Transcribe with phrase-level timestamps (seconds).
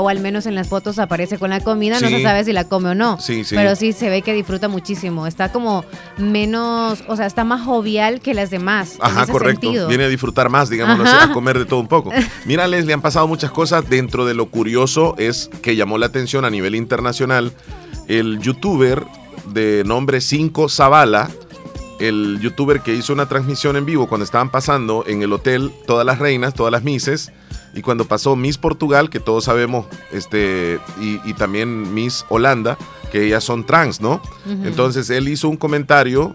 [0.00, 2.68] o al menos en las fotos aparece con la comida, no se sabe si la
[2.68, 3.20] come o no.
[3.20, 3.56] Sí, sí.
[3.56, 5.26] Pero sí se ve que disfruta muchísimo.
[5.26, 5.84] Está como
[6.18, 8.96] menos, o sea, está más jovial que las demás.
[9.00, 9.88] Ajá, correcto.
[9.88, 12.12] Viene a disfrutar más, digamos, a comer de todo un poco.
[12.44, 13.90] Mira, le han pasado muchas cosas.
[13.90, 17.52] Dentro de lo curioso es que llamó la atención a nivel internacional
[18.06, 19.04] el youtuber
[19.46, 21.28] de nombre 5 Zavala
[21.98, 26.06] el youtuber que hizo una transmisión en vivo cuando estaban pasando en el hotel todas
[26.06, 27.32] las reinas, todas las Misses,
[27.74, 32.76] y cuando pasó Miss Portugal, que todos sabemos, este, y, también Miss Holanda,
[33.12, 34.20] que ellas son trans, ¿no?
[34.46, 36.34] Entonces él hizo un comentario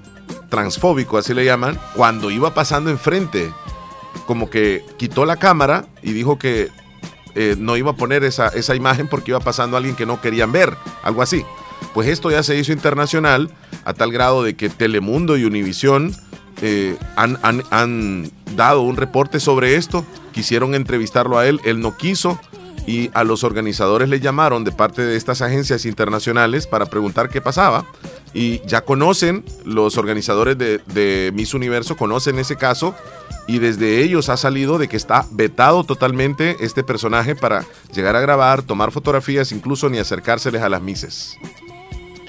[0.49, 3.51] transfóbico, así le llaman, cuando iba pasando enfrente,
[4.25, 6.69] como que quitó la cámara y dijo que
[7.35, 10.51] eh, no iba a poner esa, esa imagen porque iba pasando alguien que no querían
[10.51, 11.43] ver, algo así.
[11.93, 13.49] Pues esto ya se hizo internacional
[13.85, 16.15] a tal grado de que Telemundo y Univisión
[16.65, 22.39] eh, han, han, dado un reporte sobre esto, quisieron entrevistarlo a él, él no quiso
[22.87, 27.41] y a los organizadores le llamaron de parte de estas agencias internacionales para preguntar qué
[27.41, 27.85] pasaba
[28.33, 32.95] y ya conocen, los organizadores de, de Miss Universo conocen ese caso
[33.45, 38.21] y desde ellos ha salido de que está vetado totalmente este personaje para llegar a
[38.21, 41.37] grabar, tomar fotografías, incluso ni acercárseles a las Misses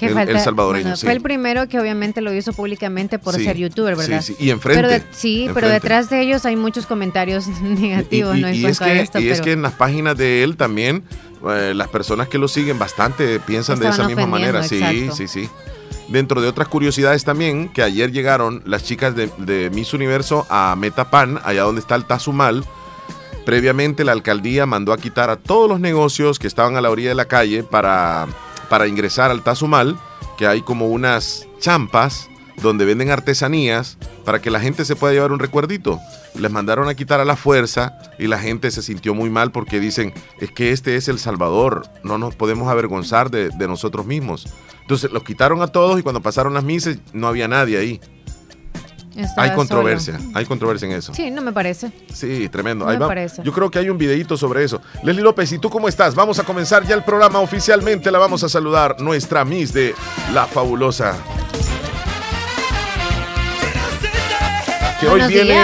[0.06, 0.96] el, salvadoreño.
[0.96, 4.22] Fue el primero que obviamente lo hizo públicamente por ser youtuber, ¿verdad?
[4.22, 4.44] Sí, sí.
[4.44, 4.82] y enfrente.
[4.82, 8.50] Pero sí, pero detrás de ellos hay muchos comentarios negativos, ¿no?
[8.50, 11.04] Y, es, que, y es que en las páginas de él también,
[11.48, 14.62] eh, las personas que lo siguen bastante piensan de esa misma manera.
[14.62, 15.48] Sí, sí, sí.
[16.08, 20.76] Dentro de otras curiosidades también, que ayer llegaron las chicas de, de Miss Universo a
[20.76, 22.64] Metapan, allá donde está el Tazumal.
[23.44, 27.10] Previamente la alcaldía mandó a quitar a todos los negocios que estaban a la orilla
[27.10, 28.26] de la calle para
[28.74, 29.96] para ingresar al Tazumal,
[30.36, 32.28] que hay como unas champas
[32.60, 36.00] donde venden artesanías para que la gente se pueda llevar un recuerdito.
[36.34, 39.78] Les mandaron a quitar a la fuerza y la gente se sintió muy mal porque
[39.78, 44.52] dicen, es que este es El Salvador, no nos podemos avergonzar de, nosotros mismos.
[44.80, 48.00] Entonces los quitaron a todos y cuando pasaron las misas no había nadie ahí
[49.36, 51.14] hay controversia, hay controversia en eso.
[51.14, 51.92] Sí, no me parece.
[52.12, 52.86] Sí, tremendo.
[53.42, 54.80] Yo creo que hay un videito sobre eso.
[55.02, 56.14] Leslie López, ¿y tú cómo estás?
[56.14, 58.10] Vamos a comenzar ya el programa oficialmente.
[58.10, 59.94] La vamos a saludar, nuestra Miss de
[60.32, 61.16] La Fabulosa.
[65.04, 65.54] Que hoy viene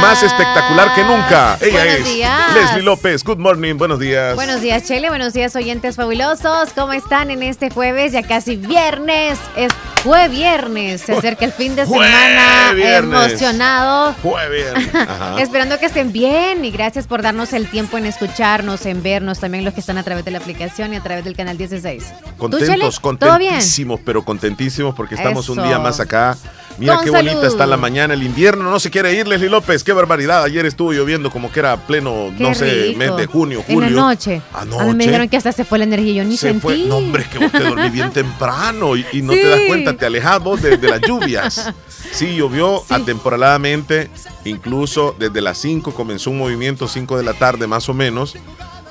[0.00, 1.58] más espectacular que nunca.
[1.60, 2.06] Ella es
[2.54, 3.24] Leslie López.
[3.24, 4.36] Good morning, buenos días.
[4.36, 5.08] Buenos días, Chele.
[5.08, 6.72] Buenos días, oyentes fabulosos.
[6.72, 8.12] ¿Cómo están en este jueves?
[8.12, 9.38] Ya casi viernes.
[9.56, 11.00] Es fue viernes.
[11.00, 12.70] Se acerca el fin de semana.
[12.72, 14.14] Emocionado.
[14.14, 14.90] Fue viernes.
[15.38, 19.40] Esperando que estén bien y gracias por darnos el tiempo en escucharnos, en vernos.
[19.40, 22.04] También los que están a través de la aplicación y a través del canal 16.
[22.36, 26.36] Contentos, contentísimos, pero contentísimos porque estamos un día más acá
[26.78, 29.92] Mira qué bonita está la mañana, el invierno no se quiere ir, Leslie López, qué
[29.92, 30.42] barbaridad.
[30.42, 33.88] Ayer estuvo lloviendo como que era pleno, no sé, mes de junio, julio.
[33.88, 34.42] En la noche.
[34.52, 34.82] Anoche.
[34.82, 36.60] A mí me dijeron que hasta se fue la energía, yo ni se sentí.
[36.60, 36.78] Fue.
[36.78, 40.42] No, hombre, que vos te dormí bien temprano y, no te das cuenta, te alejas
[40.42, 41.72] vos de, las lluvias.
[42.12, 44.10] Sí, llovió atemporaladamente,
[44.44, 48.36] incluso desde las 5 comenzó un movimiento, 5 de la tarde más o menos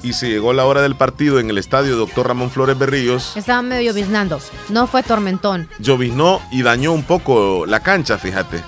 [0.03, 3.35] y se llegó la hora del partido en el estadio Doctor Ramón Flores Berríos.
[3.35, 4.39] Estaba medio lloviznando,
[4.69, 5.67] no fue tormentón.
[5.79, 8.61] Lloviznó y dañó un poco la cancha, fíjate.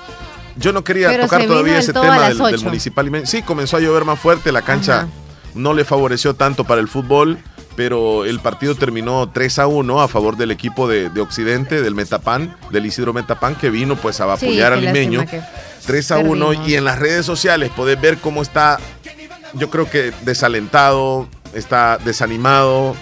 [0.56, 3.26] Yo no quería tocar todavía ese tema del, municipal.
[3.26, 5.08] Sí, comenzó a llover más fuerte, la cancha
[5.56, 7.40] no le favoreció tanto para el fútbol,
[7.76, 12.56] pero el partido terminó 3 a 1 a favor del equipo de, Occidente, del Metapan,
[12.72, 15.26] del Isidro Metapan, que vino pues a apoyar al limeño.
[15.86, 18.80] 3 a 1 y en las redes sociales podés ver cómo está
[19.54, 22.96] yo creo que desalentado, está desanimado,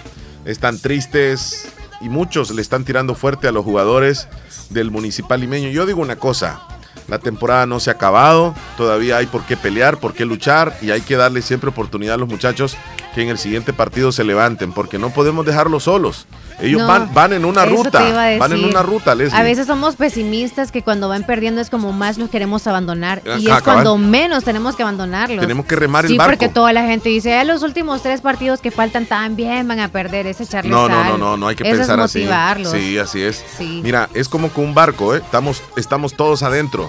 [0.44, 1.68] están tristes
[2.00, 4.28] y muchos le están tirando fuerte a los jugadores
[4.70, 5.68] del Municipal Limeño.
[5.68, 6.60] Yo digo una cosa,
[7.08, 10.90] la temporada no se ha acabado, todavía hay por qué pelear, por qué luchar y
[10.90, 12.76] hay que darle siempre oportunidad a los muchachos
[13.14, 16.26] que en el siguiente partido se levanten, porque no podemos dejarlos solos.
[16.60, 18.00] Ellos van, van en una ruta,
[18.38, 22.18] van en una ruta, A veces somos pesimistas que cuando van perdiendo es como más
[22.18, 25.40] los queremos abandonar y es cuando menos tenemos que abandonarlos.
[25.40, 26.32] Tenemos que remar el barco.
[26.32, 29.80] Sí, porque toda la gente dice, eh, los últimos tres partidos que faltan también van
[29.80, 32.28] a perder, es echarles no, No, no, no, no hay que pensar así.
[32.70, 33.44] Sí, así es.
[33.82, 35.18] Mira, es como que un barco, ¿eh?
[35.18, 36.88] Estamos, estamos todos adentro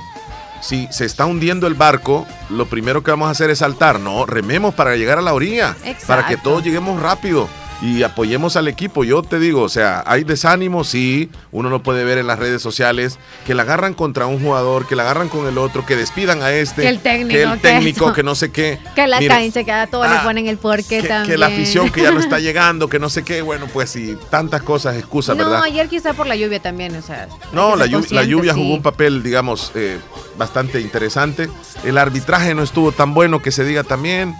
[0.63, 3.99] si se está hundiendo el barco, lo primero que vamos a hacer es saltar.
[3.99, 5.75] No, rememos para llegar a la orilla,
[6.07, 7.49] para que todos lleguemos rápido
[7.83, 9.03] y apoyemos al equipo.
[9.03, 12.61] Yo te digo, o sea, hay desánimo, sí, uno lo puede ver en las redes
[12.61, 16.41] sociales, que la agarran contra un jugador, que la agarran con el otro, que despidan
[16.41, 18.79] a este, que el técnico, que, el técnico, que, no sé qué.
[18.95, 21.31] Que la cancha, que a todos le ah, ponen el porqué que, también.
[21.31, 24.15] Que la afición que ya no está llegando, que no sé qué, bueno, pues sí,
[24.29, 25.57] tantas cosas, excusas, ¿verdad?
[25.57, 27.27] No, ayer quizá por la lluvia también, o sea.
[27.51, 29.99] No, la lluvia, la lluvia jugó un papel, digamos, eh,
[30.37, 31.49] bastante interesante.
[31.83, 34.35] El arbitraje no estuvo tan bueno que se diga también.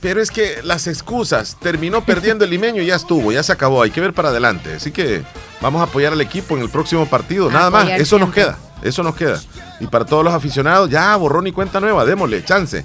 [0.00, 3.82] Pero es que las excusas, terminó perdiendo el limeño y ya estuvo, ya se acabó,
[3.82, 4.74] hay que ver para adelante.
[4.74, 5.22] Así que
[5.60, 9.02] vamos a apoyar al equipo en el próximo partido, nada más, eso nos queda, eso
[9.02, 9.40] nos queda.
[9.80, 12.84] Y para todos los aficionados, ya borrón y cuenta nueva, démosle, chance.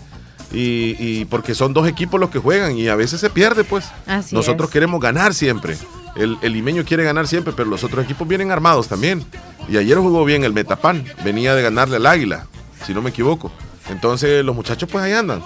[0.55, 3.85] Y, porque son dos equipos los que juegan y a veces se pierde, pues.
[4.31, 5.77] Nosotros queremos ganar siempre.
[6.15, 9.25] El, el, limeño quiere ganar siempre, pero los otros equipos vienen armados también.
[9.67, 12.45] Y ayer jugó bien el Metapan, venía de ganarle al Águila,
[12.85, 13.51] si no me equivoco.
[13.89, 15.41] Entonces los muchachos pues ahí andan.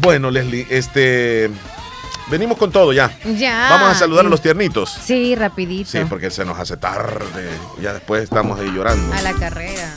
[0.00, 1.50] Bueno, Leslie, este...
[2.30, 3.18] Venimos con todo ya.
[3.36, 3.68] Ya.
[3.68, 4.90] Vamos a saludar a los tiernitos.
[4.90, 5.90] Sí, rapidito.
[5.90, 7.50] Sí, porque se nos hace tarde.
[7.80, 9.12] Ya después estamos ahí llorando.
[9.12, 9.92] A la carrera.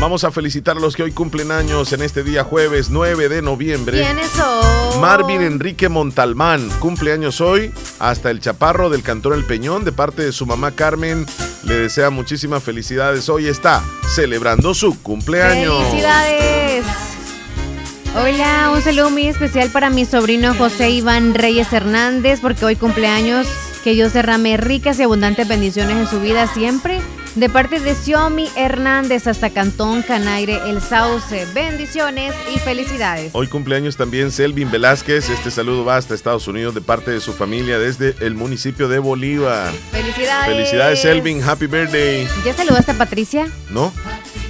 [0.00, 3.42] Vamos a felicitar a los que hoy cumplen años en este día jueves 9 de
[3.42, 4.02] noviembre.
[4.02, 4.98] ¿Quiénes son?
[4.98, 7.70] Marvin Enrique Montalmán, cumpleaños hoy.
[7.98, 11.26] Hasta el chaparro del Cantón El Peñón, de parte de su mamá Carmen,
[11.64, 13.28] le desea muchísimas felicidades.
[13.28, 13.82] Hoy está
[14.14, 15.84] celebrando su cumpleaños.
[15.84, 16.84] ¡Felicidades!
[18.16, 23.46] Hola, un saludo muy especial para mi sobrino José Iván Reyes Hernández, porque hoy cumpleaños.
[23.84, 27.00] Que Dios derrame ricas y abundantes bendiciones en su vida siempre
[27.34, 31.46] de parte de Xiomi Hernández hasta Cantón Canaire El Sauce.
[31.54, 33.30] Bendiciones y felicidades.
[33.34, 35.30] Hoy cumpleaños también Selvin Velázquez.
[35.30, 38.98] Este saludo va hasta Estados Unidos de parte de su familia desde el municipio de
[38.98, 39.72] Bolívar.
[39.92, 40.56] Felicidades.
[40.56, 42.26] Felicidades Selvin, happy birthday.
[42.44, 43.48] ¿Ya saludaste a Patricia?
[43.70, 43.92] No.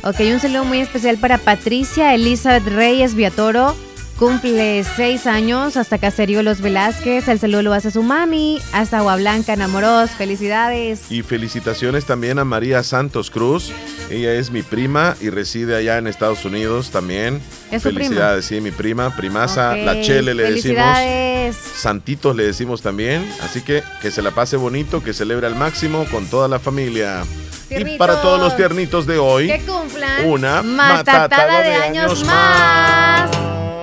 [0.03, 3.77] Ok, un saludo muy especial para Patricia Elizabeth Reyes Viatoro
[4.21, 7.27] Cumple seis años hasta Caserío Los Velázquez.
[7.27, 8.61] El saludo lo hace su mami.
[8.71, 10.11] Hasta Agua Blanca, enamoros.
[10.11, 11.11] Felicidades.
[11.11, 13.73] Y felicitaciones también a María Santos Cruz.
[14.11, 17.41] Ella es mi prima y reside allá en Estados Unidos también.
[17.71, 21.57] ¿Es Felicidades, sí, mi prima, primaza, la Chele le decimos.
[21.75, 23.27] Santitos le decimos también.
[23.41, 27.23] Así que que se la pase bonito, que celebre al máximo con toda la familia.
[27.71, 33.31] Y para todos los tiernitos de hoy, que cumplan una matatada, de, años, más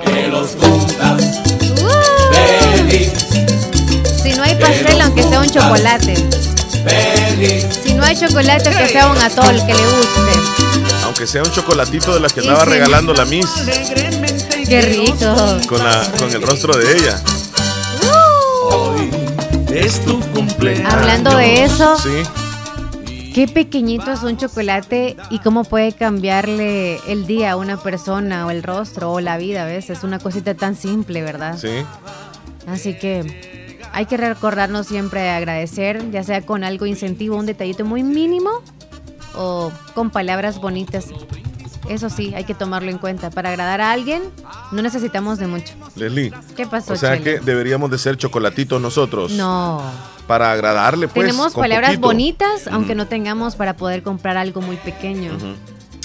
[0.04, 1.24] que los cumplas
[1.82, 2.76] uh.
[2.76, 3.14] feliz.
[4.22, 6.16] Si no hay pastel, aunque sea un chocolate.
[6.84, 7.66] Feliz.
[7.82, 10.76] Si no hay chocolate, que sea un atol que le guste.
[11.06, 13.48] Aunque sea un chocolatito de las que estaba regalando la Miss.
[14.68, 15.34] Qué rico.
[15.70, 17.22] Con, la, con el rostro de ella.
[18.04, 18.76] Uh.
[18.76, 19.12] Hoy
[19.72, 20.94] es tu cumpleaños.
[20.94, 21.98] Hablando de eso.
[22.00, 22.47] Sí.
[23.38, 28.50] Qué pequeñito es un chocolate y cómo puede cambiarle el día a una persona o
[28.50, 30.04] el rostro o la vida a veces.
[30.04, 31.56] Una cosita tan simple, ¿verdad?
[31.56, 31.86] Sí.
[32.66, 38.02] Así que hay que recordarnos siempre agradecer, ya sea con algo incentivo, un detallito muy
[38.02, 38.50] mínimo
[39.36, 41.06] o con palabras bonitas.
[41.88, 43.30] Eso sí, hay que tomarlo en cuenta.
[43.30, 44.24] Para agradar a alguien,
[44.72, 45.76] no necesitamos de mucho.
[45.96, 46.34] Leslie.
[46.56, 46.94] ¿Qué pasó?
[46.94, 49.34] O sea que deberíamos de ser chocolatitos nosotros.
[49.34, 49.84] No.
[50.28, 51.26] Para agradarle, pues.
[51.26, 52.08] Tenemos palabras poquito.
[52.08, 55.32] bonitas, aunque no tengamos para poder comprar algo muy pequeño.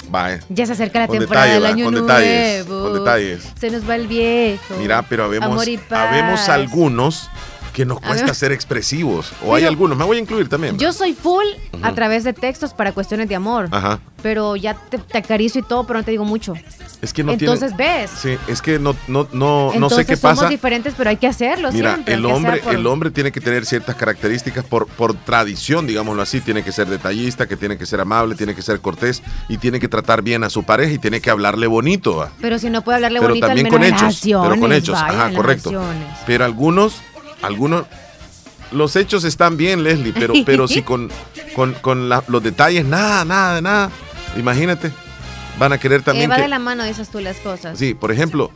[0.09, 0.39] Vaya.
[0.49, 2.07] Ya se acerca la Con temporada detalle, del año con nuevo.
[2.07, 3.51] detalles, con detalles.
[3.59, 4.75] Se nos va el viejo.
[4.79, 7.29] Mira, pero habemos, habemos algunos
[7.73, 9.31] que nos cuesta ser expresivos.
[9.43, 10.77] O hay algunos, me voy a incluir también.
[10.77, 11.45] Yo soy full
[11.81, 13.67] a través de textos para cuestiones de amor.
[13.71, 13.99] Ajá.
[14.21, 16.53] Pero ya te, te acaricio y todo, pero no te digo mucho.
[17.01, 17.97] Es que no Entonces tiene.
[18.03, 18.11] ves.
[18.17, 20.49] Sí, es que no, no, no, no sé qué somos pasa.
[20.49, 22.13] diferentes, pero hay que hacerlo Mira, siempre.
[22.13, 26.39] el hombre, por- el hombre tiene que tener ciertas características por, por tradición, digámoslo así.
[26.39, 29.81] Tiene que ser detallista, que tiene que ser amable, tiene que ser cortés y tiene
[29.81, 32.29] que tratar bien a su pareja y tiene que hablarle bonito.
[32.39, 34.21] Pero si no puede hablarle Pero bonito, también al menos con hechos.
[34.23, 35.01] Pero con hechos.
[35.01, 35.83] vaya, Ajá, correcto.
[36.25, 37.01] Pero algunos,
[37.43, 37.85] algunos,
[38.71, 41.11] los hechos están bien, Leslie, pero, pero si con,
[41.55, 43.91] con, con la- los detalles, nada, nada, nada.
[44.37, 44.91] Imagínate,
[45.59, 46.41] van a querer Eh, también va que.
[46.41, 47.77] de la mano, dices tú las cosas.
[47.77, 48.49] Sí, por ejemplo,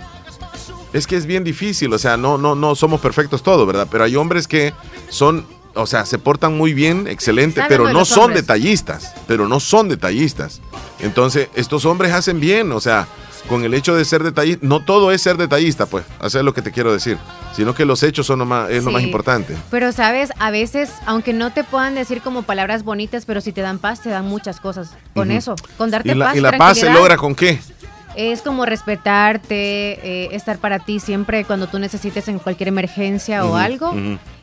[0.94, 3.88] es que es bien difícil, o sea, no, no, no somos perfectos todos, ¿verdad?
[3.92, 4.74] Pero hay hombres que
[5.10, 5.46] son,
[5.76, 8.42] o sea, se portan muy bien, excelente, pero no son hombres.
[8.44, 10.62] detallistas, pero no son detallistas.
[11.00, 13.08] Entonces, estos hombres hacen bien, o sea,
[13.48, 16.62] con el hecho de ser detallista, no todo es ser detallista, pues, hacer lo que
[16.62, 17.18] te quiero decir,
[17.56, 19.56] sino que los hechos son lo más, es lo más importante.
[19.72, 23.62] Pero sabes, a veces, aunque no te puedan decir como palabras bonitas, pero si te
[23.62, 24.92] dan paz, te dan muchas cosas.
[25.14, 26.36] Con eso, con darte ¿Y la, paz.
[26.36, 27.60] y la paz se logra con qué?
[28.16, 33.56] Es como respetarte, eh, estar para ti siempre cuando tú necesites en cualquier emergencia o
[33.56, 33.94] algo.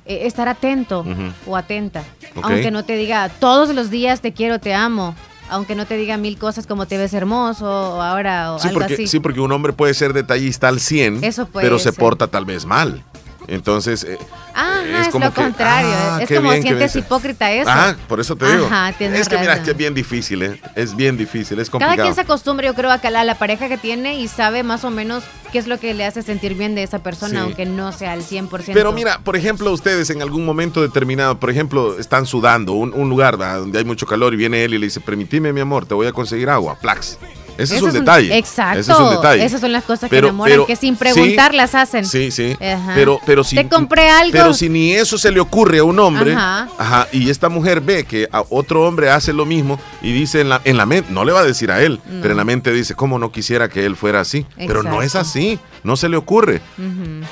[0.06, 1.04] eh, estar atento
[1.46, 2.02] o atenta.
[2.42, 5.14] Aunque no te diga todos los días te quiero, te amo.
[5.50, 8.80] Aunque no te diga mil cosas como te ves hermoso o ahora o Sí algo
[8.80, 9.06] porque, así.
[9.06, 12.44] sí, porque un hombre puede ser detallista al 100, Eso puede pero se porta tal
[12.44, 13.04] vez mal.
[13.48, 14.18] Entonces, eh,
[14.54, 15.88] Ajá, es, como lo que, contrario.
[15.92, 17.70] ah, es como bien, qué sientes hipócrita eso.
[17.70, 18.66] Ah, por eso te digo.
[18.66, 20.60] Ajá, es que mira, que es bien difícil, ¿eh?
[20.74, 22.06] Es bien difícil, es Cada complicado.
[22.06, 24.84] quien se acostumbra, yo creo, a calar a la pareja que tiene y sabe más
[24.84, 27.44] o menos qué es lo que le hace sentir bien de esa persona, Sí.
[27.44, 28.72] aunque no sea al 100%.
[28.74, 33.08] Pero mira, por ejemplo, ustedes en algún momento determinado, por ejemplo, están sudando, un, un
[33.08, 35.94] lugar donde hay mucho calor y viene él y le dice, permitime mi amor, te
[35.94, 37.18] voy a conseguir agua, plax.
[37.58, 38.37] Ese es un detalle.
[38.37, 38.80] exacto.
[38.80, 39.44] Ese es un detalle.
[39.44, 42.04] Esas son las cosas Pero- que enamoran, pero- que sin preguntar las hacen.
[42.04, 42.56] Sí, sí.
[42.61, 42.92] Ajá.
[42.94, 44.32] Pero, pero si, Te compré algo.
[44.32, 46.68] Pero si ni eso se le ocurre a un hombre, Ajá.
[46.78, 50.49] ajá, y esta mujer ve que a otro hombre hace lo mismo y dice en
[50.49, 52.20] la, en la mente, no le va a decir a él, No.
[52.23, 54.46] pero en la mente dice, ¿cómo no quisiera que él fuera así?
[54.56, 56.61] Pero no es así, no se le ocurre.
[56.78, 57.23] Eh,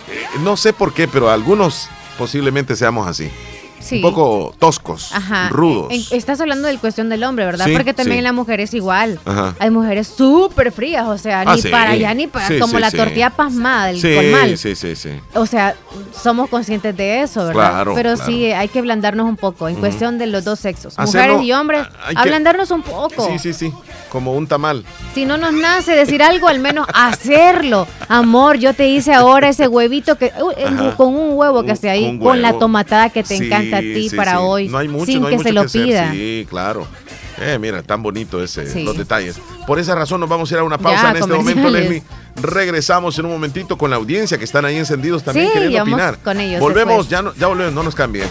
[0.43, 1.89] No sé por qué, pero algunos
[2.19, 3.31] posiblemente seamos así.
[3.83, 3.97] Sí.
[3.97, 5.49] Un poco toscos, Ajá.
[5.51, 5.93] rudos.
[6.13, 7.67] Estás hablando del cuestión del hombre, ¿verdad?
[7.67, 8.23] Sí, Porque también sí.
[8.23, 9.19] la mujer es igual.
[9.25, 9.55] Ajá.
[9.59, 13.31] Hay mujeres súper frías, o sea, Ah, ni para allá ni para como la tortilla
[13.31, 14.57] pasmada del colmal.
[14.57, 15.11] sí, sí, sí.
[15.35, 15.75] O sea,
[16.23, 17.71] somos conscientes de eso, ¿verdad?
[17.73, 18.31] Claro, Pero claro.
[18.31, 21.53] sí, hay que ablandarnos un poco en cuestión de los dos sexos, Hacerlo- mujeres y
[21.53, 23.27] hombres, que- ablandarnos un poco.
[23.33, 23.73] Sí, sí, sí.
[24.11, 24.85] Como un tamal.
[25.15, 27.87] Si no nos nace decir algo, al menos hacerlo.
[28.09, 31.89] Amor, yo te hice ahora ese huevito que uh, con un huevo que Un- esté
[31.91, 34.39] ahí, con la tomatada que te Sí, a ti sí, para sí.
[34.41, 35.85] hoy, No hay mucho, sin no hay que mucho se lo hacer.
[35.85, 36.13] pida.
[36.13, 36.87] Sí, claro.
[37.41, 38.85] Eh, mira, tan bonito ese, Sí.
[38.85, 39.37] los detalles.
[39.67, 41.71] Por esa razón nos vamos a ir a una pausa Ya, en este momento.
[41.71, 42.03] Leslie.
[42.37, 46.19] Regresamos en un momentito con la audiencia que están ahí encendidos también queriendo opinar.
[46.19, 47.11] con ellos Volvemos, después.
[47.11, 48.29] ya, no, ya volvemos, no nos cambien.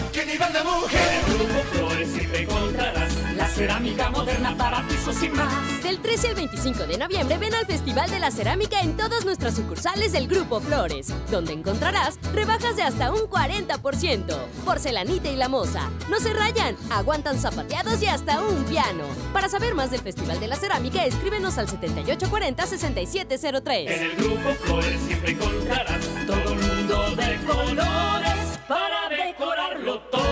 [6.12, 10.12] 13 al 25 de noviembre ven al Festival de la Cerámica en todas nuestras sucursales
[10.12, 14.36] del Grupo Flores, donde encontrarás rebajas de hasta un 40%.
[14.62, 15.88] Porcelanita y la moza.
[16.10, 19.04] No se rayan, aguantan zapateados y hasta un piano.
[19.32, 23.90] Para saber más del Festival de la Cerámica, escríbenos al 7840-6703.
[23.90, 30.31] En el grupo Flores siempre encontrarás todo el mundo de colores para decorarlo todo.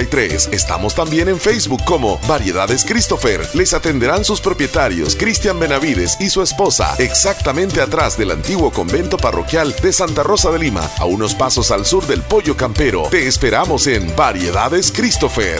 [0.09, 0.53] 7269-5083.
[0.53, 3.47] Estamos también en Facebook como Variedades Christopher.
[3.53, 9.75] Les atenderán sus propietarios, Cristian Benavides y su esposa, exactamente atrás del antiguo convento parroquial
[9.81, 13.03] de Santa Rosa de Lima, a unos pasos al sur del Pollo Campero.
[13.09, 15.59] Te esperamos en Variedades Christopher.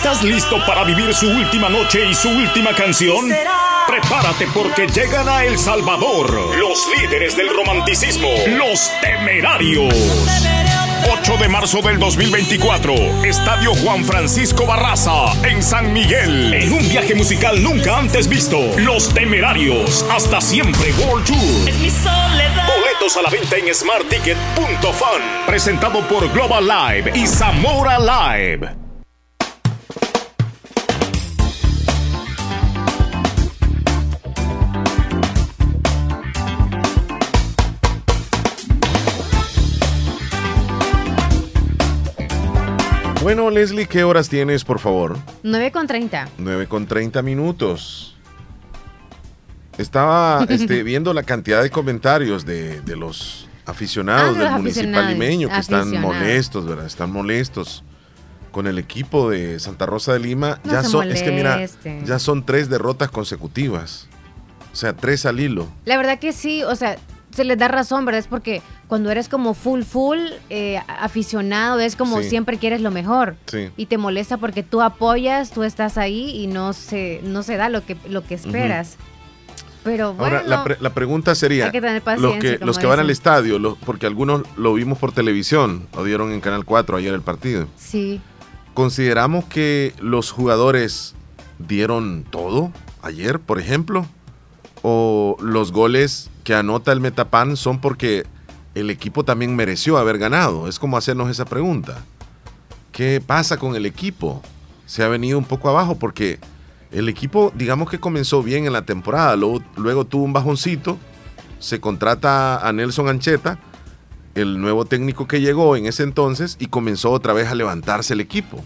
[0.00, 3.28] ¿Estás listo para vivir su última noche y su última canción?
[3.86, 9.92] Prepárate porque llegan a El Salvador los líderes del romanticismo, los temerarios.
[11.12, 12.94] 8 de marzo del 2024,
[13.26, 16.54] Estadio Juan Francisco Barraza, en San Miguel.
[16.54, 21.38] En un viaje musical nunca antes visto, Los Temerarios, hasta siempre World Tour.
[21.38, 25.44] Boletos a la venta en smartticket.fan.
[25.46, 28.79] Presentado por Global Live y Zamora Live.
[43.30, 45.16] Bueno, Leslie, ¿qué horas tienes, por favor?
[45.44, 46.30] 9 con 30.
[46.38, 48.16] 9 con 30 minutos.
[49.78, 54.56] Estaba este, viendo la cantidad de comentarios de, de los aficionados Ah, de del los
[54.58, 56.86] municipal aficionados, limeño que están molestos, ¿verdad?
[56.86, 57.84] Están molestos
[58.50, 60.58] con el equipo de Santa Rosa de Lima.
[60.64, 61.64] No ya son, es que mira,
[62.04, 64.08] ya son tres derrotas consecutivas.
[64.72, 65.68] O sea, tres al hilo.
[65.84, 66.96] La verdad que sí, o sea,
[67.30, 68.18] se les da razón, ¿verdad?
[68.18, 70.18] Es porque cuando eres como full, full
[70.50, 72.28] eh, aficionado, es como Sí.
[72.28, 73.36] siempre quieres lo mejor.
[73.46, 73.70] Sí.
[73.78, 77.68] Y te molesta porque tú apoyas, tú estás ahí y no se, no se da
[77.70, 78.96] lo que, lo que esperas.
[79.84, 82.86] Pero bueno, Ahora, la, pre- la pregunta sería, hay que tener los que, los que
[82.86, 87.14] van al estadio, porque algunos lo vimos por televisión, lo dieron en Canal 4 ayer
[87.14, 88.20] el partido, sí.
[88.74, 91.14] ¿consideramos que los jugadores
[91.60, 94.04] dieron todo ayer, por ejemplo?
[94.82, 98.26] ¿O los goles que anota el Metapan son porque
[98.74, 100.68] el equipo también mereció haber ganado?
[100.68, 102.04] Es como hacernos esa pregunta.
[102.92, 104.42] ¿Qué pasa con el equipo?
[104.86, 106.38] Se ha venido un poco abajo porque
[106.90, 110.98] el equipo, digamos que comenzó bien en la temporada, luego, luego tuvo un bajoncito,
[111.58, 113.58] se contrata a Nelson Ancheta,
[114.34, 118.20] el nuevo técnico que llegó en ese entonces, y comenzó otra vez a levantarse el
[118.20, 118.64] equipo.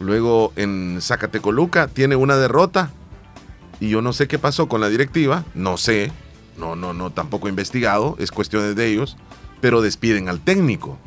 [0.00, 2.90] Luego en Zacatecoluca tiene una derrota
[3.80, 6.12] y yo no sé qué pasó con la directiva, no sé,
[6.58, 9.16] no, no, no, tampoco investigado, es cuestión de ellos,
[9.60, 10.98] pero despiden al técnico.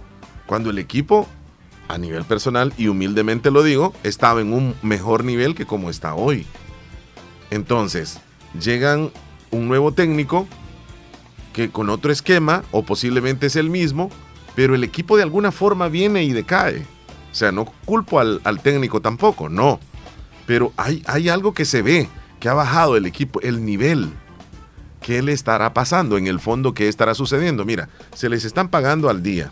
[0.45, 1.27] Cuando el equipo,
[1.87, 6.15] a nivel personal, y humildemente lo digo, estaba en un mejor nivel que como está
[6.15, 6.45] hoy.
[7.49, 8.19] Entonces,
[8.59, 9.11] llegan
[9.51, 10.47] un nuevo técnico
[11.53, 14.09] que con otro esquema, o posiblemente es el mismo,
[14.55, 16.85] pero el equipo de alguna forma viene y decae.
[17.31, 19.79] O sea, no culpo al, al técnico tampoco, no.
[20.45, 24.11] Pero hay, hay algo que se ve, que ha bajado el equipo, el nivel.
[25.01, 26.17] ¿Qué le estará pasando?
[26.17, 27.65] En el fondo, ¿qué estará sucediendo?
[27.65, 29.51] Mira, se les están pagando al día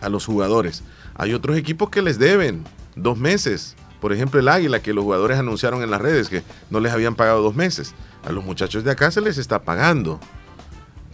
[0.00, 0.84] a los jugadores.
[1.16, 3.74] Hay otros equipos que les deben dos meses.
[4.00, 7.16] Por ejemplo, el Águila, que los jugadores anunciaron en las redes que no les habían
[7.16, 7.94] pagado dos meses.
[8.24, 10.20] A los muchachos de acá se les está pagando.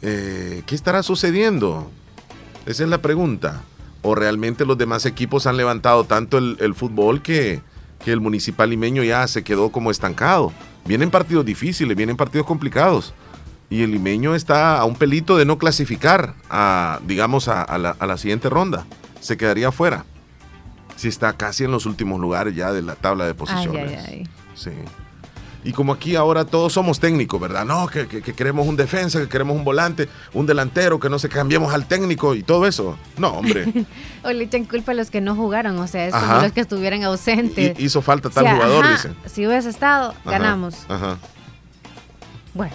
[0.02, 1.90] Eh, ¿Qué estará sucediendo?
[2.66, 3.62] Esa es la pregunta.
[4.02, 7.62] ¿O realmente los demás equipos han levantado tanto el, fútbol que,
[8.04, 10.52] que el municipal limeño ya se quedó como estancado?
[10.84, 13.14] Vienen partidos difíciles, vienen partidos complicados.
[13.72, 17.96] Y el limeño está a un pelito de no clasificar a, digamos, a, a la,
[17.98, 18.84] a la siguiente ronda.
[19.20, 20.04] Se quedaría fuera.
[20.96, 23.98] Si está casi en los últimos lugares ya de la tabla de posiciones.
[24.06, 24.28] ay, ay.
[24.54, 24.70] Sí.
[25.64, 27.64] Y como aquí ahora todos somos técnicos, ¿verdad?
[27.64, 31.18] No, que, que- que queremos un defensa, que queremos un volante, un delantero, que no
[31.20, 32.98] se cambiemos al técnico y todo eso.
[33.16, 33.72] No, hombre.
[34.24, 36.60] O le echan culpa a los que no jugaron, o sea, es como los que
[36.60, 37.78] estuvieran ausentes.
[37.78, 39.16] Hi- hizo falta O tal sea, jugador, ajá, dicen.
[39.26, 40.74] Si hubiese estado, Ajá, ganamos.
[40.90, 41.16] Ajá.
[42.54, 42.74] Bueno,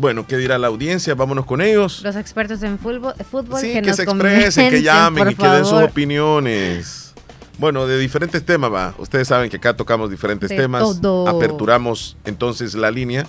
[0.00, 1.14] Bueno, ¿qué dirá la audiencia?
[1.14, 2.00] Vámonos con ellos.
[2.02, 5.46] los expertos en fútbol, fútbol Sí, que, que, nos se expresen, que llamen y que
[5.46, 7.12] den sus opiniones.
[7.58, 8.94] Bueno, de diferentes temas va.
[8.96, 11.02] Ustedes saben que acá tocamos diferentes De temas.
[11.02, 11.28] todo.
[11.28, 13.26] Aperturamos entonces la línea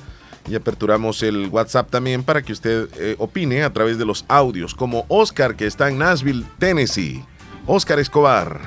[0.47, 4.73] y aperturamos el WhatsApp también para que usted eh, opine a través de los audios,
[4.73, 7.25] como Oscar que está en Nashville, Tennessee.
[7.67, 8.61] Oscar Escobar.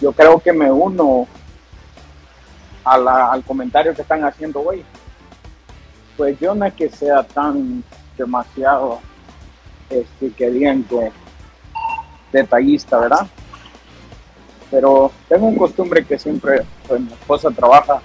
[0.00, 1.26] yo creo que me uno
[2.84, 4.82] a la- al comentario que están haciendo hoy.
[6.16, 7.82] Pues yo no es que sea tan
[8.16, 9.00] demasiado,
[9.88, 11.10] este, que digan que
[12.32, 13.26] detallista, ¿verdad?
[14.70, 18.00] Pero tengo un costumbre que siempre, pues mi esposa trabaja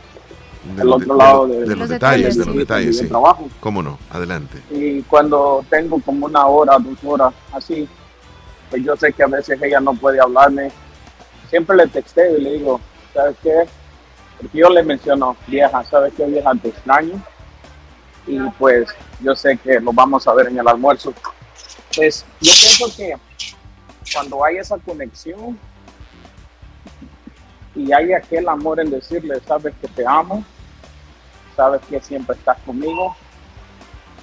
[0.76, 2.60] De al los otro de- lado de, de, de Los los detalles, de los de-
[2.60, 3.10] detalles, de sí.
[3.10, 3.48] trabajo.
[3.60, 4.00] ¿Cómo no?
[4.10, 4.62] Adelante.
[4.72, 7.88] Y cuando tengo como una hora, dos horas así,
[8.70, 10.72] pues yo sé que a veces ella no puede hablarme.
[11.50, 12.80] Siempre le texteo y le digo,
[13.14, 13.66] ¿sabes qué?
[14.40, 16.52] Porque yo le menciono, vieja, ¿sabes qué, vieja?
[16.62, 17.22] Te extraño.
[18.28, 18.90] Y pues
[19.22, 21.14] yo sé que lo vamos a ver en el almuerzo.
[21.96, 23.16] Pues yo pienso que
[24.14, 25.58] cuando hay esa conexión
[27.76, 30.44] y hay aquel amor en decirle, sabes que te amo,
[31.56, 33.16] sabes que siempre estás conmigo,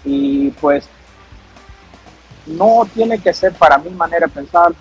[0.04, 0.88] y pues
[2.46, 4.72] no tiene que ser para mi manera de pensar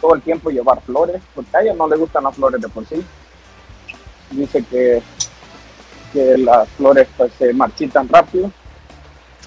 [0.00, 2.86] todo el tiempo llevar flores, porque a ella no le gustan las flores de por
[2.86, 3.04] sí.
[4.30, 5.02] Dice que,
[6.12, 8.50] que las flores pues se marchitan rápido.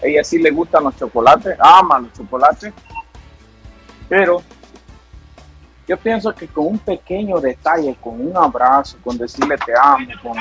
[0.02, 2.74] A ella sí le gustan los chocolates, ama los chocolates,
[4.08, 4.42] pero
[5.88, 10.34] yo pienso que con un pequeño detalle, con un abrazo, con decirle te amo, con,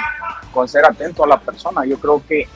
[0.52, 2.46] con ser atento a la persona, yo creo que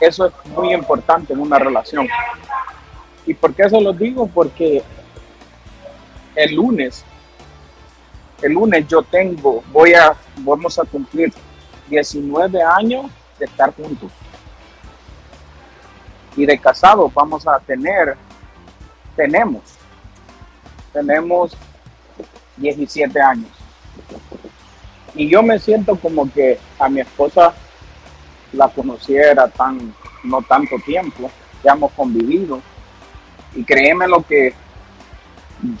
[0.00, 2.06] eso es muy importante en una relación.
[3.26, 4.26] ¿Y por qué se lo digo?
[4.26, 4.82] Porque
[6.34, 7.04] el lunes,
[8.42, 11.32] el lunes yo tengo, voy a, vamos a cumplir
[11.88, 14.10] 19 años de estar juntos.
[16.36, 18.16] Y de casados vamos a tener
[19.16, 19.62] tenemos,
[20.92, 21.56] tenemos
[22.56, 23.50] 17 años.
[25.14, 27.54] Y yo me siento como que a mi esposa
[28.52, 31.30] la conociera tan, no tanto tiempo,
[31.62, 32.60] ya hemos convivido.
[33.54, 34.54] Y créeme lo que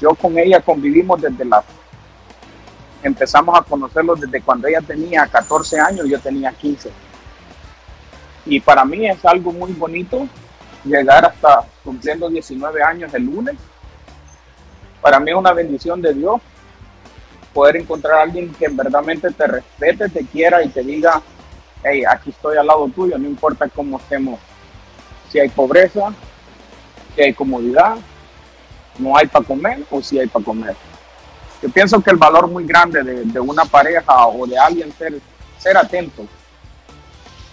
[0.00, 1.62] yo con ella convivimos desde la
[3.04, 6.90] empezamos a conocerlo desde cuando ella tenía 14 años, yo tenía 15.
[8.46, 10.26] Y para mí es algo muy bonito
[10.84, 13.56] llegar hasta cumpliendo 19 años el lunes.
[15.02, 16.40] Para mí es una bendición de Dios
[17.52, 21.22] poder encontrar a alguien que verdaderamente te respete, te quiera y te diga,
[21.84, 24.40] hey, aquí estoy al lado tuyo, no importa cómo estemos,
[25.30, 26.12] si hay pobreza,
[27.14, 27.96] si hay comodidad,
[28.98, 30.76] no hay para comer o si hay para comer.
[31.62, 35.18] Yo pienso que el valor muy grande de, una pareja o de alguien ser,
[35.58, 36.26] ser atento.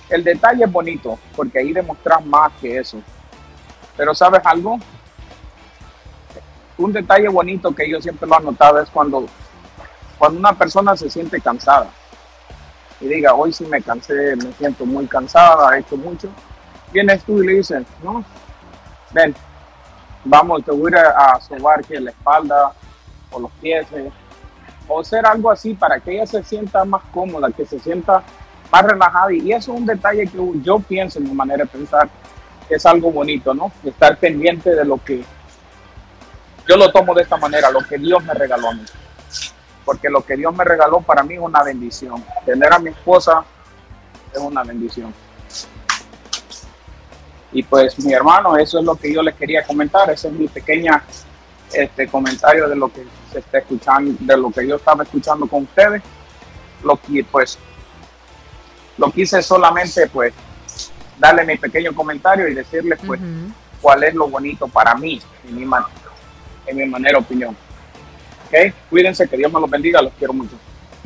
[0.10, 3.02] El detalle es bonito porque ahí demostras más que eso.
[3.96, 4.78] Pero sabes algo?
[6.78, 9.28] Un detalle bonito que yo siempre lo he notado es cuando,
[10.18, 11.90] cuando una persona se siente cansada
[13.00, 16.30] y diga, hoy sí me cansé, me siento muy cansada, he hecho mucho.
[16.92, 18.24] Vienes tú y le dices, no,
[19.12, 19.34] ven,
[20.24, 22.74] vamos, te voy a, a sobar que la espalda
[23.32, 24.12] o los pies, eh,
[24.88, 28.24] o hacer algo así para que ella se sienta más cómoda, que se sienta
[28.72, 29.34] más relajada.
[29.34, 32.10] Y eso es un detalle que yo pienso en mi manera de pensar,
[32.70, 33.72] es algo bonito, ¿no?
[33.84, 35.24] Estar pendiente de lo que
[36.68, 38.86] yo lo tomo de esta manera, lo que Dios me regaló a mí.
[39.84, 42.24] Porque lo que Dios me regaló para mí es una bendición.
[42.46, 43.44] Tener a mi esposa
[44.32, 45.14] es una bendición.
[47.52, 50.10] Y pues mi hermano, eso es lo que yo les quería comentar.
[50.10, 51.04] Esa es mi pequeña
[51.74, 55.64] este comentario de lo que se está escuchando, de lo que yo estaba escuchando con
[55.64, 56.02] ustedes.
[56.84, 57.58] Lo que pues
[58.98, 60.34] lo quise solamente pues
[61.20, 63.20] darle mi pequeño comentario y decirles pues
[63.82, 65.68] cuál es lo bonito para mí en mi,
[66.68, 67.56] en mi manera opinión.
[68.48, 68.74] ¿Okay?
[68.90, 70.56] Cuídense, que Dios me los bendiga, los quiero mucho.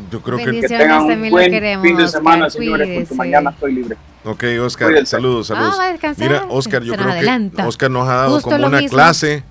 [0.09, 3.97] Yo creo que, que tengan un buen fin de semana, señores, porque mañana estoy libre.
[4.25, 5.75] Ok, Oscar, saludos, saludos.
[5.79, 9.43] Ah, Mira, Oscar, yo creo que Oscar nos ha dado como una clase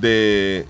[0.00, 0.66] De,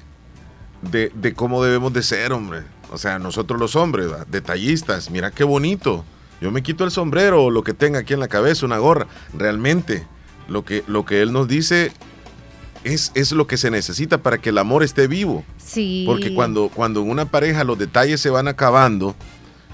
[0.82, 2.62] de, de, cómo debemos de ser, hombre.
[2.90, 6.04] O sea, nosotros los hombres, detallistas, mira qué bonito.
[6.40, 9.06] Yo me quito el sombrero o lo que tenga aquí en la cabeza, una gorra.
[9.32, 10.06] Realmente,
[10.48, 11.92] lo que, lo que él nos dice
[12.84, 15.44] es, es lo que se necesita para que el amor esté vivo.
[15.56, 16.04] Sí.
[16.06, 19.14] Porque cuando, cuando en una pareja los detalles se van acabando,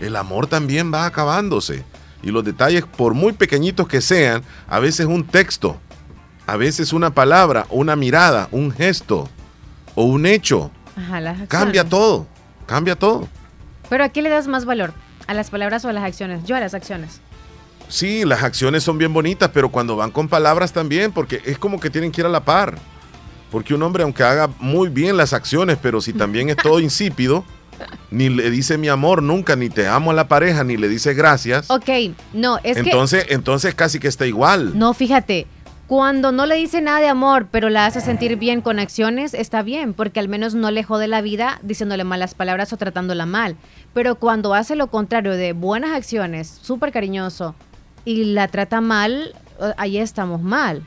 [0.00, 1.84] el amor también va acabándose.
[2.22, 5.76] Y los detalles, por muy pequeñitos que sean, a veces un texto,
[6.46, 9.28] a veces una palabra, una mirada, un gesto
[9.94, 10.70] o un hecho,
[11.48, 12.26] cambia todo,
[12.66, 13.28] cambia todo.
[13.88, 14.92] Pero ¿a qué le das más valor?
[15.26, 16.44] ¿A las palabras o a las acciones?
[16.44, 17.20] Yo a las acciones.
[17.88, 21.78] Sí, las acciones son bien bonitas, pero cuando van con palabras también, porque es como
[21.78, 22.78] que tienen que ir a la par.
[23.50, 27.44] Porque un hombre, aunque haga muy bien las acciones, pero si también es todo insípido,
[28.10, 31.14] ni le dice mi amor nunca, ni te amo a la pareja, ni le dice
[31.14, 31.70] gracias.
[31.70, 31.88] Ok,
[32.32, 33.34] no, es entonces, que...
[33.34, 34.78] Entonces casi que está igual.
[34.78, 35.46] No, fíjate,
[35.86, 39.62] cuando no le dice nada de amor, pero la hace sentir bien con acciones, está
[39.62, 43.56] bien, porque al menos no le jode la vida diciéndole malas palabras o tratándola mal.
[43.92, 47.54] Pero cuando hace lo contrario de buenas acciones, súper cariñoso,
[48.04, 49.34] y la trata mal,
[49.76, 50.82] ahí estamos mal.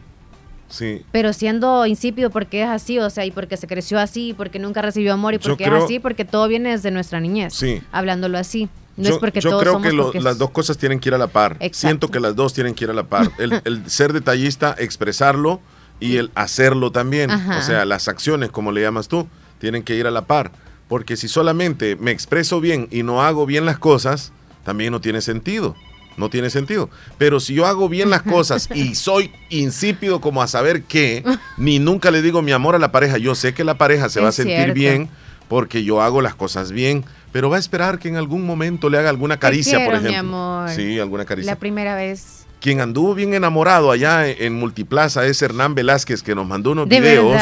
[1.12, 4.82] Pero siendo insípido porque es así, o sea, y porque se creció así, porque nunca
[4.82, 7.54] recibió amor y porque es así, porque todo viene desde nuestra niñez.
[7.54, 7.82] Sí.
[7.92, 8.70] Hablándolo así.
[8.98, 11.58] No es porque yo creo que las dos cosas tienen que ir a la par.
[11.72, 13.32] Siento que las dos tienen que ir a la par.
[13.38, 15.60] El, ser detallista, expresarlo
[16.00, 17.30] y el hacerlo también.
[17.32, 19.28] O sea, las acciones, como le llamas tú,
[19.60, 20.52] tienen que ir a la par.
[20.88, 24.32] Porque si solamente me expreso bien y no hago bien las cosas,
[24.64, 25.76] también no tiene sentido
[26.18, 26.90] no tiene sentido.
[27.18, 31.24] Pero si yo hago bien las cosas y soy insípido como a saber qué,
[31.58, 34.22] ni nunca le digo mi amor a la pareja, yo sé que la pareja se
[34.22, 35.10] va a sentir bien
[35.48, 38.98] porque yo hago las cosas bien, pero va a esperar que en algún momento le
[38.98, 40.12] haga alguna caricia, por ejemplo.
[40.12, 40.70] Mi amor.
[40.70, 41.52] Sí, alguna caricia.
[41.52, 42.46] La primera vez.
[42.62, 47.40] Quien anduvo bien enamorado allá en Multiplaza es Hernán Velázquez, que nos mandó unos videos.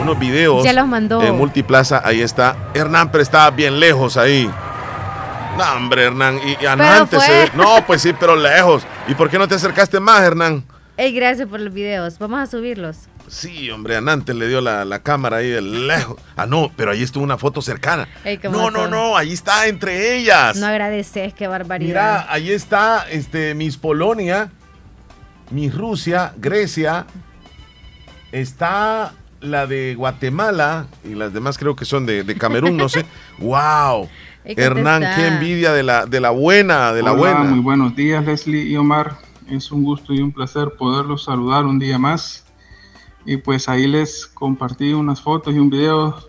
[0.00, 0.64] Unos videos.
[0.64, 1.22] Ya los mandó.
[1.22, 2.56] En Multiplaza, ahí está.
[2.72, 4.50] Hernán, pero estaba bien lejos ahí.
[5.56, 6.40] No, hombre, Hernán.
[6.44, 8.84] Y, antes No, pues sí, pero lejos.
[9.08, 10.64] ¿Y por qué no te acercaste más, Hernán?
[10.96, 12.18] Ey, gracias por los videos.
[12.18, 13.08] Vamos a subirlos.
[13.28, 16.20] Sí, hombre, antes le dio la, cámara ahí de lejos.
[16.36, 18.06] Ah, no, pero ahí estuvo una foto cercana.
[18.44, 20.56] no, no, no, ahí está entre ellas.
[20.56, 21.88] No agradeces, qué barbaridad.
[21.88, 24.50] Mira, ahí está este, Miss Polonia,
[25.50, 27.06] Miss Rusia, Grecia.
[28.32, 33.04] Está la de Guatemala y las demás creo que son de, de Camerún, no sé.
[33.38, 34.08] ¡Wow!
[34.44, 37.40] Hernán, qué envidia de la, de la buena, de la buena.
[37.44, 39.18] Muy buenos días, Leslie y Omar.
[39.48, 42.44] Es un gusto y un placer poderlos saludar un día más.
[43.24, 46.28] y pues ahí les compartí unas fotos y un video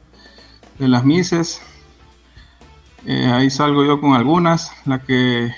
[0.77, 1.61] de las mises.
[3.05, 5.51] Eh, ahí salgo yo con algunas, la que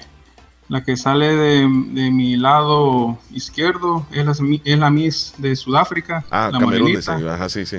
[0.68, 6.26] la que sale de, mi lado izquierdo es la, es la Miss de Sudáfrica.
[6.32, 6.98] Ah, la Camerún,
[7.30, 7.78] Ajá, sí, sí.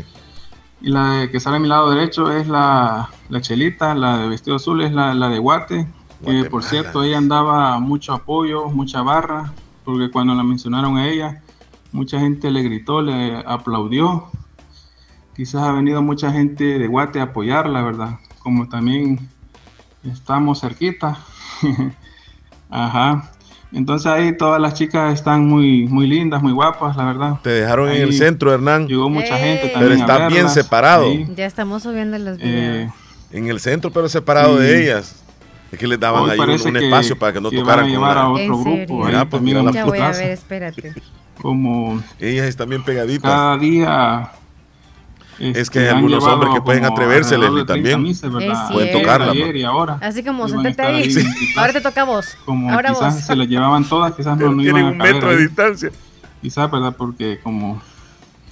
[0.80, 4.56] Y la que sale a mi lado derecho es la, la Chelita, la de vestido
[4.56, 5.86] azul es la, la de Guate.
[6.24, 9.52] Que por cierto, ella andaba mucho apoyo, mucha barra,
[9.84, 11.42] porque cuando la mencionaron a ella,
[11.92, 14.30] mucha gente le gritó, le aplaudió.
[15.34, 18.18] Quizás ha venido mucha gente de Guate a apoyarla, ¿verdad?
[18.38, 19.28] Como también
[20.04, 21.18] estamos cerquita.
[22.70, 23.30] Ajá.
[23.76, 27.34] Entonces ahí todas las chicas están muy, muy lindas, muy guapas, la verdad.
[27.42, 28.88] Te dejaron en el centro, Hernán.
[28.88, 29.90] Llegó mucha gente también.
[29.90, 31.12] Pero está bien separado.
[31.36, 32.88] Ya estamos subiendo los videos.
[32.88, 32.92] Eh,
[33.32, 35.22] en el centro, pero separado de ellas.
[35.70, 39.04] Es que les daban ahí un, espacio para que no tocaran con a otro grupo.
[39.04, 40.94] Mira, pues mira la Ya voy a ver, espérate.
[41.42, 43.30] Como ellas están bien pegaditas.
[43.30, 44.32] Cada día
[45.38, 48.02] es que hay algunos hombres que pueden atreverse, Leslie, también.
[48.72, 49.34] pueden tocarla.
[49.34, 49.98] Y ahora.
[50.00, 51.14] Así como, sentate ahí.
[51.56, 52.36] Ahora te toca a vos.
[52.44, 53.24] Como ahora quizás vos.
[53.24, 55.90] se las llevaban todas, quizás no, no Tienen iban un metro de distancia.
[56.42, 56.94] Quizás, ¿verdad?
[56.96, 57.80] Porque como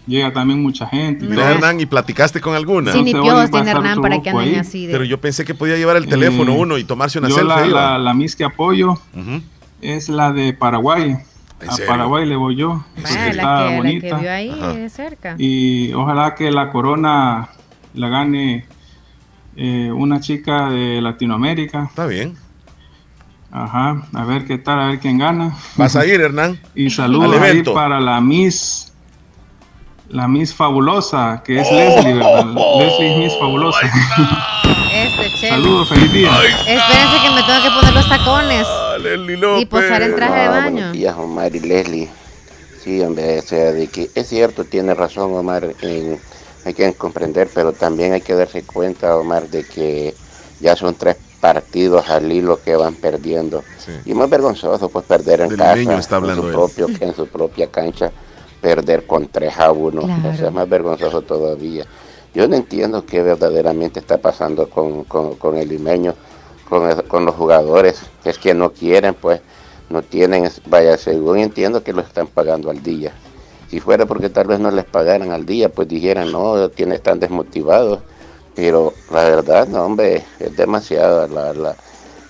[0.06, 1.26] llega también mucha gente.
[1.26, 2.92] Mira, Hernán, ¿y platicaste con alguna?
[2.92, 4.86] Sí, ni piojos tiene Hernán para que anden así.
[4.86, 4.92] De...
[4.92, 7.68] Pero yo pensé que podía llevar el teléfono Eh, uno y tomarse una yo selfie.
[7.68, 9.40] La, la, la Miss que apoyo Ujú.
[9.80, 11.16] es la de Paraguay.
[11.64, 11.90] ¿En A serio?
[11.90, 12.84] Paraguay le voy yo.
[12.96, 14.18] Ah, la, está que, la que bonita.
[14.18, 14.72] vio ahí Ajá.
[14.74, 15.34] de cerca.
[15.38, 17.48] Y ojalá que la corona
[17.94, 18.66] la gane
[19.56, 21.84] eh, una chica de Latinoamérica.
[21.84, 22.36] Está bien.
[23.52, 25.54] Ajá, a ver qué tal, a ver quién gana.
[25.76, 26.58] ¿Vas a ir, Hernán?
[26.74, 28.92] Y saludos Al ahí para la Miss,
[30.08, 31.62] la Miss Fabulosa, que Oh.
[31.62, 32.46] es Leslie, ¿verdad?
[32.78, 33.78] Leslie es Miss Fabulosa.
[34.92, 35.48] Este, che.
[35.50, 36.30] saludos, feliz día.
[36.66, 38.66] Espérense que me tengo que poner los tacones
[39.04, 39.62] Leslie López.
[39.62, 40.70] y posar en traje de baño.
[40.72, 42.08] Buenos días, Omar y Leslie.
[42.82, 46.18] Sí, hombre, o sea, de que es cierto, tiene razón, Omar, en-
[46.64, 50.14] hay que comprender, pero también hay que darse cuenta, Omar, de que
[50.60, 53.62] ya son tres partidos al hilo que van perdiendo.
[53.78, 53.92] Sí.
[54.06, 57.66] Y más vergonzoso, pues, perder en Del casa, está en, su propio, en su propia
[57.70, 58.10] cancha,
[58.62, 60.02] perder con 3 a 1.
[60.02, 60.30] Claro.
[60.30, 61.84] O sea, más vergonzoso todavía.
[62.34, 66.14] Yo no entiendo qué verdaderamente está pasando con, con- con el limeño,
[67.08, 68.02] con, los jugadores.
[68.24, 69.40] Es que no quieren, pues,
[69.90, 73.12] no tienen, vaya, según entiendo que lo están pagando al día.
[73.70, 77.20] Si fuera porque tal vez no les pagaran al día, pues dijeran, no, tiene, están
[77.20, 78.00] desmotivados.
[78.54, 81.76] Pero la verdad, no, hombre, es demasiada la, la,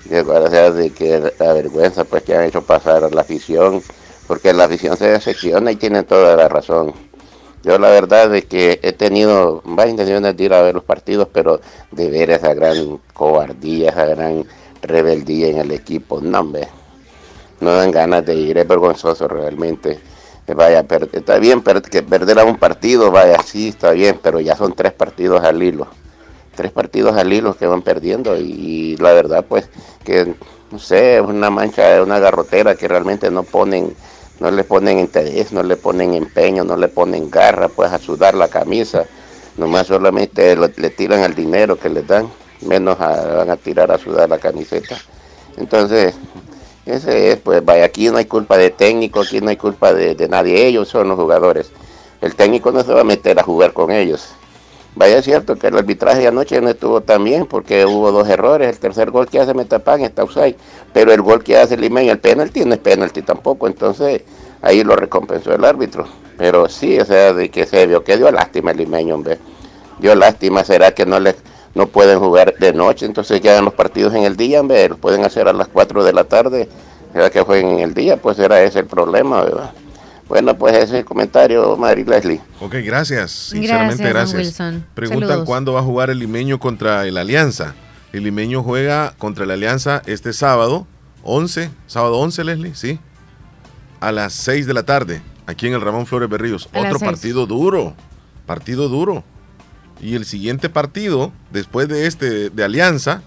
[0.08, 3.82] de que la vergüenza pues que han hecho pasar a la afición,
[4.26, 7.03] porque la afición se decepciona y tienen toda la razón.
[7.64, 11.28] Yo la verdad es que he tenido varias intenciones de ir a ver los partidos,
[11.32, 14.44] pero de ver esa gran cobardía, esa gran
[14.82, 16.68] rebeldía en el equipo, no hombre,
[17.60, 19.98] no dan ganas de ir, es vergonzoso realmente.
[20.46, 24.74] Vaya, está bien que perder a un partido, vaya, sí, está bien, pero ya son
[24.74, 25.86] tres partidos al hilo.
[26.54, 29.70] Tres partidos al hilo que van perdiendo y, la verdad, pues,
[30.04, 30.34] que,
[30.70, 33.96] no sé, es una mancha, una garrotera que realmente no ponen,
[34.40, 38.34] no le ponen interés, no le ponen empeño, no le ponen garra, pues, a sudar
[38.34, 39.04] la camisa.
[39.56, 42.28] Nomás solamente le tiran el dinero que les dan,
[42.62, 44.96] menos a- van a tirar a sudar la camiseta.
[45.56, 46.14] Entonces,
[46.84, 50.14] ese es, pues vaya, aquí no hay culpa de técnico, aquí no hay culpa de,
[50.14, 51.70] de nadie, ellos son los jugadores.
[52.20, 54.26] El técnico no se va a meter a jugar con ellos.
[54.96, 58.68] Vaya, cierto que el arbitraje de anoche no estuvo tan bien porque hubo dos errores.
[58.68, 60.56] El tercer gol que hace Metapan está offside,
[60.92, 63.66] pero el gol que hace Limeño, el penalti, no es penalti tampoco.
[63.66, 64.22] Entonces,
[64.62, 66.06] ahí lo recompensó el árbitro.
[66.38, 69.38] Pero sí, o sea, de que se vio que dio lástima el Limeño, hombre.
[69.98, 71.36] Dio lástima, será que no les
[71.74, 74.96] no pueden jugar de noche, entonces ya en los partidos en el día, hombre, lo
[74.96, 76.68] pueden hacer a las 4 de la tarde,
[77.12, 79.72] será que jueguen en el día, pues era ese el problema, ¿verdad?
[80.28, 82.40] Bueno, pues ese es el comentario, Mari Leslie.
[82.60, 83.30] Ok, gracias.
[83.30, 84.82] Sinceramente, Gracias, gracias.
[84.94, 85.46] Preguntan Saludos.
[85.46, 87.74] cuándo va a jugar el limeño contra el Alianza.
[88.12, 90.86] El limeño juega contra el Alianza este sábado,
[91.24, 92.98] 11, sábado 11, Leslie, sí,
[94.00, 96.68] a las 6 de la tarde, aquí en el Ramón Flores Berríos.
[96.72, 97.94] A Otro partido duro,
[98.46, 99.24] partido duro.
[100.00, 103.22] Y el siguiente partido, después de este de Alianza,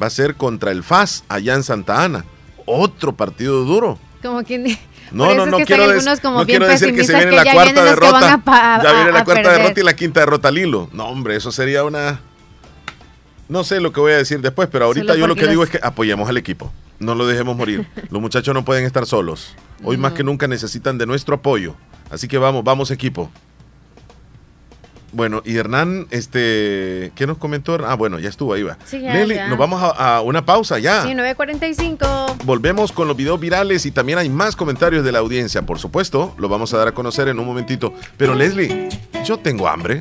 [0.00, 2.24] va a ser contra el FAS, allá en Santa Ana.
[2.66, 3.98] Otro partido duro.
[4.22, 4.78] Como quien di-
[5.12, 7.36] No, no, no es que quiero, des- como no quiero decir que se viene que
[7.36, 8.40] la cuarta derrota.
[8.46, 9.58] a ya viene la cuarta perder.
[9.62, 10.88] derrota y la quinta derrota al hilo.
[10.92, 12.20] No, hombre, eso sería una.
[13.48, 15.62] No sé lo que voy a decir después, pero ahorita Solo yo lo que digo
[15.64, 16.72] es que apoyemos al equipo.
[16.98, 17.86] No lo dejemos morir.
[18.10, 19.54] Los muchachos no pueden estar solos.
[19.84, 21.74] Hoy más que nunca necesitan de nuestro apoyo.
[22.10, 23.30] Así que vamos, vamos equipo.
[25.12, 27.78] Bueno, y Hernán, este, ¿qué nos comentó?
[27.86, 28.78] Ah, bueno, ya estuvo ahí va.
[28.84, 29.48] Sí, ya, Leli, ya.
[29.48, 31.02] nos vamos a, a una pausa ya.
[31.02, 32.44] Sí, 9.45.
[32.44, 36.34] Volvemos con los videos virales y también hay más comentarios de la audiencia, por supuesto,
[36.38, 37.92] lo vamos a dar a conocer en un momentito.
[38.16, 38.88] Pero Leslie,
[39.24, 40.00] yo tengo hambre.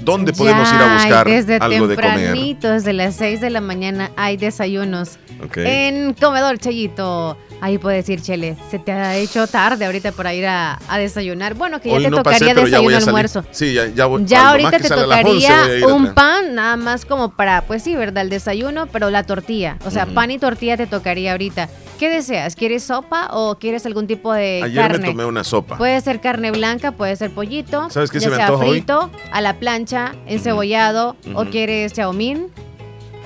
[0.00, 2.14] ¿Dónde podemos ir a buscar desde algo de comer?
[2.14, 5.18] tempranito, desde las 6 de la mañana hay desayunos.
[5.44, 5.58] Ok.
[5.58, 7.36] En Comedor Chayito.
[7.62, 8.56] Ahí puedes ir, Chele.
[8.70, 11.54] Se te ha hecho tarde ahorita para ir a, a desayunar.
[11.54, 13.44] Bueno, que ya Hoy te no pasé, tocaría voy desayuno almuerzo.
[13.50, 14.24] Sí, ya, ya voy.
[14.24, 17.32] Ya ahorita te sale a las 11 voy a tocaría un pan, nada más como
[17.32, 18.24] para, pues sí, ¿verdad?
[18.24, 19.76] El desayuno, pero la tortilla.
[19.84, 21.68] O sea, pan y tortilla te tocaría ahorita.
[21.98, 22.56] ¿Qué deseas?
[22.56, 24.98] ¿Quieres sopa o quieres algún tipo de Ayer carne?
[25.00, 25.76] me tomé una sopa.
[25.76, 27.90] Puede ser carne blanca, puede ser pollito.
[27.90, 28.70] ¿Sabes qué ya se me sea antoja hoy?
[28.70, 29.89] frito, a la plancha,
[30.26, 31.50] encebollado, o Ujú.
[31.50, 32.46] quieres chaomín.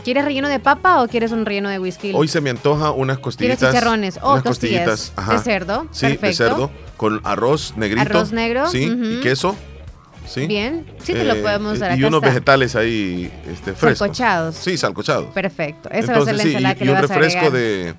[0.04, 2.12] ¿Quieres relleno de papa o quieres un relleno de whisky?
[2.14, 3.70] Hoy se me antoja unas ¿Quieres costillitas.
[3.70, 5.32] chicharrones o unas costillas costillitas, ajá.
[5.32, 5.86] de cerdo?
[5.92, 6.36] Sí, de Perfecto.
[6.44, 8.02] cerdo con arroz negrito.
[8.02, 9.02] Arroz negro, Sí, ujú.
[9.02, 9.56] y queso.
[10.26, 10.46] Sí.
[10.46, 12.28] Bien, sí te lo Eh, podemos dar Y acá unos está.
[12.28, 13.98] vegetales ahí este, frescos.
[13.98, 14.56] Salcochados.
[14.56, 15.26] Sí, salcochados.
[15.32, 15.88] Perfecto.
[15.90, 17.14] Esa va a ser la Entonces, sí, ensalada y, que y le un vas a
[17.14, 17.94] refresco de.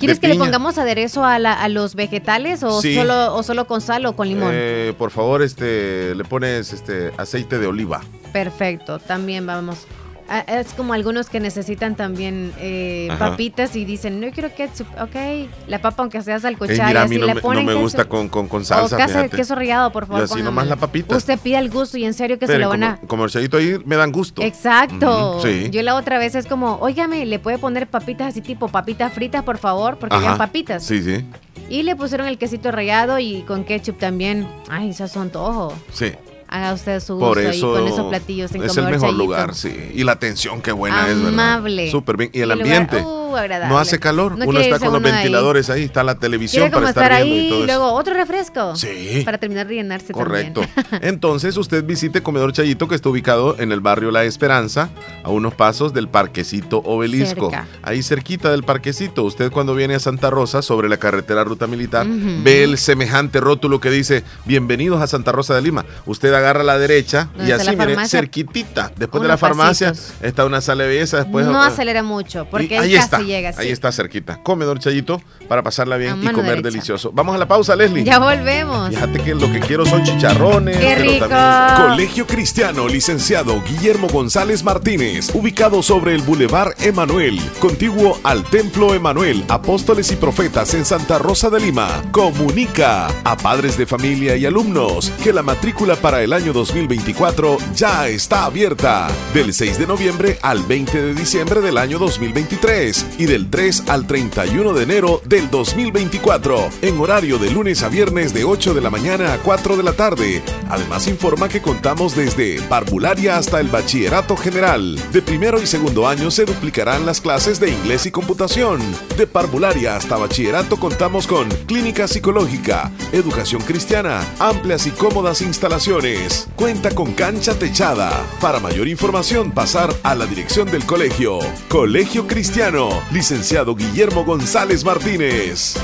[0.00, 2.94] ¿Quieres que le pongamos aderezo a, la- a los vegetales o, Sí.
[2.94, 4.50] solo, o solo con sal o con limón?
[4.52, 8.00] Eh, por favor, este, le pones este aceite de oliva.
[8.32, 9.86] Perfecto, también vamos.
[10.32, 14.86] Ah, Es como algunos que necesitan también eh, papitas y dicen, no quiero ketchup.
[15.00, 17.82] Ok, la papa aunque sea salcochada, y así no, le me, no ponen me queso.
[17.82, 18.94] gusta con, con, con salsa.
[18.94, 20.22] o casa- queso rallado, por favor.
[20.22, 20.44] así póngame.
[20.44, 21.16] nomás la papita.
[21.16, 22.96] Usted pide el gusto y en serio que se lo van a...
[23.08, 24.40] comercialito ahí me dan gusto.
[24.42, 25.40] Exacto.
[25.42, 25.68] Sí.
[25.72, 29.42] Yo la otra vez es como, óigame, le puede poner papitas así tipo papitas fritas,
[29.42, 30.38] por favor, porque Ajá.
[30.38, 30.84] papitas.
[30.84, 31.24] Sí, sí,
[31.68, 34.46] Y le pusieron el quesito rallado y con ketchup también.
[34.68, 35.72] Ay, un antojo.
[35.92, 36.12] sí.
[36.52, 39.18] Haga usted su gusto Por ahí eso con esos platillos en es el mejor Chayito.
[39.18, 39.92] lugar, sí.
[39.94, 41.28] Y la atención, qué buena es, ¿verdad?
[41.28, 41.90] Amable.
[41.92, 42.30] Súper bien.
[42.34, 43.06] Y el el lugar, ambiente.
[43.32, 43.68] Uh, agradable.
[43.72, 44.36] no hace calor.
[44.38, 45.12] No uno está con los ahí.
[45.12, 45.84] ventiladores ahí.
[45.84, 47.66] está la televisión Quiere para estar estar viendo ahí y todo eso.
[47.66, 48.76] luego otro refresco.
[48.76, 49.22] Sí.
[49.24, 50.62] Para terminar de llenarse Correcto.
[50.74, 51.02] también.
[51.02, 54.90] Entonces usted visite Comedor Chayito que está ubicado en el barrio La Esperanza,
[55.22, 57.50] a unos pasos del Parquecito Obelisco.
[57.50, 57.66] Cerca.
[57.82, 59.24] Ahí cerquita del Parquecito.
[59.24, 63.80] Usted cuando viene a Santa Rosa sobre la carretera Ruta Militar, ve el semejante rótulo
[63.80, 65.84] que dice Bienvenidos a Santa Rosa de Lima.
[66.06, 68.92] Usted agarra a la derecha ¿Dónde y está así, mire, cerquitita.
[68.96, 70.14] Después de la farmacia pasitos.
[70.22, 71.18] está una sala de belleza.
[71.18, 73.50] Después no acelera mucho, porque y ahí casi llega.
[73.56, 73.72] ahí sí.
[73.72, 74.42] está cerquita.
[74.42, 76.62] Comedor Chayito para pasarla bien y comer derecha.
[76.70, 77.10] delicioso.
[77.12, 78.04] Vamos a la pausa, Leslie.
[78.04, 78.88] Ya volvemos.
[78.90, 80.76] Fíjate que lo que quiero son chicharrones.
[80.78, 81.26] ¡Qué pero rico!
[81.28, 88.94] también- Colegio Cristiano Licenciado Guillermo González Martínez, ubicado sobre el Boulevard Emanuel, contiguo al Templo
[88.94, 92.02] Emanuel, Apóstoles y Profetas en Santa Rosa de Lima.
[92.12, 98.08] Comunica a padres de familia y alumnos que la matrícula para el año 2024 ya
[98.08, 99.08] está abierta.
[99.34, 104.06] Del 6 de noviembre al 20 de diciembre del año 2023 y del 3 al
[104.06, 108.90] 31 de enero del 2024, en horario de lunes a viernes de 8 de la
[108.90, 110.42] mañana a 4 de la tarde.
[110.68, 114.98] Además informa que contamos desde parvularia hasta el bachillerato general.
[115.12, 118.80] De primero y segundo año se duplicarán las clases de inglés y computación.
[119.16, 126.48] De parvularia hasta bachillerato contamos con clínica psicológica, educación cristiana, amplias y cómodas instalaciones.
[126.56, 128.10] Cuenta con cancha techada.
[128.40, 131.38] Para mayor información pasar a la dirección del colegio.
[131.68, 135.74] Colegio Cristiano, licenciado Guillermo González Martínez.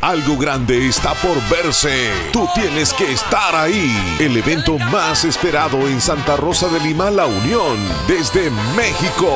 [0.00, 2.10] Algo grande está por verse.
[2.32, 4.16] Tú tienes que estar ahí.
[4.18, 7.76] El evento más esperado en Santa Rosa de Lima, La Unión,
[8.08, 9.28] desde México.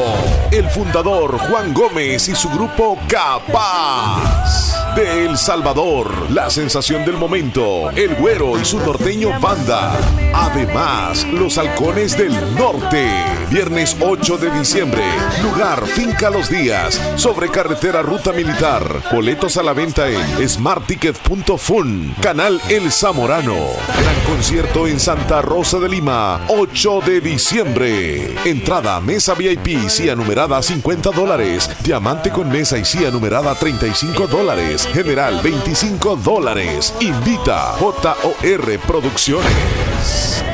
[0.51, 4.84] El fundador Juan Gómez y su grupo Capaz.
[4.96, 9.92] De El Salvador, la sensación del momento, el güero y su norteño banda.
[10.33, 13.09] Además, los halcones del norte.
[13.50, 15.02] Viernes 8 de diciembre.
[15.42, 17.00] Lugar Finca Los Días.
[17.16, 19.02] Sobre carretera Ruta Militar.
[19.12, 22.14] Boletos a la venta en smartticket.fun.
[22.20, 23.57] Canal El Zamorano.
[24.00, 26.40] Gran concierto en Santa Rosa de Lima.
[26.48, 28.35] 8 de diciembre.
[28.44, 31.68] Entrada mesa VIP, silla numerada 50 dólares.
[31.83, 34.84] Diamante con mesa y silla numerada 35 dólares.
[34.92, 36.94] General 25 dólares.
[37.01, 40.54] Invita JOR Producciones.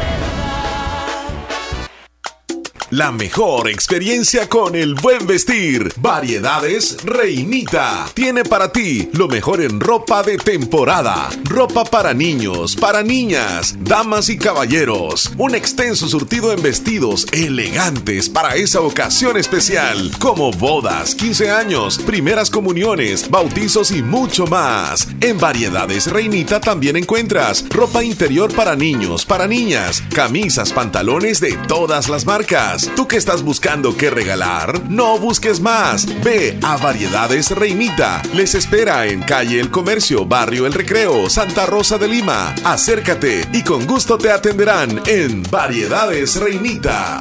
[2.90, 5.92] La mejor experiencia con el buen vestir.
[5.98, 8.09] Variedades Reinita.
[8.14, 11.29] Tiene para ti lo mejor en ropa de temporada.
[11.44, 15.31] Ropa para niños, para niñas, damas y caballeros.
[15.38, 20.11] Un extenso surtido en vestidos elegantes para esa ocasión especial.
[20.18, 25.07] Como bodas, 15 años, primeras comuniones, bautizos y mucho más.
[25.20, 32.09] En Variedades Reinita también encuentras ropa interior para niños, para niñas, camisas, pantalones de todas
[32.09, 34.89] las marcas ¿Tú que estás buscando qué regalar?
[34.89, 36.07] No busques más.
[36.22, 38.22] Ve a Variedades Reinita.
[38.35, 42.55] Les espera en calle El Comercio, barrio El Recreo, Santa Rosa de Lima.
[42.64, 47.20] Acércate y con gusto te atenderán en Variedades Reinita.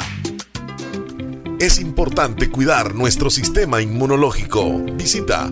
[1.60, 4.80] Es importante cuidar nuestro sistema inmunológico.
[4.94, 5.52] Visita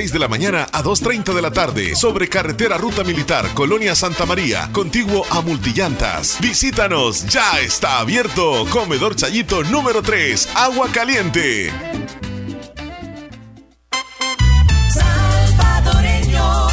[0.09, 4.67] de la mañana a 2.30 de la tarde sobre carretera Ruta Militar, Colonia Santa María,
[4.73, 6.37] contiguo a Multillantas.
[6.41, 8.65] Visítanos, ya está abierto.
[8.71, 11.71] Comedor Chayito número 3, Agua Caliente.
[14.89, 16.67] Salvadoreño,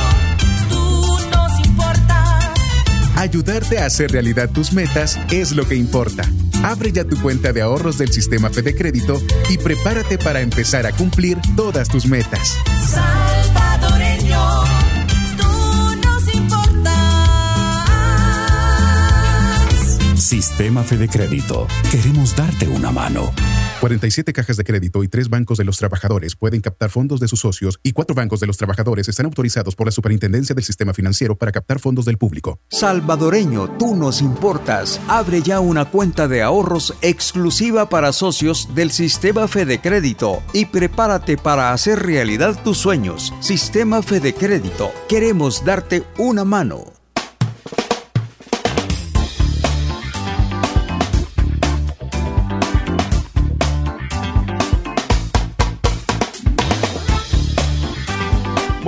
[0.71, 2.45] tú nos importas.
[3.17, 6.23] Ayudarte a hacer realidad tus metas es lo que importa.
[6.65, 9.21] Abre ya tu cuenta de ahorros del sistema Fede Crédito
[9.51, 12.57] y prepárate para empezar a cumplir todas tus metas.
[20.29, 21.67] Sistema Fede Crédito.
[21.91, 23.33] Queremos darte una mano.
[23.81, 27.41] 47 cajas de crédito y 3 bancos de los trabajadores pueden captar fondos de sus
[27.41, 31.35] socios y 4 bancos de los trabajadores están autorizados por la Superintendencia del Sistema Financiero
[31.39, 32.61] para captar fondos del público.
[32.69, 35.01] Salvadoreño, tú nos importas.
[35.09, 41.39] Abre ya una cuenta de ahorros exclusiva para socios del Sistema Fede Crédito y prepárate
[41.39, 43.33] para hacer realidad tus sueños.
[43.41, 44.93] Sistema Fede Crédito.
[45.09, 46.98] Queremos darte una mano.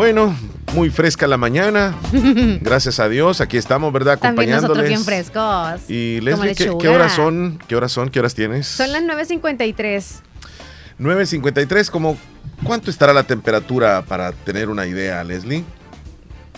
[0.01, 0.35] Bueno,
[0.75, 1.95] muy fresca la mañana.
[2.63, 4.19] Gracias a Dios, aquí estamos, ¿verdad?
[4.19, 5.31] También nosotros bien Acompañándoles.
[5.31, 5.91] frescos.
[5.91, 7.59] Y Leslie, ¿qué, horas son?
[7.69, 8.09] ¿Qué horas son?
[8.09, 8.67] ¿Qué horas tienes?
[8.67, 10.21] Son las 9.53.
[10.99, 12.17] 9.53, como
[12.65, 15.65] ¿cuánto estará la temperatura para tener una idea, Leslie?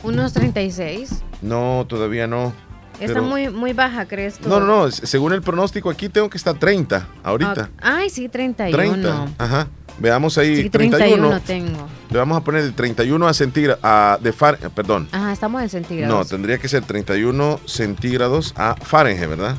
[0.05, 1.11] Unos 36.
[1.41, 2.55] No, todavía no.
[3.01, 4.49] Está Pero- muy, muy baja, ¿crees tú?
[4.49, 7.71] No, no, no, según el pronóstico aquí tengo que estar 30 ahorita.
[7.81, 8.77] Ah, Ay, sí, 31.
[8.77, 9.67] 30, ajá.
[9.99, 11.41] Veamos ahí, Sí, 31 31.
[11.41, 11.89] tengo.
[12.11, 15.09] Le vamos a poner de 31 a centígrados, a, de Far, eh, perdón.
[15.13, 16.15] Ajá, estamos en centígrados.
[16.15, 19.57] No, tendría que ser 31 centígrados a Fahrenheit, ¿verdad?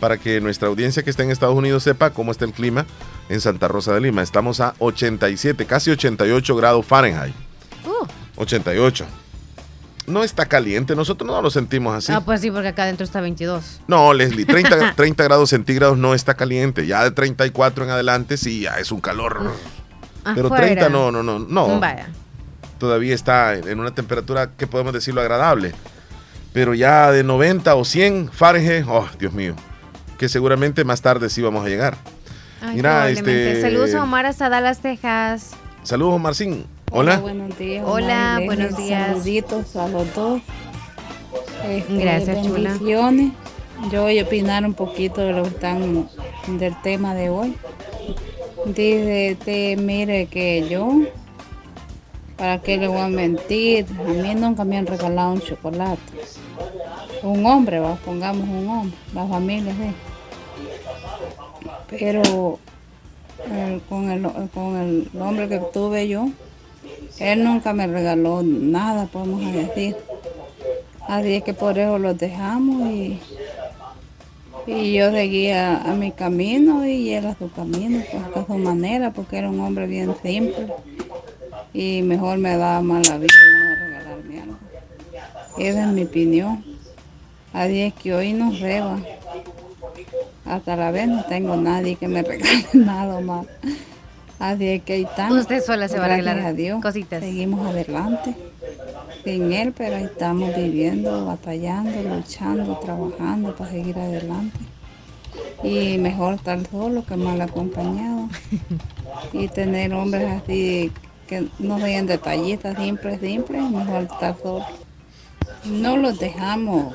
[0.00, 2.86] Para que nuestra audiencia que está en Estados Unidos sepa cómo está el clima
[3.28, 4.22] en Santa Rosa de Lima.
[4.22, 7.34] Estamos a 87, casi 88 grados Fahrenheit.
[7.84, 8.06] Uh.
[8.36, 9.06] 88.
[10.08, 12.12] No está caliente, nosotros no lo sentimos así.
[12.12, 13.82] Ah, pues sí, porque acá adentro está 22.
[13.86, 16.86] No, Leslie, 30, 30 grados centígrados no está caliente.
[16.86, 19.52] Ya de 34 en adelante sí, ya es un calor.
[20.34, 20.66] Pero Afuera.
[20.66, 21.80] 30 no, no, no, no.
[21.80, 22.08] Vaya.
[22.78, 25.72] Todavía está en una temperatura que podemos decirlo agradable.
[26.52, 29.54] Pero ya de 90 o 100 Fahrenheit, oh, Dios mío.
[30.18, 31.96] Que seguramente más tarde sí vamos a llegar.
[32.62, 35.52] Ay, Mira, este- Saludos a Omar hasta Dallas, Texas.
[35.82, 36.66] Saludos, Marcín.
[36.90, 37.18] Hola.
[37.18, 37.84] buenos días.
[37.86, 38.72] Hola, buenos.
[38.74, 40.40] Saluditos a los dos.
[41.68, 42.78] Este, Gracias, chula.
[43.92, 46.08] Yo voy a opinar un poquito de lo que están
[46.46, 47.54] del tema de hoy.
[48.66, 50.90] Dice, te, mire que yo,
[52.36, 53.86] ¿para qué le voy a mentir?
[54.00, 56.00] A mí nunca me han regalado un chocolate.
[57.22, 59.94] Un hombre, va, pongamos un hombre, la familia, sí.
[61.90, 62.58] Pero
[63.50, 66.28] eh, con, el, con el hombre que tuve yo,
[67.18, 69.96] él nunca me regaló nada, podemos decir.
[71.08, 73.18] Así es que por eso los dejamos y,
[74.66, 79.10] y yo seguía a mi camino y él a su camino, pues, a su manera,
[79.10, 80.68] porque era un hombre bien simple
[81.72, 84.56] y mejor me daba mala vida no regalarme algo.
[85.58, 86.64] Esa es mi opinión.
[87.52, 88.98] Así es que hoy nos reba.
[90.44, 93.46] Hasta la vez no tengo nadie que me regale nada más.
[94.38, 95.38] Así es que ahí estamos.
[95.40, 96.80] Usted sola se va a arreglar a Dios.
[96.80, 97.22] cositas.
[97.22, 98.34] Seguimos adelante.
[99.24, 104.58] Sin él, pero ahí estamos viviendo, batallando, luchando, trabajando para seguir adelante.
[105.62, 108.28] Y mejor estar solo que mal acompañado.
[109.32, 110.92] Y tener hombres así
[111.26, 114.64] que no sean detallistas, simples, simples, mejor estar solo.
[115.64, 116.94] No los dejamos.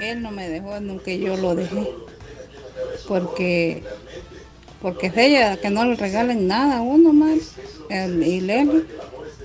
[0.00, 1.88] Él no me dejó, nunca yo lo dejé.
[3.08, 3.82] Porque
[4.80, 7.54] porque es ella que no le regalen nada a uno más.
[7.90, 8.84] Y Leli,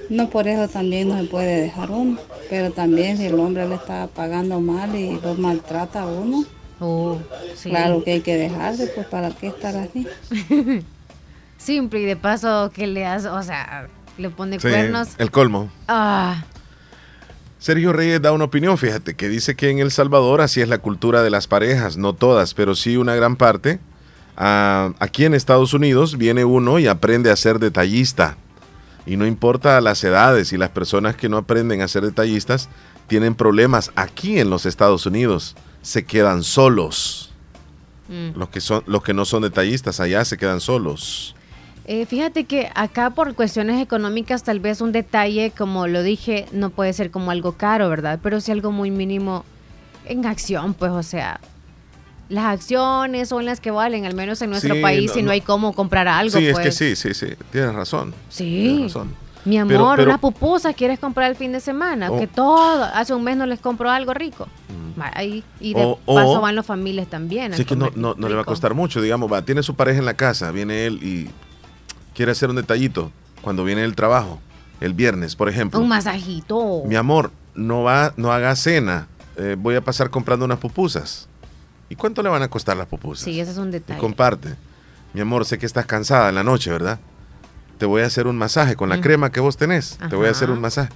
[0.10, 2.18] no por eso también no se puede dejar uno.
[2.50, 6.46] Pero también si el hombre le está pagando mal y lo maltrata a uno,
[6.80, 7.18] Oh,
[7.56, 7.70] sí.
[7.70, 10.06] claro que hay que dejarle, pues para qué estar así.
[11.58, 15.10] Simple y de paso que le hace, o sea, le pone Sí, cuernos.
[15.18, 15.70] el colmo.
[15.88, 16.44] Ah,
[17.60, 20.80] Sergio Reyes da una opinión, fíjate, que dice que en El Salvador así es la
[20.80, 23.80] cultura de las parejas, no todas, pero sí una gran parte.
[24.38, 28.38] Ah, aquí en Estados Unidos viene uno y aprende a ser detallista.
[29.06, 32.70] Y no importa las edades y las personas que no aprenden a ser detallistas
[33.08, 35.56] tienen problemas aquí en los Estados Unidos.
[35.82, 37.32] Se quedan solos.
[38.08, 38.38] mm.
[38.38, 41.36] Los que, son, los que no son detallistas allá se quedan solos.
[41.86, 46.70] Eh, fíjate que acá por cuestiones económicas tal vez un detalle, como lo dije, no
[46.70, 48.20] puede ser como algo caro, ¿verdad?
[48.24, 49.44] Pero sí algo muy mínimo
[50.06, 51.42] en acción, pues, o sea,
[52.34, 55.26] las acciones son las que valen, al menos en nuestro Sí, país, no, si no,
[55.28, 55.32] no.
[55.32, 56.58] hay cómo comprar algo, sí, pues.
[56.58, 58.14] es que sí, sí, sí, tienes razón.
[58.30, 58.44] Sí.
[58.46, 59.16] Tienes razón.
[59.46, 62.18] Mi amor, Pero- pero- una pupusa quieres comprar el fin de semana, Oh.
[62.20, 64.48] que todo, hace un mes no les compro algo rico.
[65.00, 67.54] Va, ahí, y de paso van las familias también.
[67.56, 70.00] Sí, que no, no, no le va a costar mucho, digamos, va, tiene su pareja
[70.00, 71.30] en la casa, viene él y
[72.16, 73.12] quiere hacer un detallito
[73.42, 74.40] cuando viene del trabajo,
[74.82, 75.80] el viernes, por ejemplo.
[75.80, 76.84] Un masajito.
[76.86, 81.28] Mi amor, no va, no haga cena, eh, voy a pasar comprando unas pupusas.
[81.94, 83.24] ¿Y cuánto le van a costar las pupusas?
[83.24, 84.00] Sí, ese es un Y detalle.
[84.00, 84.56] comparte.
[85.14, 87.00] Mi amor, sé que estás cansada en la noche, ¿verdad?
[87.78, 90.00] Te voy a hacer un masaje con la crema que vos tenés.
[90.10, 90.90] Te voy a hacer un masaje.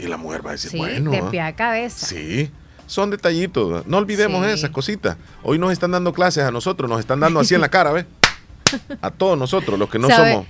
[0.00, 1.12] Y la mujer va a decir, Sí, bueno.
[1.12, 2.04] de ah, pie a cabeza.
[2.04, 2.50] Sí,
[2.88, 3.86] son detallitos.
[3.86, 4.50] No olvidemos Sí.
[4.54, 5.16] esas cositas.
[5.44, 8.06] Hoy nos están dando clases a nosotros, nos están dando así en la cara, ¿ves?
[9.00, 10.32] A todos nosotros, los que no ¿Sabe?
[10.32, 10.46] somos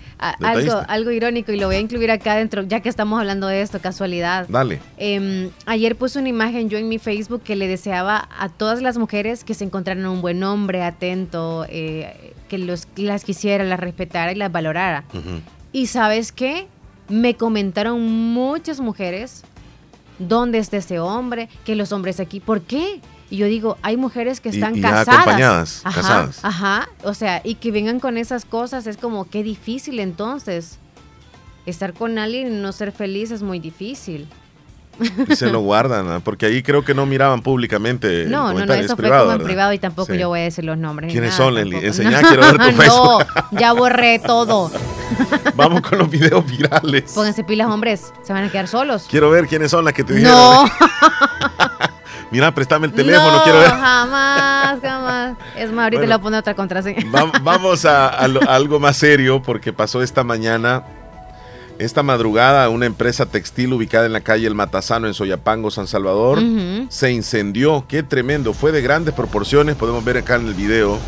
[0.88, 3.80] algo irónico y lo voy a incluir acá dentro, ya que estamos hablando de esto,
[3.80, 4.46] casualidad.
[4.48, 4.80] Dale.
[4.96, 8.98] Em, ayer puse una imagen yo en mi Facebook que le deseaba a todas las
[8.98, 14.32] mujeres que se encontraran un buen hombre, atento, eh, que los, las quisiera, las respetara
[14.32, 15.04] y las valorara.
[15.72, 16.66] Y sabes qué?
[17.08, 19.44] Me comentaron muchas mujeres
[20.18, 23.00] dónde está ese hombre, que los hombres aquí, ¿por qué?
[23.30, 25.08] Y yo digo, hay mujeres que están y casadas.
[25.08, 26.40] acompañadas, ajá, casadas.
[26.44, 30.78] Ajá, o sea, y que vengan con esas cosas es como, qué difícil entonces.
[31.66, 34.28] Estar con alguien y no ser feliz es muy difícil.
[35.28, 38.26] Y se lo guardan, porque ahí creo que no miraban públicamente.
[38.26, 40.18] No, no, no, eso es fue como en privado y tampoco Sí.
[40.18, 41.10] yo voy a decir los nombres.
[41.10, 41.84] ¿Quiénes nada son, Leslie?
[41.86, 43.26] Enseñá, quiero ver tu No, Facebook.
[43.58, 44.70] ya borré todo.
[45.56, 47.10] Vamos con los videos virales.
[47.12, 49.06] Pónganse pilas, hombres, se van a quedar solos.
[49.10, 50.34] Quiero ver quiénes son las que te dijeron.
[50.36, 50.64] No,
[52.34, 53.70] Mira, préstame el teléfono, no, quiero ver.
[53.70, 55.36] jamás, jamás.
[55.56, 56.00] Es más, ahorita Bueno.
[56.00, 56.98] le voy a poner otra contraseña.
[57.14, 60.82] Va- vamos a, a lo- a algo más serio porque pasó esta mañana,
[61.78, 66.40] esta madrugada, una empresa textil ubicada en la calle El Matasano en Soyapango, San Salvador,
[66.88, 67.84] se incendió.
[67.88, 70.98] Qué tremendo, fue de grandes proporciones, podemos ver acá en el video.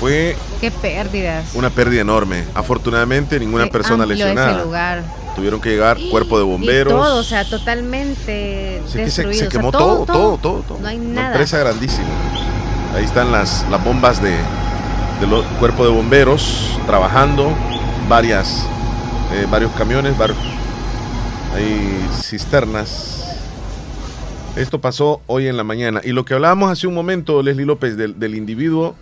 [0.00, 1.54] Fue Qué pérdidas.
[1.54, 2.44] una pérdida enorme.
[2.54, 4.64] Afortunadamente, ninguna Qué persona amplio ese lesionada.
[4.64, 5.02] lugar.
[5.38, 6.92] Tuvieron que llegar cuerpo de bomberos.
[6.92, 10.78] Y todo, o sea, totalmente Sí, se, o sea, quemó todo, todo, todo, todo.
[10.80, 11.28] No hay Una nada.
[11.28, 12.08] empresa grandísima.
[12.94, 14.30] Ahí están las, las bombas de,
[15.20, 17.52] del cuerpo de bomberos trabajando.
[18.08, 18.64] Varias,
[19.32, 20.34] eh, varios camiones, var-
[21.54, 23.14] hay cisternas.
[24.56, 26.00] Esto pasó hoy en la mañana.
[26.02, 28.96] Y lo que hablábamos hace un momento, Leslie López, del, del individuo,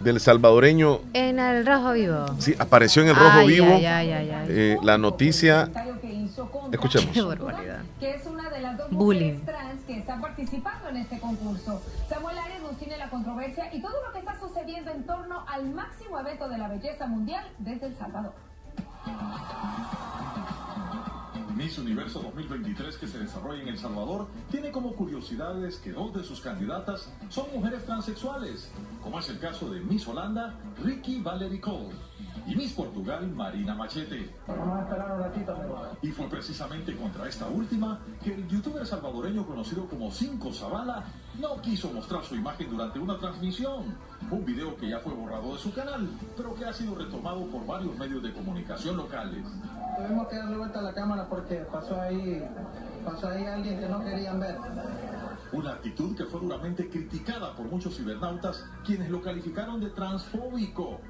[0.00, 2.26] del salvadoreño, En el rojo vivo.
[2.38, 3.66] sí, apareció en el rojo Ay, vivo.
[3.74, 4.46] ay, ay, ay, ay.
[4.50, 5.70] Eh, la noticia.
[6.72, 7.10] Escuchemos.
[7.12, 7.78] Qué barbaridad.
[8.00, 9.34] que es una de las dos Bullying.
[9.38, 11.80] mujeres trans que están participando en este concurso.
[12.08, 15.70] Samuel Arias nos tiene la controversia y todo lo que está sucediendo en torno al
[15.70, 18.32] máximo evento de la belleza mundial desde El Salvador.
[21.54, 26.24] Miss Universo 2023 que se desarrolla en El Salvador tiene como curiosidades que dos de
[26.24, 31.94] sus candidatas son mujeres transexuales, como es el caso de Miss Holanda, Ricky Valerie Cole,
[32.46, 34.34] y Miss Portugal, Marina Machete.
[34.48, 39.46] Vamos a esperar un ratito, Y fue precisamente contra esta última que el youtuber salvadoreño
[39.46, 41.04] conocido como Cinco Zavala
[41.38, 43.96] no quiso mostrar su imagen durante una transmisión.
[44.30, 47.64] Un video que ya fue borrado de su canal, pero que ha sido retomado por
[47.64, 49.46] varios medios de comunicación locales.
[49.96, 52.44] Tuvimos que darle vuelta a la cámara porque pasó ahí,
[53.04, 54.56] pasó ahí alguien que no querían ver.
[55.52, 61.00] Una actitud que fue duramente criticada por muchos cibernautas, quienes lo calificaron de transfóbico.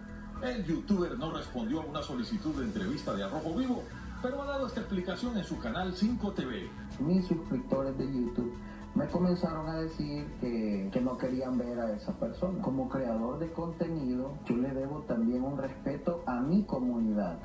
[0.42, 3.82] El youtuber no respondió a una solicitud de entrevista de Arrojo Vivo,
[4.20, 6.68] pero ha dado esta explicación en su canal 5TV.
[7.00, 8.54] mis suscriptores de YouTube
[8.94, 12.62] me comenzaron a decir que, que no querían ver a esa persona.
[12.62, 17.38] Como creador de contenido, yo le debo también un respeto a mi comunidad.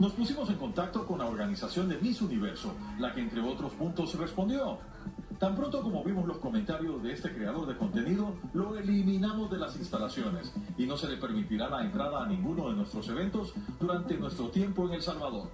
[0.00, 4.14] Nos pusimos en contacto con la organización de Miss Universo, la que entre otros puntos
[4.14, 4.78] respondió.
[5.38, 9.76] Tan pronto como vimos los comentarios de este creador de contenido, lo eliminamos de las
[9.76, 14.48] instalaciones y no se le permitirá la entrada a ninguno de nuestros eventos durante nuestro
[14.48, 15.50] tiempo en El Salvador.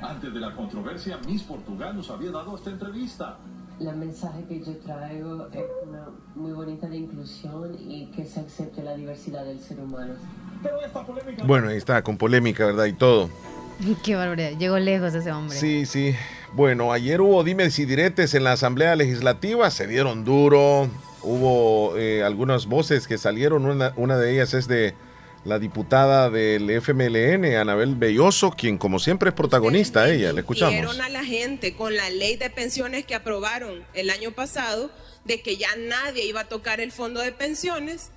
[0.00, 3.38] Antes de la controversia, Miss Portugal nos había dado esta entrevista.
[3.80, 8.84] El mensaje que yo traigo es una muy bonita de inclusión y que se acepte
[8.84, 10.14] la diversidad del ser humano.
[11.44, 12.84] Bueno, ahí está, con polémica, ¿verdad?
[12.84, 13.28] Y todo.
[14.04, 14.52] Qué barbaridad.
[14.58, 15.58] Llegó lejos ese hombre.
[15.58, 16.14] Sí, sí.
[16.52, 20.88] Bueno, ayer hubo dimes y diretes en la Asamblea Legislativa, se dieron duro.
[21.22, 24.94] Hubo eh, algunas voces que salieron, una, una de ellas es de
[25.44, 30.74] la diputada del FMLN, Anabel Belloso, quien como siempre es protagonista, ella, le escuchamos.
[30.74, 34.90] Dieron a la gente con la ley de pensiones que aprobaron el año pasado
[35.24, 38.10] de que ya nadie iba a tocar el fondo de pensiones,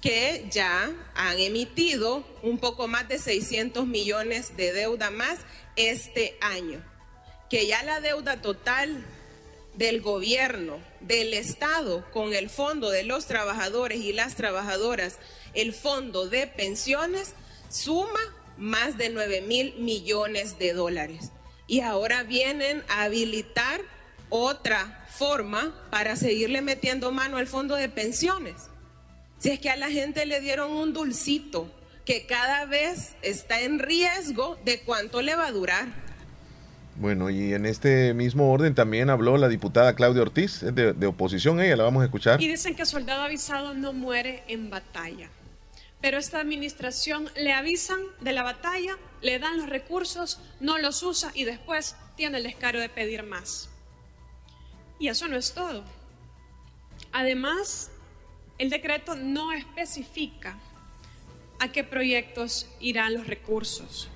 [0.00, 5.38] que ya han emitido un poco más de 600 millones de deuda más
[5.76, 6.82] este año,
[7.50, 9.04] que ya la deuda total
[9.74, 15.18] del gobierno, del Estado, con el fondo de los trabajadores y las trabajadoras,
[15.54, 17.34] el fondo de pensiones,
[17.68, 18.20] suma
[18.56, 21.30] más de 9 mil millones de dólares.
[21.66, 23.80] Y ahora vienen a habilitar
[24.30, 28.68] otra forma para seguirle metiendo mano al fondo de pensiones.
[29.38, 31.70] Si es que a la gente le dieron un dulcito
[32.04, 35.88] que cada vez está en riesgo de cuánto le va a durar.
[36.96, 41.60] Bueno, y en este mismo orden también habló la diputada Claudia Ortiz, de, de oposición,
[41.60, 42.42] ella la vamos a escuchar.
[42.42, 45.30] Y dicen que soldado avisado no muere en batalla.
[46.00, 51.30] Pero esta administración le avisan de la batalla, le dan los recursos, no los usa
[51.34, 53.68] y después tiene el descaro de pedir más.
[54.98, 55.84] Y eso no es todo.
[57.12, 57.90] Además,
[58.58, 60.56] el decreto no especifica
[61.60, 64.08] a qué proyectos irán los recursos.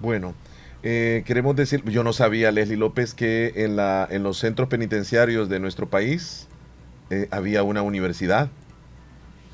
[0.00, 0.34] Bueno,
[0.82, 5.48] eh, queremos decir, yo no sabía, Leslie López, que en, la, en los centros penitenciarios
[5.48, 6.46] de nuestro país
[7.10, 8.48] eh, había una universidad.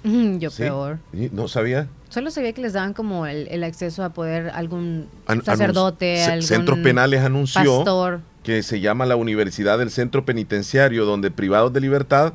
[0.05, 0.63] Mm, Yo ¿Sí?
[0.63, 0.99] peor.
[1.13, 1.89] ¿Y ¿No sabía?
[2.09, 6.43] Solo sabía que les daban como el, el acceso a poder algún An- sacerdote, algún
[6.47, 8.21] Centros Penales anunció pastor.
[8.45, 12.35] que se llama la Universidad del Centro Penitenciario, donde privados de libertad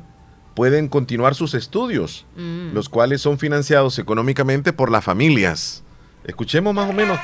[0.54, 2.72] pueden continuar sus estudios, Mm.
[2.74, 5.82] los cuales son financiados económicamente por las familias.
[6.24, 7.18] Escuchemos más o menos.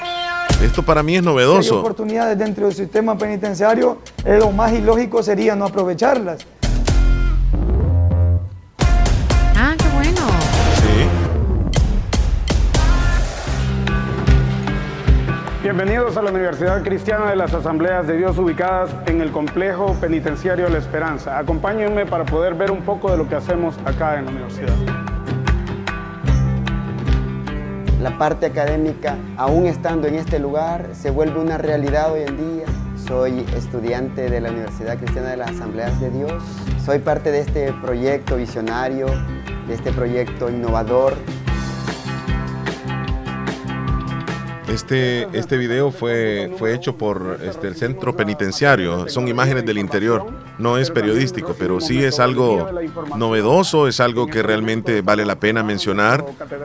[0.62, 1.78] Esto para mí es Si hay novedoso.
[1.80, 6.44] oportunidades dentro del sistema penitenciario, eh, lo más ilógico sería no aprovecharlas.
[15.68, 20.66] Bienvenidos a la Universidad Cristiana de las Asambleas de Dios ubicadas en el complejo penitenciario
[20.70, 21.36] La Esperanza.
[21.36, 24.72] Acompáñenme para poder ver un poco de lo que hacemos acá en la universidad.
[28.00, 32.66] La parte académica, aún estando en este lugar, se vuelve una realidad hoy en día.
[33.06, 36.42] Soy estudiante de la Universidad Cristiana de las Asambleas de Dios.
[36.82, 39.08] Soy parte de este proyecto visionario,
[39.66, 41.12] de este proyecto innovador.
[44.68, 49.08] Este, este video fue, fue hecho por este, el centro penitenciario.
[49.08, 50.26] Son imágenes del interior.
[50.58, 52.68] No es periodístico, pero sí es algo
[53.16, 56.24] novedoso, es algo que realmente vale la pena mencionar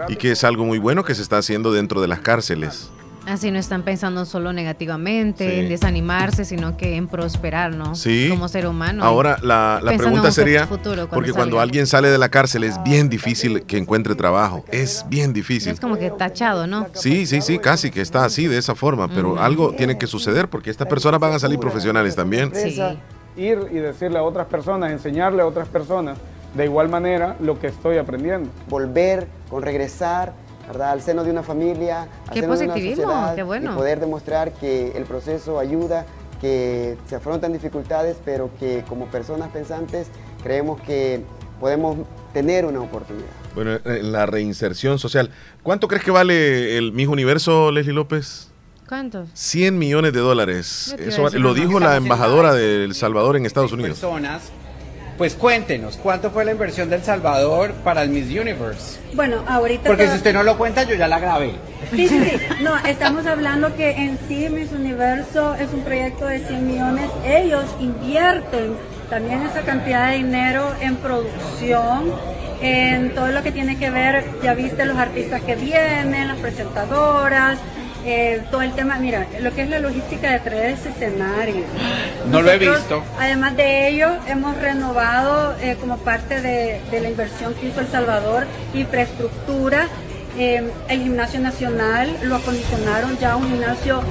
[0.10, 2.92] y que es algo muy bueno que se está haciendo dentro de las cárceles.
[3.26, 5.60] Así no están pensando solo negativamente, Sí.
[5.62, 7.96] en desanimarse, sino que en prosperar, ¿no?
[7.96, 8.28] Sí.
[8.30, 9.04] Como ser humano.
[9.04, 13.10] Ahora, la, pregunta sería, futuro cuando porque cuando alguien sale de la cárcel es bien
[13.10, 14.66] difícil que encuentre trabajo.
[14.72, 15.72] Es bien difícil.
[15.72, 16.88] Es como que tachado, ¿no?
[16.94, 20.50] Sí, sí, sí, casi que está así, de esa forma, pero algo tiene que suceder
[20.50, 22.44] porque estas personas van a salir profesionales también.
[22.44, 22.96] Empresa,
[23.36, 26.18] Ir y decirle a otras personas, enseñarle a otras personas
[26.54, 28.50] de igual manera lo que estoy aprendiendo.
[28.70, 30.34] Volver con regresar
[30.68, 30.92] ¿verdad?
[30.92, 33.72] al seno de una familia, al Qué seno de una positivismo, sociedad qué bueno.
[33.74, 36.06] y poder demostrar que el proceso ayuda,
[36.42, 40.08] que se afrontan dificultades, pero que como personas pensantes
[40.44, 41.24] creemos que
[41.60, 41.98] podemos
[42.34, 43.28] tener una oportunidad.
[43.56, 45.30] Bueno, eh, la reinserción social.
[45.62, 48.50] ¿Cuánto crees que vale el Miss Universo, Leslie López?
[48.90, 49.30] ¿Cuántos?
[49.34, 50.94] 100 millones de dólares.
[51.00, 53.92] Eso lo dijo la embajadora de El Salvador en Estados Unidos.
[53.92, 54.52] personas,
[55.18, 59.00] pues cuéntenos, ¿cuánto fue la inversión del Salvador para el Miss Universe?
[59.14, 59.88] Bueno, ahorita...
[59.88, 61.52] Porque si usted no lo cuenta, yo ya la grabé.
[61.92, 62.38] Sí, sí, sí.
[62.64, 67.10] No, estamos hablando que en sí Miss Universo es un proyecto de 100 millones.
[67.26, 68.76] Ellos invierten
[69.10, 72.12] también esa cantidad de dinero en producción,
[72.62, 77.60] en todo lo que tiene que ver, ya viste los artistas que vienen, las presentadoras,
[78.06, 81.64] eh, todo el tema, mira, lo que es la logística de traer ese escenario.
[82.30, 83.04] No lo he visto.
[83.20, 87.88] Además de ello, hemos renovado eh, como parte de, de la inversión que hizo El
[87.88, 89.88] Salvador, infraestructura,
[90.38, 94.02] eh, el gimnasio nacional, lo acondicionaron ya un gimnasio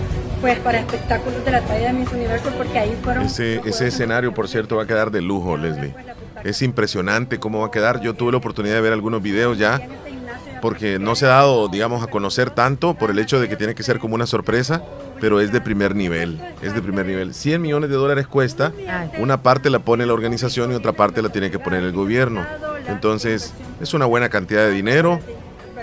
[0.41, 4.35] pues para espectáculos de la talla de Miss Universo porque ahí fueron Ese, ese escenario,
[4.35, 5.95] por cierto, va a quedar de lujo, Leslie.
[6.43, 8.01] Es impresionante cómo va a quedar.
[8.01, 9.81] Yo tuve la oportunidad de ver algunos videos ya,
[10.63, 13.75] porque no se ha dado, digamos, a conocer tanto por el hecho de que tiene
[13.75, 14.81] que ser como una sorpresa,
[15.21, 16.41] pero es de primer nivel.
[16.63, 17.35] Es de primer nivel.
[17.35, 18.73] 100 millones de dólares cuesta.
[19.19, 22.47] Una parte la pone la organización y otra parte la tiene que poner el gobierno.
[22.87, 25.19] Entonces, es una buena cantidad de dinero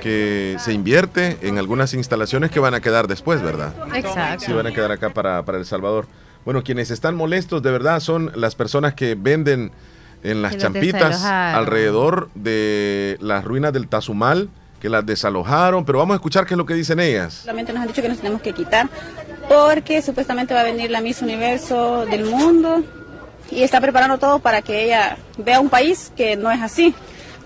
[0.01, 3.73] que se invierte en algunas instalaciones que van a quedar después, ¿verdad?
[3.93, 4.45] Exacto.
[4.45, 6.07] Sí, van a quedar acá para, para El Salvador.
[6.45, 9.73] Bueno, quienes están molestos de verdad son las personas que venden
[10.23, 14.49] en las champitas alrededor de las ruinas del Tazumal,
[14.79, 17.33] que las desalojaron, pero vamos a escuchar qué es lo que dicen ellas.
[17.41, 18.89] Solamente nos han dicho que nos tenemos que quitar
[19.47, 22.83] porque supuestamente va a venir la Miss Universo del mundo
[23.51, 26.93] y está preparando todo para que ella vea un país que no es así.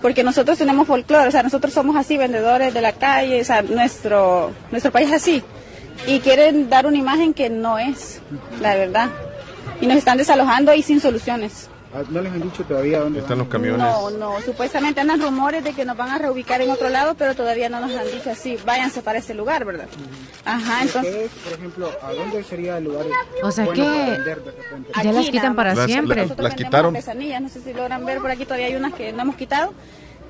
[0.02, 3.62] Porque nosotros tenemos folclore, o sea, nosotros somos así, vendedores de la calle, o sea,
[3.62, 5.42] nuestro, nuestro país es así.
[6.06, 8.20] Y quieren dar una imagen que no es,
[8.60, 9.08] la verdad.
[9.80, 11.70] Y nos están desalojando y sin soluciones.
[11.94, 13.78] Ah, ¿No les han dicho todavía dónde Están los camiones.
[13.78, 17.36] No, no, supuestamente andan rumores de que nos van a reubicar en otro lado, pero
[17.36, 19.86] todavía no nos han dicho así, váyanse para ese lugar, ¿verdad?
[20.44, 21.12] Ajá, entonces...
[21.12, 23.06] Ustedes, por ejemplo, ¿a dónde sería el lugar
[23.42, 24.52] O sea bueno que vender de
[25.04, 26.26] ya las quitan para Las- siempre.
[26.36, 26.94] las quitaron.
[26.94, 29.72] no sé si logran ver por aquí todavía hay unas que no hemos quitado.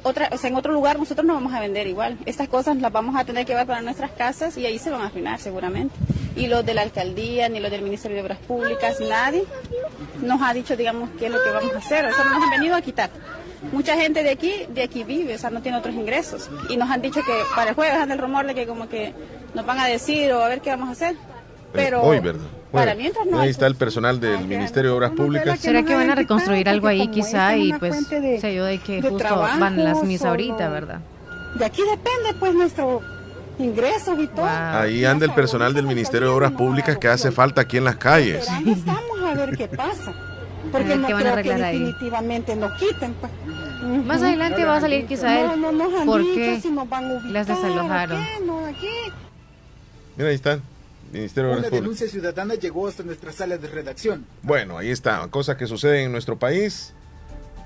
[0.04, 2.18] Otra, o sea, en otro lugar nosotros no vamos a vender igual.
[2.26, 5.00] Estas cosas las vamos a tener que llevar para nuestras casas y ahí se van
[5.00, 5.94] a arruinar seguramente.
[6.36, 9.44] Y los de la alcaldía, ni los del Ministerio de Obras Públicas, nadie
[10.20, 12.12] nos ha dicho, digamos, qué es lo que vamos a hacer.
[12.12, 13.10] Solo nos han venido a quitar.
[13.72, 16.50] Mucha gente de aquí, de aquí vive, o sea, no tiene otros ingresos.
[16.68, 19.14] Y nos han dicho que para el jueves anda el rumor de que como que
[19.54, 21.16] nos van a decir o a ver qué vamos a hacer.
[21.72, 22.44] Pero Eh, Hoy, ¿verdad?
[22.74, 25.58] Para mientras no Ahí hay- está el personal del Ministerio de Obras Públicas.
[25.60, 27.56] ¿Será que van a reconstruir algo ahí quizá?
[27.56, 30.68] Y pues se yo de que de justo van las trabajos mis o ahorita.
[30.68, 31.00] ¿verdad?
[31.58, 33.00] De aquí depende pues nuestro
[33.58, 34.46] ingresos y todo.
[34.46, 37.96] Ahí anda el personal del Ministerio de Obras Públicas que hace falta aquí en las
[37.96, 38.48] calles.
[38.66, 40.12] Estamos a ver qué pasa.
[40.72, 41.78] Porque no qué van a creo que arreglar ahí.
[41.78, 43.14] definitivamente nos quiten.
[43.14, 43.32] Pues.
[44.06, 47.12] Más adelante va a salir quizá el No, no por qué si nos van a
[47.14, 48.24] ubicar las desalojaron.
[48.24, 48.88] qué, no, aquí.
[50.16, 50.58] Mira, ahí está.
[51.14, 54.26] Ministerio de Una denuncia ciudadana llegó hasta nuestra sala de redacción.
[54.42, 56.92] Bueno, ahí está, cosas que suceden en nuestro país.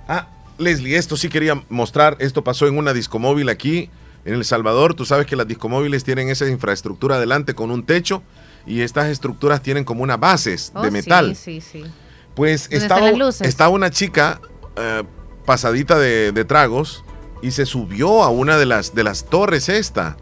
[0.06, 0.28] Ah,
[0.58, 3.90] Leslie, esto sí quería mostrar, esto pasó en una discomóvil aquí
[4.24, 4.94] en El Salvador.
[4.94, 8.22] Tú sabes que las discomóviles tienen esa infraestructura adelante con un techo
[8.66, 11.34] y estas estructuras tienen como unas bases Oh, de metal.
[11.36, 11.90] Sí, sí, sí.
[12.34, 14.40] Pues estaba una chica
[14.76, 15.02] eh,
[15.44, 17.04] pasadita de, de tragos
[17.42, 20.16] y se subió a una de las, de las torres esta.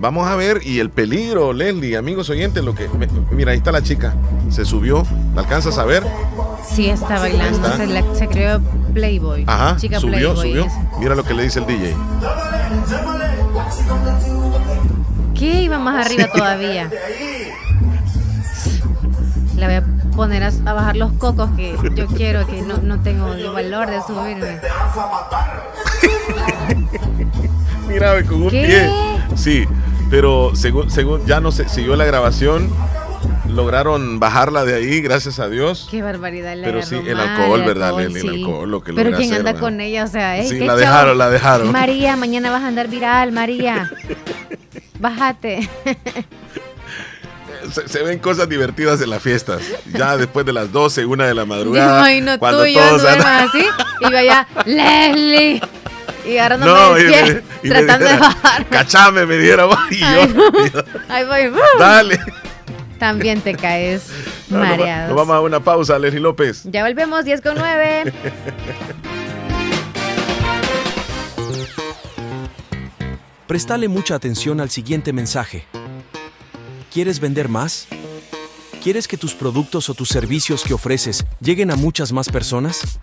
[0.00, 2.88] Vamos a ver, y el peligro, Leslie, amigos oyentes, lo que...
[3.30, 4.14] mira, ahí está la chica.
[4.50, 6.02] Se subió, ¿la alcanzas a ver?
[6.68, 7.68] Sí, está bailando.
[7.68, 7.76] Está.
[7.76, 8.60] Se, la- se creó
[8.94, 9.44] Playboy.
[9.46, 10.48] Ajá, Chica subió, Playboy.
[10.50, 10.64] subió.
[10.66, 10.72] es.
[10.98, 11.94] Mira lo que le dice el DJ.
[15.38, 16.90] ¿Qué iba más arriba todavía?
[19.56, 19.84] Le voy a
[20.16, 23.88] poner a, a bajar los cocos que yo quiero, que no, no tengo el valor
[23.90, 24.58] de subirme.
[27.88, 28.64] Mira, con un ¿Qué?
[28.66, 28.90] pie.
[29.36, 29.64] Sí,
[30.10, 32.70] pero según, según ya no se siguió la grabación,
[33.48, 35.88] lograron bajarla de ahí, gracias a Dios.
[35.90, 36.54] Qué barbaridad.
[36.56, 38.20] le Pero sí, el alcohol, ¿verdad, Leslie?
[38.20, 38.42] El sí.
[38.44, 39.60] alcohol, lo que Pero hacer, anda ¿verdad?
[39.60, 40.76] con ella, o sea, ey, Sí, la show.
[40.76, 41.72] dejaron, la dejaron.
[41.72, 43.90] María, mañana vas a andar viral, María.
[45.00, 45.68] Bájate.
[47.72, 49.62] Se, se ven cosas divertidas en las fiestas.
[49.92, 52.02] Ya después de las 12, una de la madrugada.
[52.04, 53.66] Ay, no, cuando tú y yo todos duermas andan- así.
[54.00, 55.62] Y yo allá, Leslie.
[56.26, 58.66] Y agarrándome No, me- y me tratando de dijera, bajar.
[58.68, 59.66] Cachame, me diera.
[59.90, 60.84] Y yo, Ay, no.
[61.08, 61.60] Ahí voy.
[61.78, 62.20] dale.
[62.98, 64.06] También te caes
[64.48, 65.08] No, no, mareado.
[65.08, 66.62] Nos vamos a una pausa, Leslie López.
[66.64, 68.12] Ya volvemos, 10 con 9.
[73.46, 75.64] Prestale mucha atención al siguiente mensaje.
[76.92, 77.86] ¿Quieres vender más?
[78.82, 82.98] ¿Quieres que tus productos o tus servicios que ofreces lleguen a muchas más personas?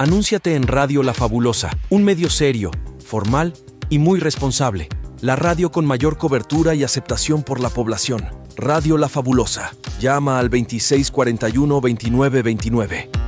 [0.00, 2.70] Anúnciate en Radio La Fabulosa, un medio serio,
[3.04, 3.52] formal
[3.90, 4.88] y muy responsable.
[5.22, 8.24] La radio con mayor cobertura y aceptación por la población.
[8.56, 9.72] Radio La Fabulosa.
[9.98, 13.27] Llama al 2641-2929.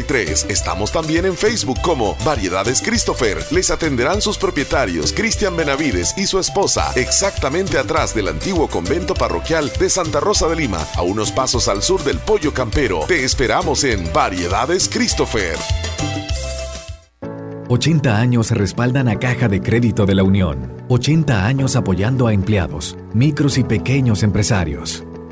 [0.03, 0.49] 7269-5083.
[0.49, 3.37] Estamos también en Facebook como Variedades Christopher.
[3.51, 9.71] Les atenderán sus propietarios, Cristian Benavides y su esposa, exactamente atrás del antiguo convento parroquial
[9.79, 13.01] de Santa Rosa de Lima, a unos pasos al sur del Pollo Campero.
[13.07, 15.57] Te esperamos en Variedades Christopher.
[17.71, 20.73] 80 años respaldan a Caja de Crédito de la Unión.
[20.89, 25.05] 80 años apoyando a empleados, micros y pequeños empresarios.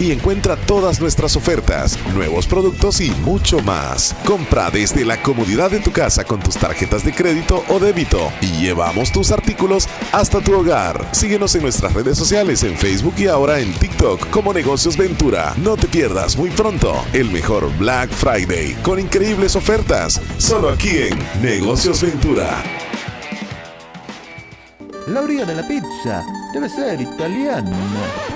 [0.00, 4.14] y encuentra todas nuestras ofertas, nuevos productos y mucho más.
[4.24, 8.46] Compra desde la comodidad de tu casa con tus tarjetas de crédito o débito y
[8.62, 11.08] llevamos tus artículos hasta tu hogar.
[11.12, 15.54] Síguenos en nuestras redes sociales en Facebook y ahora en TikTok como Negocios Ventura.
[15.56, 21.42] No te pierdas muy pronto el mejor Black Friday con increíbles ofertas, solo aquí en
[21.42, 22.62] Negocios Ventura.
[25.08, 28.35] La orilla de la pizza debe ser italiana.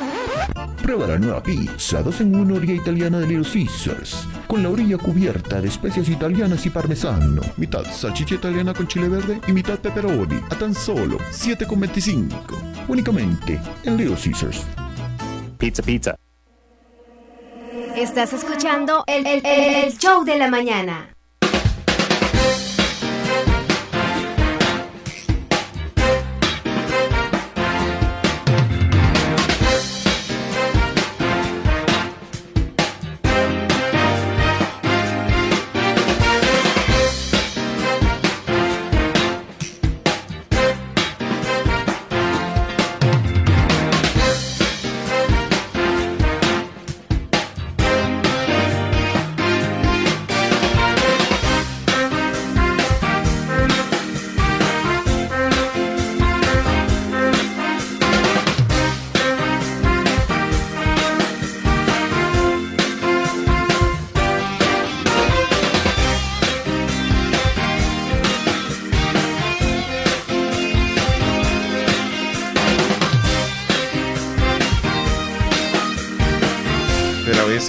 [0.90, 4.26] Prueba la nueva pizza 2 en 1 orilla italiana de Little Caesars.
[4.48, 7.42] Con la orilla cubierta de especias italianas y parmesano.
[7.58, 10.40] Mitad salchicha italiana con chile verde y mitad pepperoni.
[10.50, 12.88] A tan solo 7,25.
[12.88, 14.66] Únicamente en Little Caesars.
[15.58, 16.16] Pizza, pizza.
[17.94, 21.14] Estás escuchando el, el- el- el show de la mañana.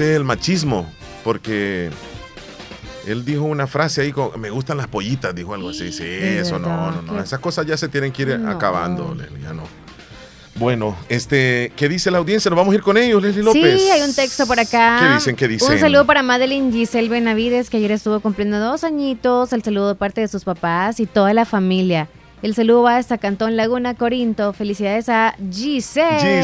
[0.01, 0.91] El machismo,
[1.23, 1.89] porque
[3.05, 5.91] él dijo una frase ahí, con, me gustan las pollitas, dijo algo así.
[5.91, 7.21] Sí, eso no, verdad, no, no.
[7.21, 8.49] Esas cosas ya se tienen que ir No.
[8.51, 9.63] acabando, Leslie, ya no.
[10.55, 12.49] Bueno, este, ¿qué dice la audiencia?
[12.49, 13.81] Nos vamos a ir con ellos, Leslie López.
[13.81, 14.97] Sí, hay un texto por acá.
[14.99, 15.35] ¿Qué dicen?
[15.35, 15.71] ¿Qué dicen?
[15.71, 19.53] Un saludo para Madeline Giselle Benavides, que ayer estuvo cumpliendo dos añitos.
[19.53, 22.09] El saludo de parte de sus papás y toda la familia.
[22.41, 24.51] El saludo va hasta Cantón Laguna, Corinto.
[24.51, 26.43] Felicidades a Giselle.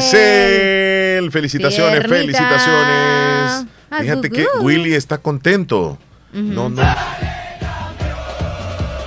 [1.30, 3.66] felicitaciones, felicitaciones.
[3.90, 4.46] Ah, Fíjate que.
[4.60, 5.98] Willy está contento.
[6.32, 6.82] No, no.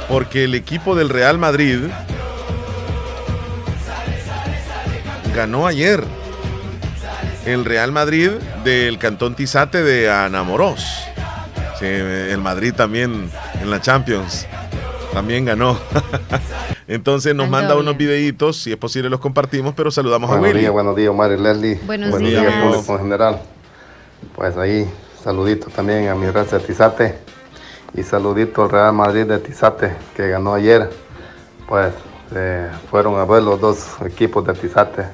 [0.07, 1.79] Porque el equipo del Real Madrid
[5.35, 6.03] ganó ayer.
[7.45, 8.31] El Real Madrid
[8.63, 10.85] del Cantón Tizate de Anamorós.
[11.79, 13.29] Sí, el Madrid también
[13.61, 14.45] en la Champions.
[15.13, 15.77] También ganó.
[16.87, 17.81] Entonces nos Ando manda bien.
[17.85, 20.59] unos videitos, si es posible los compartimos, pero saludamos a Buenos Willy.
[20.61, 21.79] días, buenos días, Omar y Leslie.
[21.85, 22.41] Buenos buenos días.
[22.43, 23.41] días, público en general.
[24.35, 24.89] Pues ahí,
[25.23, 27.19] saludito también a mi raza de Tizate.
[27.93, 30.89] Y saludito al Real Madrid de Tizate, que ganó ayer.
[31.67, 31.93] Pues
[32.33, 35.05] eh, fueron a ver los dos equipos de Tizate.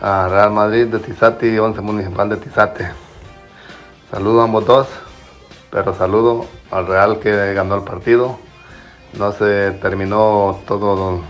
[0.00, 2.90] A Real Madrid de Tizate y Once Municipal de Tizate.
[4.10, 4.88] Saludo a ambos dos,
[5.70, 8.38] pero saludo al Real que ganó el partido.
[9.18, 11.20] No se terminó todo el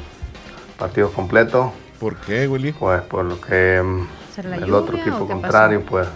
[0.78, 1.72] partido completo.
[1.98, 2.72] ¿Por qué, Willy?
[2.72, 6.06] Pues por lo que mm, ¿Será la el lluvia otro equipo contrario, pues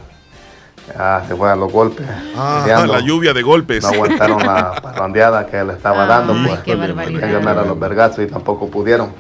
[0.89, 2.07] ya se fueron los golpes.
[2.37, 3.83] Ah, la lluvia de golpes.
[3.83, 6.61] No aguantaron la parrandeada que le estaba dando, pues.
[6.61, 7.21] qué barbaridad.
[7.21, 9.13] Querían ganar a los vergazos y tampoco pudieron.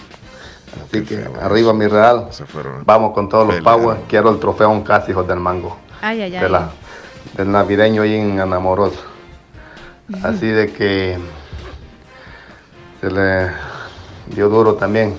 [0.86, 2.28] Así que arriba mi Real.
[2.84, 3.99] Vamos con todos los power.
[4.09, 5.78] Quiero el trofeo un casi hijos del mango.
[6.03, 6.42] Ay, ay, ay.
[6.42, 6.70] De la,
[7.36, 9.01] del navideño ahí en Anamoroso.
[10.22, 11.18] Así de que
[13.05, 13.50] se le
[14.34, 15.14] dio duro también.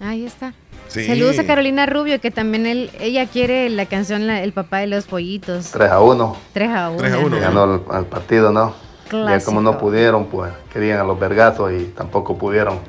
[0.00, 0.54] Ahí está.
[0.88, 1.06] Sí.
[1.06, 4.86] Saludos a Carolina Rubio, que también él, ella quiere la canción la- El papá de
[4.86, 5.72] los pollitos.
[5.72, 6.36] 3 a 1.
[6.54, 7.38] 3 a 1.
[7.40, 8.70] Ganó el, el partido, ¿no?
[9.04, 9.50] Ya Clásico.
[9.50, 12.80] como no pudieron, pues querían a los vergazos y tampoco pudieron.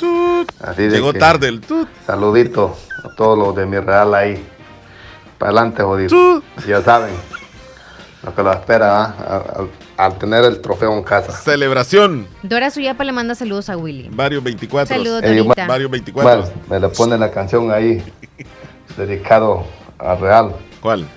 [0.62, 1.88] Así de Llegó que, tarde el tut.
[2.06, 4.44] Saludito a todos los de mi real ahí.
[5.38, 6.42] Para adelante, jodido.
[6.68, 7.14] Ya saben
[8.24, 9.16] lo que lo espera ¿ah?
[9.28, 11.32] al, al- al tener el trofeo en casa.
[11.32, 12.28] Celebración.
[12.44, 14.10] Dora Suyapa le manda saludos a Willy.
[14.12, 14.96] Varios 24.
[14.96, 15.68] Saludos, Dorita.
[15.68, 16.42] Varios 24.
[16.42, 18.04] Bueno, me le pone la canción ahí,
[18.96, 19.66] dedicado
[19.98, 20.56] a Real.
[20.82, 21.08] ¿Cuál?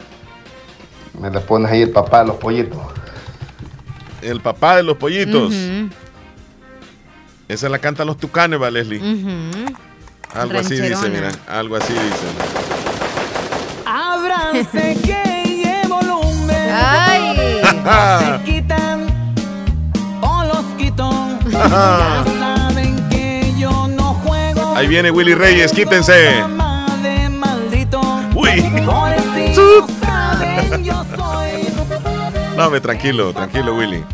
[1.18, 2.80] Me le pones ahí el papá de los pollitos.
[4.22, 5.54] El papá de los pollitos.
[7.48, 9.00] Esa la cantan los tucanes, va, Leslie.
[10.34, 11.30] Algo así dice, mira.
[11.48, 12.26] Algo así dice.
[13.84, 16.56] Ábranse que llevo lumbre.
[16.70, 17.29] Ay.
[17.84, 19.06] Se quitan
[20.22, 21.10] o los quito.
[21.50, 24.76] Ya saben que yo no juego.
[24.76, 26.42] Ahí viene Willy Reyes, quítense.
[28.34, 28.62] Uy.
[28.84, 29.06] No
[30.00, 31.68] saben, yo soy.
[32.56, 34.04] No, me tranquilo, tranquilo, Willy.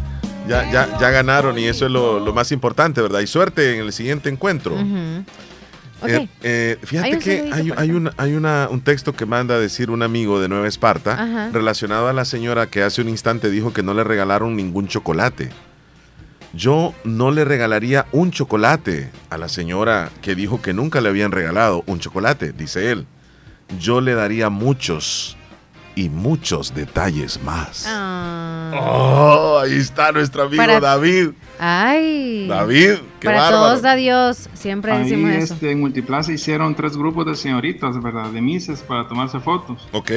[0.49, 3.21] Ya, ya, ya ganaron y eso es lo, lo más importante, ¿verdad?
[3.21, 4.77] Y suerte en el siguiente encuentro.
[6.09, 9.55] Eh, eh, Hay fíjate un que hay, hay, una, hay una, un texto que manda
[9.55, 11.51] a decir un amigo de Nueva Esparta Ajá.
[11.53, 15.51] relacionado a la señora que hace un instante dijo que no le regalaron ningún chocolate.
[16.53, 21.33] Yo no le regalaría un chocolate a la señora que dijo que nunca le habían
[21.33, 23.07] regalado un chocolate, dice él.
[23.79, 25.37] Yo le daría muchos
[25.95, 27.85] y muchos detalles más.
[27.89, 28.36] Ah.
[28.75, 31.31] Oh, ahí está nuestro amigo Para- David.
[31.59, 32.47] Ay.
[32.49, 33.57] David, qué Para bárbaro.
[33.67, 34.49] todos da Dios.
[34.55, 35.55] Siempre Ahí decimos eso.
[35.55, 38.31] este, en Multiplaza hicieron tres grupos de señoritas, ¿verdad?
[38.31, 39.89] De mises para tomarse fotos.
[39.93, 40.11] Ok.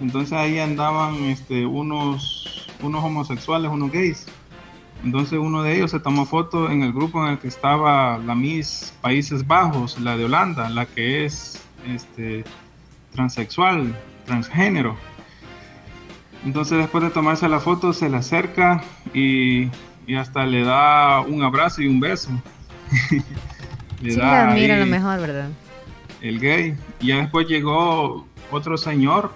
[0.00, 4.26] Entonces ahí andaban este, unos, unos homosexuales, unos gays.
[5.04, 8.34] Entonces uno de ellos se tomó foto en el grupo en el que estaba la
[8.34, 12.44] Miss Países Bajos, la de Holanda, la que es este,
[13.14, 13.94] transexual,
[14.26, 14.96] transgénero.
[16.44, 18.82] Entonces después de tomarse la foto se le acerca
[19.12, 19.68] y,
[20.06, 22.30] y hasta le da un abrazo y un beso.
[24.02, 25.50] Le Sí, da ahí lo mejor, ¿verdad?
[26.22, 26.74] el gay.
[27.00, 29.30] Y ya después llegó otro señor.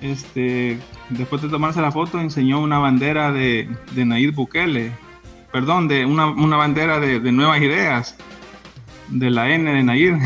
[0.00, 0.78] Este,
[1.10, 4.92] después de tomarse la foto, enseñó una bandera de, de Nayib Bukele.
[5.52, 8.16] Perdón, de una, una bandera de, de nuevas ideas.
[9.08, 10.18] De la N de Nayib.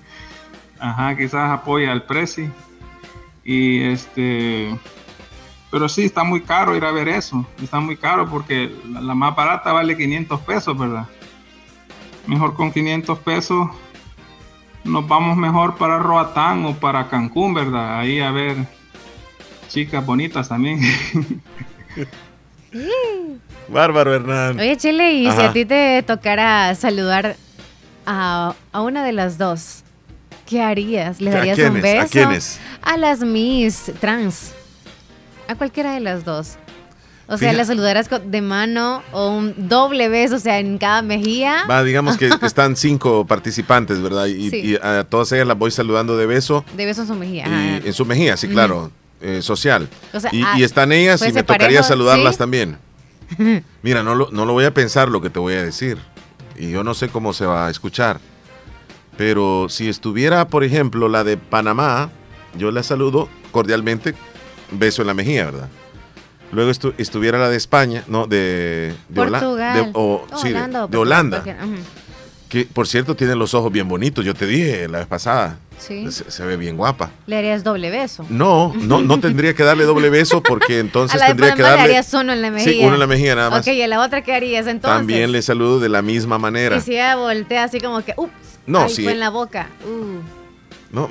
[0.78, 2.50] Ajá, quizás apoya al Prezi.
[3.44, 4.76] Y este.
[5.70, 7.44] Pero sí, está muy caro ir a ver eso.
[7.62, 11.06] Está muy caro porque la, la más barata vale 500 pesos, ¿verdad?
[12.26, 13.68] Mejor con 500 pesos
[14.86, 17.98] nos vamos mejor para Roatán o para Cancún, ¿verdad?
[17.98, 18.56] Ahí a ver
[19.68, 20.80] chicas bonitas también.
[23.68, 24.60] Bárbaro, Hernán.
[24.60, 27.36] Oye, Chile, y si a ti te tocara saludar
[28.04, 29.82] a, a una de las dos,
[30.46, 31.20] ¿qué harías?
[31.20, 32.02] ¿Le ¿A darías un beso?
[32.02, 32.60] ¿A quiénes?
[32.82, 34.52] A las Miss Trans.
[35.48, 36.56] A cualquiera de las dos.
[37.28, 41.02] O sea, Fija- la saludarás de mano o un doble beso, o sea, en cada
[41.02, 41.64] mejilla.
[41.68, 44.26] Va, digamos que están cinco participantes, ¿verdad?
[44.26, 44.56] Y, Sí.
[44.64, 47.46] y a todas ellas las voy saludando de beso De beso en su mejilla.
[47.48, 49.88] y en su mejilla, sí, claro, eh, social.
[50.12, 52.38] O sea, y, ah, y están ellas puede y me tocaría parejo, saludarlas ¿sí?
[52.38, 52.78] también.
[53.82, 55.98] Mira, no lo, no lo voy a pensar lo que te voy a decir.
[56.56, 58.20] Y yo no sé cómo se va a escuchar.
[59.16, 62.10] Pero si estuviera, por ejemplo, la de Panamá,
[62.56, 64.14] yo la saludo cordialmente,
[64.70, 65.68] beso en la mejilla, ¿verdad?
[66.52, 69.84] Luego estu- estuviera la de España, no, de, de Hola- Portugal.
[69.86, 71.44] de- o- Oh, sí, Holanda de Holanda.
[72.48, 75.58] Que por cierto tiene los ojos bien bonitos, yo te dije la vez pasada.
[75.78, 76.10] Sí.
[76.12, 77.10] Se, se ve bien guapa.
[77.26, 78.24] Le harías doble beso.
[78.30, 81.62] No, no, no tendría que darle doble beso porque entonces a la de tendría que
[81.62, 81.96] Panamá le darle.
[81.98, 82.72] harías uno en la mejilla.
[82.72, 83.66] Sí, uno en la mejilla nada más.
[83.66, 84.96] Ok, ¿y a la otra qué harías entonces?
[84.96, 86.76] También le saludo de la misma manera.
[86.76, 88.30] Y si ella voltea así como que, ups,
[88.66, 89.02] No, sí.
[89.02, 89.68] fue en la boca.
[89.84, 90.94] Uh.
[90.94, 91.08] No,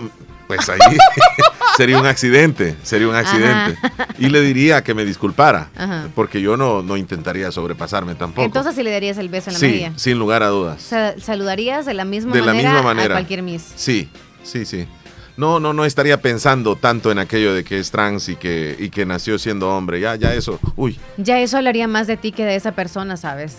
[0.47, 0.79] pues ahí
[1.77, 3.77] sería un accidente, sería un accidente.
[4.19, 6.07] Y le diría que me disculpara, Ajá.
[6.15, 8.45] porque yo no, no intentaría sobrepasarme tampoco.
[8.45, 9.93] Entonces sí le darías el beso en la sí, mejilla.
[9.95, 10.81] sin lugar a dudas.
[10.81, 13.13] Sa- saludarías de la misma De la manera misma manera.
[13.15, 13.73] a cualquier miss.
[13.75, 14.09] Sí,
[14.43, 14.87] sí, sí.
[15.37, 18.89] No, no, no estaría pensando tanto en aquello de que es trans y que, y
[18.89, 19.99] que nació siendo hombre.
[19.99, 20.59] Ya, ya eso.
[20.77, 23.57] Uy, Ya eso hablaría más de ti que de esa persona, ¿sabes?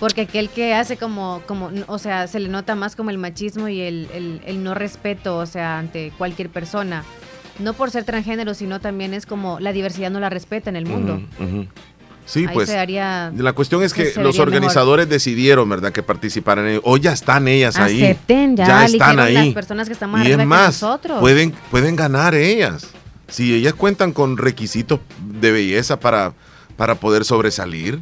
[0.00, 3.68] Porque aquel que hace como, como, o sea, se le nota más como el machismo
[3.68, 7.04] y el, el- el no respeto, o sea, ante cualquier persona.
[7.60, 10.86] No por ser transgénero, sino también es como la diversidad no la respeta en el
[10.86, 11.22] mundo.
[12.26, 12.70] Sí, Ahí pues.
[12.70, 14.48] haría- la cuestión es que los mejor.
[14.48, 16.66] organizadores decidieron, ¿verdad?, que participaran.
[16.66, 18.02] en- O ya están ellas ahí.
[18.02, 19.34] Acepten, ya, están ahí.
[19.34, 21.20] las personas que están más y es que más, nosotros.
[21.20, 22.88] Pueden, pueden ganar ellas.
[23.28, 26.32] Si ellas cuentan con requisitos de belleza para,
[26.76, 28.00] para poder sobresalir,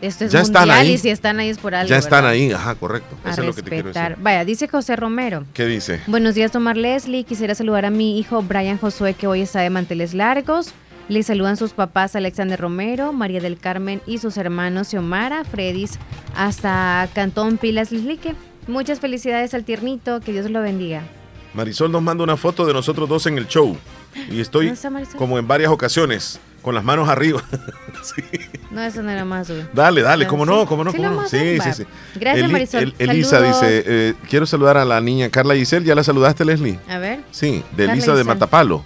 [0.00, 0.92] Esto es ya están mundial ahí.
[0.92, 1.88] y si están ahí es por algo.
[1.88, 2.30] ya están ¿verdad?
[2.32, 2.52] ahí.
[2.52, 3.16] Ajá, correcto.
[3.24, 4.10] A Eso es lo que te quiero respetar.
[4.10, 4.22] decir.
[4.24, 5.44] Vaya, dice José Romero.
[5.54, 6.00] ¿Qué dice?
[6.06, 7.24] Buenos días, Tomar Leslie.
[7.24, 10.72] Quisiera saludar a mi hijo Brian Josué, que hoy está de manteles largos.
[11.08, 15.98] Le saludan sus papás Alexander Romero, María del Carmen y sus hermanos Xiomara, Fredis,
[16.34, 18.34] hasta Cantón Pilas Lislique.
[18.66, 21.02] Muchas felicidades al tiernito, que Dios lo bendiga.
[21.54, 23.76] Marisol nos manda una foto de nosotros dos en el show.
[24.30, 24.72] Y estoy
[25.16, 27.40] como en varias ocasiones, con las manos arriba.
[28.70, 29.48] No, eso no era más.
[29.48, 29.62] güey.
[29.72, 30.50] Dale, dale, Ah, cómo sí.
[30.50, 31.28] no, cómo no, Sí, cómo no.
[31.28, 31.84] Sí, sí, sí.
[32.16, 32.94] Gracias, Marisol.
[32.98, 33.60] Elisa Saludos.
[33.60, 35.86] dice, eh, quiero saludar a la niña Carla Giselle.
[35.86, 36.78] ¿Ya la saludaste, Leslie?
[36.88, 37.20] A ver.
[37.30, 38.24] Sí, de Carla Elisa de.
[38.24, 38.82] Matapalo.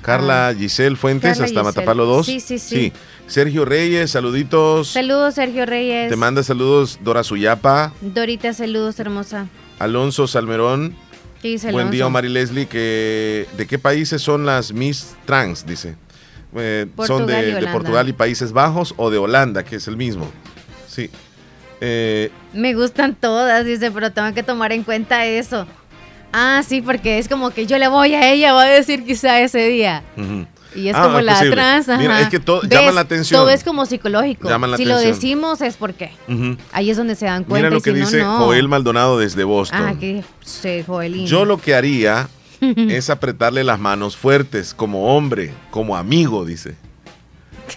[0.00, 1.62] Carla Giselle Fuentes, Carla hasta Giselle.
[1.64, 2.26] Matapalo 2.
[2.26, 2.92] Sí, sí, sí.
[3.26, 4.88] Sergio Reyes, saluditos.
[4.88, 6.08] Saludos, Sergio Reyes.
[6.10, 9.46] Te manda saludos Dora Suyapa, Dorita, saludos, hermosa.
[9.78, 10.96] Alonso Salmerón.
[11.40, 11.92] ¿Qué dice Buen Alonso?
[11.96, 12.66] día, Mari Leslie.
[12.66, 15.64] Que, ¿De qué países son las Miss Trans?
[15.66, 15.96] Dice.
[16.54, 17.66] Eh, ¿Son de, de.
[17.68, 20.30] Portugal y Países Bajos o de Holanda, que es el mismo?
[20.88, 21.10] Sí.
[21.80, 25.66] Eh, Me gustan todas, dice, pero tengo que tomar en cuenta eso.
[26.32, 29.40] Ah, sí, porque es como que yo le voy a ella, voy a decir quizá
[29.40, 30.02] ese día.
[30.16, 30.46] ujú.
[30.74, 31.98] Y es Ah, como es la trans, ajá.
[32.00, 33.38] Mira, es que todo- llama la atención.
[33.38, 34.48] Todo es como psicológico.
[34.48, 35.14] Llama la si lo atención.
[35.14, 36.56] decimos es porque Ujú.
[36.72, 37.68] ahí es donde se dan cuenta.
[37.68, 38.44] Mira lo y que si dice no, no.
[38.46, 39.78] Joel Maldonado desde Boston.
[39.86, 41.26] Ah, que se Joelín.
[41.26, 42.26] Yo lo que haría
[42.90, 46.76] es apretarle las manos fuertes como hombre, como amigo, dice.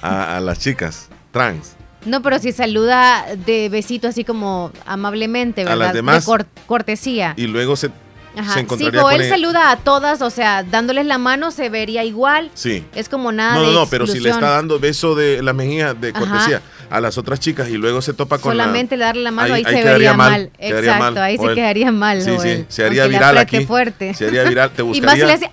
[0.02, 1.76] A, a las chicas trans.
[2.06, 5.78] No, pero si saluda de besito así como amablemente, A ¿verdad?
[5.80, 6.24] las demás.
[6.24, 7.34] De cor- cortesía.
[7.36, 7.90] Y luego se,
[8.38, 8.54] Ajá.
[8.54, 9.36] se encontraría Joel con ella.
[9.36, 12.52] saluda a todas, o sea, dándoles la mano, se vería igual.
[12.54, 12.86] Sí.
[12.96, 15.54] Es como nada No, de no, no, pero si le está dando beso de la
[15.54, 16.20] mejilla de Ajá.
[16.20, 19.54] cortesía a las otras chicas y luego se topa con la- Solamente darle la mano,
[19.56, 20.52] ahí, se vería mal.
[20.60, 22.22] quedaría Exacto, mal, ahí se quedaría mal.
[22.22, 23.66] Sí, sí, se haría Aunque viral aquí.
[23.66, 24.14] fuerte.
[24.14, 25.26] Se haría viral, te Y más si buscaría.
[25.26, 25.46] le hace,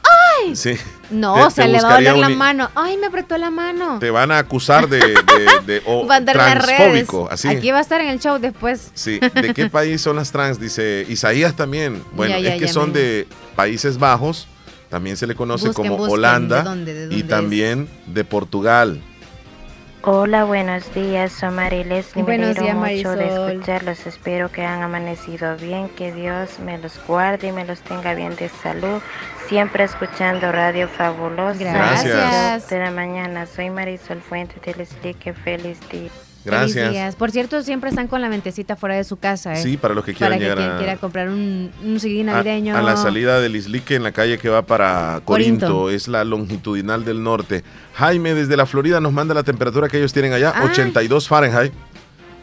[1.11, 2.71] No, sea, te le va a doler la un- mano.
[2.75, 3.99] ¡Ay, me apretó la mano!
[3.99, 5.15] Te van a acusar de, de,
[5.67, 5.83] de-
[6.67, 7.49] transfóbico, así.
[7.49, 8.91] Aquí va a estar en el show después.
[8.95, 10.59] Sí, ¿de qué país son las trans?
[10.61, 12.03] Dice Isaías también.
[12.13, 14.49] Bueno, Ya, ya, es que son me- de Países Bajos,
[14.89, 17.29] también se le conoce Busquen, como busquen, Holanda ¿de dónde, de y es?
[17.29, 19.03] también de Portugal.
[20.05, 22.17] Hola, buenos días, soy Mariles.
[22.17, 24.05] Me Buenos días, mucho de escucharlos.
[24.05, 28.35] Espero que han amanecido bien, que Dios me los guarde y me los tenga bien
[28.35, 29.01] de salud.
[29.47, 31.57] Siempre escuchando Radio Fabulosa.
[31.57, 32.69] Gracias.
[32.69, 33.47] De la mañana.
[33.47, 35.15] Soy Marisol Fuentes de Leslie.
[35.35, 36.11] Feliz día.
[36.45, 36.73] Gracias.
[36.75, 37.15] Feliz días.
[37.17, 39.55] Por cierto, siempre están con la mentecita fuera de su casa.
[39.55, 39.63] ¿eh?
[39.63, 42.23] Sí, para los que quieran Para que llegar quien a- quiera comprar un, un CD
[42.23, 42.77] A, navideño.
[42.77, 45.91] a la salida del Islique en la calle que va para Corinto, Corinto.
[45.91, 47.63] es la longitudinal del norte.
[47.95, 50.65] Jaime desde la Florida nos manda la temperatura que ellos tienen allá, Ah.
[50.65, 51.73] 82 Fahrenheit.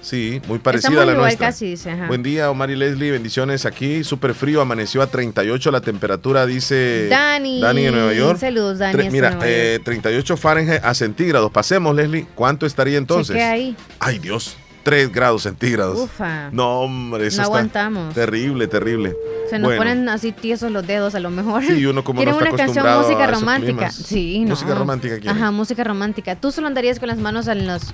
[0.09, 1.47] Sí, muy parecida Estamos a la igual nuestra.
[1.49, 2.07] casi, dice, ajá.
[2.07, 4.03] Buen día, Omar y Leslie, bendiciones aquí.
[4.03, 7.61] Súper frío, amaneció a 38 la temperatura, dice Dani.
[7.61, 8.39] Dani en Nueva York.
[8.39, 11.51] Saludos, Dani, Tre- mira, eh, 38 Fahrenheit a centígrados.
[11.51, 12.25] Pasemos, Leslie.
[12.33, 13.35] ¿Cuánto estaría entonces?
[13.35, 13.75] Chequea ahí.
[13.99, 14.57] Ay, Dios.
[14.81, 15.99] 3 grados centígrados.
[15.99, 16.49] Ufa.
[16.51, 18.13] No, hombre, eso No está aguantamos.
[18.15, 19.15] terrible, terrible.
[19.49, 21.63] Se nos Bueno, ponen así tiesos los dedos a lo mejor.
[21.63, 23.73] Sí, uno como no ¿Quieren está una canción música a esos romántica?
[23.73, 23.95] climas.
[23.95, 24.49] Sí, no.
[24.51, 25.37] Música romántica quieren.
[25.37, 26.35] Ajá, música romántica.
[26.35, 27.93] Tú solo andarías con las manos en los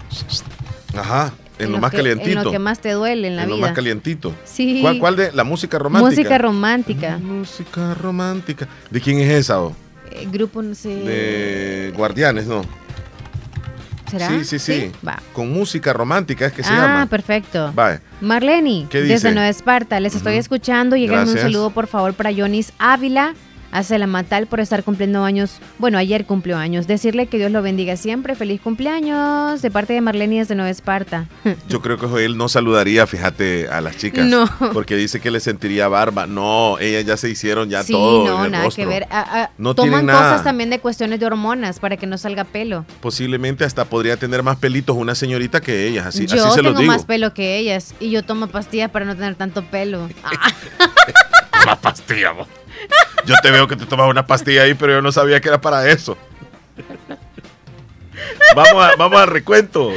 [0.97, 2.39] Ajá, en, lo más que, calientito.
[2.39, 3.67] En lo que más te duele en la En lo vida.
[3.67, 4.33] más calientito.
[4.43, 4.79] Sí.
[4.81, 6.09] ¿Cuál, cuál de la música romántica?
[6.09, 7.17] Música romántica.
[7.17, 8.67] Música romántica.
[8.89, 9.61] ¿De quién es esa?
[9.61, 9.75] o?
[10.11, 10.89] Eh, grupo, no sé.
[10.89, 12.63] De Guardianes, ¿no?
[14.09, 14.29] ¿Será?
[14.29, 14.91] Sí, sí, sí.
[15.05, 15.21] Va.
[15.33, 17.05] Con música romántica es que se ah, llama.
[17.07, 17.71] perfecto.
[17.73, 18.01] Vale.
[18.21, 19.31] Marleni, ¿Qué desde?
[19.31, 20.95] Nueva Esparta, les estoy escuchando.
[20.95, 23.33] Lléguenme un saludo, por favor, para Yonis Ávila.
[23.75, 25.59] Hace la Matal por estar cumpliendo años.
[25.79, 26.87] Bueno, ayer cumplió años.
[26.87, 28.33] Decirle que Dios lo bendiga siempre.
[28.35, 31.25] Feliz cumpleaños de parte de Marleni desde Nueva Esparta.
[31.67, 34.25] Yo creo que él no saludaría, fíjate, a las chicas.
[34.27, 34.47] No.
[34.71, 36.25] Porque dice que le sentiría barba.
[36.25, 38.25] No, ellas ya se hicieron ya sí, todo.
[38.25, 38.83] no, en el nada rostro.
[38.85, 39.07] que ver.
[39.11, 40.29] Ah, ah, No toman tienen nada.
[40.29, 42.85] cosas también de cuestiones de hormonas para que no salga pelo.
[43.01, 46.05] Posiblemente hasta podría tener más pelitos una señorita que ellas.
[46.05, 46.91] Así, yo así se tengo digo.
[46.93, 50.07] más pelo que ellas y yo tomo pastillas para no tener tanto pelo.
[50.23, 50.51] Ah,
[51.63, 52.47] Una pastilla, vos.
[53.25, 55.59] Yo te veo que te tomas una pastilla ahí, pero yo no sabía que era
[55.59, 56.17] para eso.
[58.55, 59.91] Vamos, a- vamos al recuento.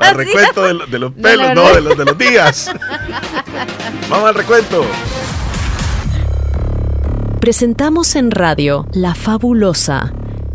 [0.00, 2.70] Al recuento de, lo- de los pelos, no, de los, de los días.
[4.08, 4.84] Vamos al recuento.
[7.40, 10.12] Presentamos en radio La Fabulosa,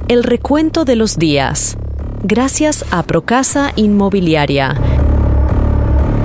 [0.07, 1.77] el recuento de los días.
[2.23, 4.75] Gracias a Procasa Inmobiliaria.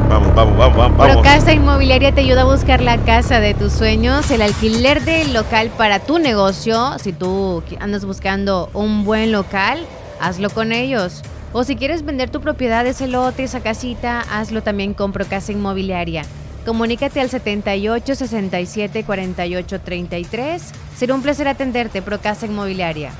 [0.08, 1.12] Vamos, vamos, vamos, vamos.
[1.12, 5.70] Procasa Inmobiliaria te ayuda a buscar la casa de tus sueños, el alquiler del local
[5.76, 6.98] para tu negocio.
[6.98, 9.84] Si tú andas buscando un buen local,
[10.18, 11.22] hazlo con ellos.
[11.52, 16.22] O si quieres vender tu propiedad, ese lote, esa casita, hazlo también con Procasa Inmobiliaria.
[16.64, 20.62] Comunícate al 78 67 48 33.
[20.96, 23.12] Será un placer atenderte, Procasa Inmobiliaria.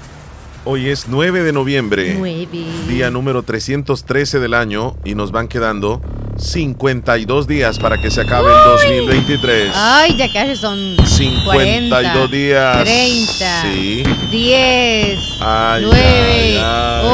[0.64, 2.14] Hoy es 9 de noviembre.
[2.18, 2.48] Nueve.
[2.88, 6.00] Día número 313 del año y nos van quedando
[6.36, 8.64] 52 días para que se acabe el
[9.06, 9.72] 2023.
[9.74, 12.84] Ay, ya casi son 52 40, días.
[12.84, 14.02] 30, Sí.
[14.30, 17.06] 10, Ay, 9, ay, ay.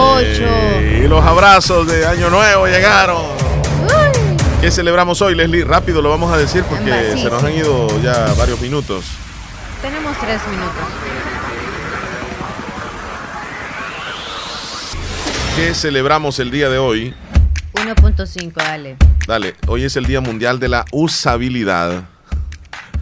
[0.98, 1.04] 8.
[1.04, 3.22] Y los abrazos de Año Nuevo llegaron.
[4.60, 5.64] ¿Qué celebramos hoy, Leslie?
[5.64, 7.46] Rápido lo vamos a decir porque sí, se nos sí.
[7.46, 9.04] han ido ya varios minutos.
[9.82, 11.13] Tenemos tres minutos.
[15.56, 17.14] ¿Qué celebramos el día de hoy?
[17.74, 18.96] 1.5, dale.
[19.28, 22.08] Dale, hoy es el Día Mundial de la Usabilidad.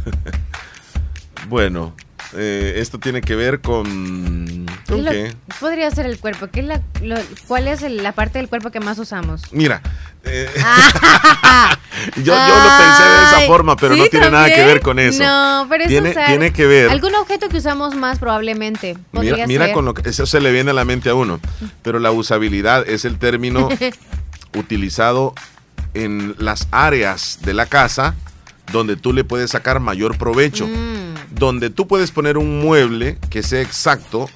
[1.49, 1.97] bueno,
[2.35, 4.67] eh, esto tiene que ver con...
[4.87, 6.49] ¿Qué podría ser el cuerpo?
[6.49, 9.43] ¿Qué es la, lo- ¿Cuál es el- la parte del cuerpo que más usamos?
[9.53, 9.81] Mira,
[10.25, 10.49] eh,
[12.17, 14.99] yo, yo lo pensé de esa forma, pero no ¿sí, tiene nada que ver con
[14.99, 15.23] eso.
[15.23, 16.91] No, pero es tiene, usar tiene que ver.
[16.91, 18.97] Algún objeto que usamos más probablemente.
[19.13, 19.75] Mira, mira ser.
[19.75, 21.41] con lo que eso se le viene a la mente a uno.
[21.83, 23.69] Pero la usabilidad es el término
[24.57, 25.35] utilizado
[25.95, 28.15] en las áreas de la casa
[28.73, 30.67] donde tú le puedes sacar mayor provecho.
[30.67, 31.02] Mm.
[31.35, 34.29] Donde tú puedes poner un mueble que sea exacto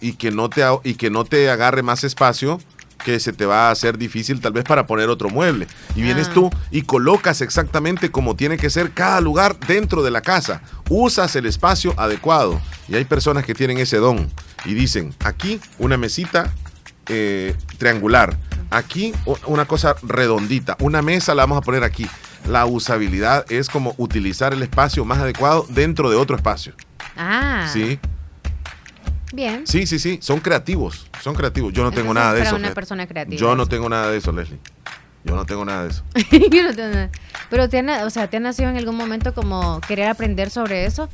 [0.00, 2.60] y que no te, y que no te agarre más espacio
[3.04, 5.68] que se te va a hacer difícil tal vez para poner otro mueble.
[5.94, 6.34] Y vienes Ah.
[6.34, 10.62] tú y colocas exactamente como tiene que ser cada lugar dentro de la casa.
[10.88, 12.60] Usas el espacio adecuado.
[12.88, 14.30] Y hay personas que tienen ese don
[14.64, 16.52] y dicen, aquí una mesita
[17.08, 18.38] eh, triangular,
[18.70, 19.12] aquí
[19.46, 22.06] una cosa redondita, una mesa la vamos a poner aquí.
[22.46, 26.74] La usabilidad es como utilizar el espacio más adecuado dentro de otro espacio.
[27.16, 27.98] Ah, Sí,
[29.32, 29.66] bien.
[29.66, 31.72] sí, sí, sí, son creativos, son creativos.
[31.72, 32.56] Yo no tengo nada de para eso.
[32.56, 34.58] una persona creativa Yo no tengo nada de eso, Leslie.
[35.24, 36.02] Yo no tengo nada de eso.
[36.50, 37.10] Yo no tengo nada.
[37.48, 41.08] Pero te, o sea, ¿te ha nacido en algún momento como querer aprender sobre eso?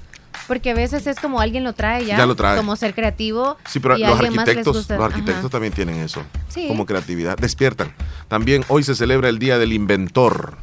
[0.48, 2.16] Porque a veces es como alguien lo trae ya.
[2.18, 2.56] Ya lo trae.
[2.56, 3.56] Como ser creativo.
[3.68, 5.04] Sí, pero y los arquitectos, los Ajá.
[5.04, 6.22] arquitectos también tienen eso.
[6.48, 6.66] Sí.
[6.66, 7.36] Como creatividad.
[7.38, 7.92] Despiertan.
[8.26, 10.56] También hoy se celebra el Día del Inventor.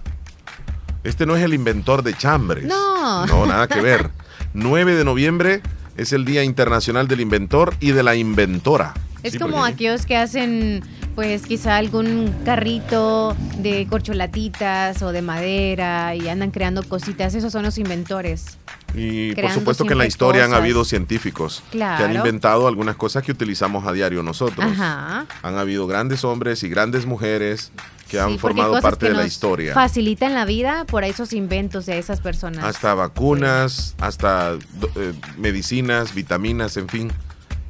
[1.04, 2.66] Este no es el inventor de chambres.
[2.66, 3.26] No.
[3.26, 4.10] No, nada que ver.
[4.54, 5.62] 9 de noviembre
[5.96, 8.94] es el Día Internacional del Inventor y de la Inventora.
[9.24, 10.84] Es Sí, como porque- aquellos que hacen,
[11.18, 17.34] pues quizá algún carrito de corcholatitas o de madera y andan creando cositas.
[17.34, 18.60] Esos son los inventores.
[18.94, 23.24] Y por supuesto que en la historia han habido científicos que han inventado algunas cosas
[23.24, 24.64] que utilizamos a diario nosotros.
[24.64, 25.26] Ajá.
[25.42, 27.72] Han habido grandes hombres y grandes mujeres
[28.08, 29.74] que han Sí, formado parte que de la historia.
[29.74, 32.64] Facilitan la vida por esos inventos de esas personas.
[32.64, 37.12] Hasta vacunas, hasta eh, medicinas, vitaminas, en fin.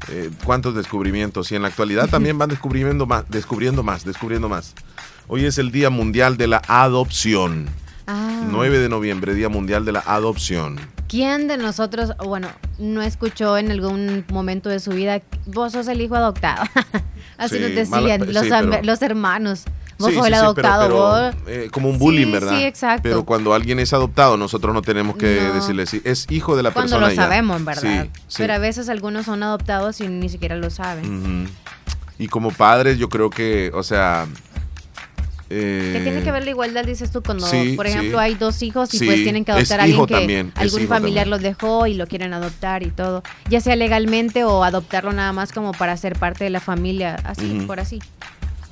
[0.10, 1.52] Eh, cuántos descubrimientos.
[1.52, 4.74] Y en la actualidad también van descubriendo más, descubriendo más, descubriendo más.
[5.28, 7.68] Hoy es el Día Mundial de la Adopción.
[8.08, 8.42] Ah.
[8.50, 10.80] 9 de noviembre, Día Mundial de la Adopción.
[11.10, 12.48] ¿Quién de nosotros, bueno,
[12.80, 16.64] no escuchó en algún momento de su vida, vos sos el hijo adoptado?
[17.38, 19.64] Así Sí, nos decían mala- los, sí, am- pero- los hermanos.
[19.99, 21.36] Vos Sí, sos el sí, adoptado, pero, vos.
[21.48, 22.57] eh, como un bullying, ¿verdad?
[22.57, 23.02] sí, exacto.
[23.03, 25.53] Pero cuando alguien es adoptado, nosotros no tenemos que No.
[25.53, 27.07] decirle si es hijo de la Cuando persona.
[27.07, 27.22] lo y ya.
[27.24, 28.07] sabemos, verdad.
[28.28, 28.36] Sí.
[28.38, 31.49] Pero a veces algunos son adoptados y ni siquiera lo saben.
[32.19, 34.26] Y como padres, yo creo que, o sea.
[35.49, 38.24] eh, ¿Qué tiene que ver la igualdad, dices tú, cuando, sí, por ejemplo, sí.
[38.24, 41.24] hay dos hijos y Sí, pues tienen que adoptar a alguien que también, algún familiar
[41.26, 41.30] también.
[41.30, 45.53] los dejó y lo quieren adoptar y todo, ya sea legalmente o adoptarlo nada más
[45.53, 47.99] como para ser parte de la familia, así, por así.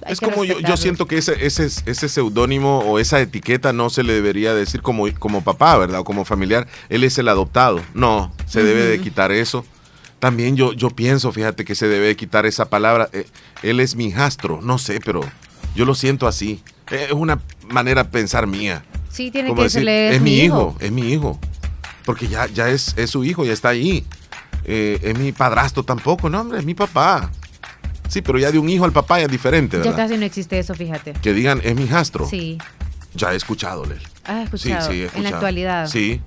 [0.06, 3.74] Hay Es que como yo, yo siento que ese, ese, ese seudónimo o esa etiqueta
[3.74, 6.02] no se le debería decir como, como papá, ¿verdad?
[6.02, 6.68] O como familiar.
[6.90, 7.82] Él es el adoptado.
[7.94, 9.66] No, se debe de quitar eso.
[10.20, 13.10] También yo, yo pienso, fíjate, que se debe de quitar esa palabra.
[13.14, 13.26] Eh,
[13.64, 14.60] él es mi hijastro.
[14.62, 15.22] No sé, pero
[15.76, 16.62] yo lo siento así.
[16.92, 18.86] Eh, Es una manera de pensar mía.
[19.10, 21.40] Sí, tiene Como que decir, decirle es mi hijo, es mi hijo.
[22.06, 24.06] Porque ya, ya es, es su hijo, ya está ahí.
[24.66, 27.32] Eh, es mi padrastro tampoco, no, hombre, es mi papá.
[28.08, 29.98] Sí, pero ya de un hijo al papá ya es diferente, Ya ¿verdad?
[29.98, 31.14] casi no existe eso, fíjate.
[31.14, 32.28] Que digan, es mi hijastro.
[32.28, 32.58] Sí,
[33.16, 34.00] Ya he escuchado, Lel.
[34.24, 35.24] has escuchado, Sí, sí, he en escuchado.
[35.24, 35.88] la actualidad.
[35.88, 36.22] Sí.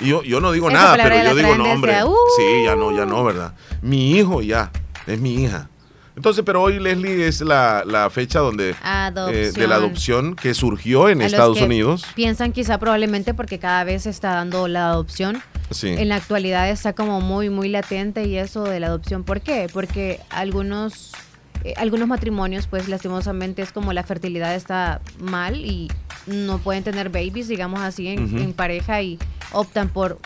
[0.00, 1.96] Y yo, yo no digo Esa nada, pero yo digo traen desde nombre.
[1.96, 2.14] a- ¡Uh!
[2.36, 3.54] Sí, ya no, ya no, ¿verdad?
[3.82, 4.70] Mi hijo ya,
[5.06, 5.68] es mi hija.
[6.20, 8.74] Entonces, pero hoy, Leslie, es la, la fecha donde...
[9.32, 12.04] eh, de la adopción que surgió en A los Estados que Unidos.
[12.14, 15.42] Piensan quizá probablemente porque cada vez se está dando la adopción.
[15.70, 15.88] Sí.
[15.88, 19.24] En la actualidad está como muy, muy latente y eso de la adopción.
[19.24, 19.70] ¿Por qué?
[19.72, 21.12] Porque algunos,
[21.64, 25.90] eh, algunos matrimonios, pues lastimosamente es como la fertilidad está mal y
[26.26, 29.18] no pueden tener babies, digamos así, en, en pareja y
[29.52, 30.18] optan por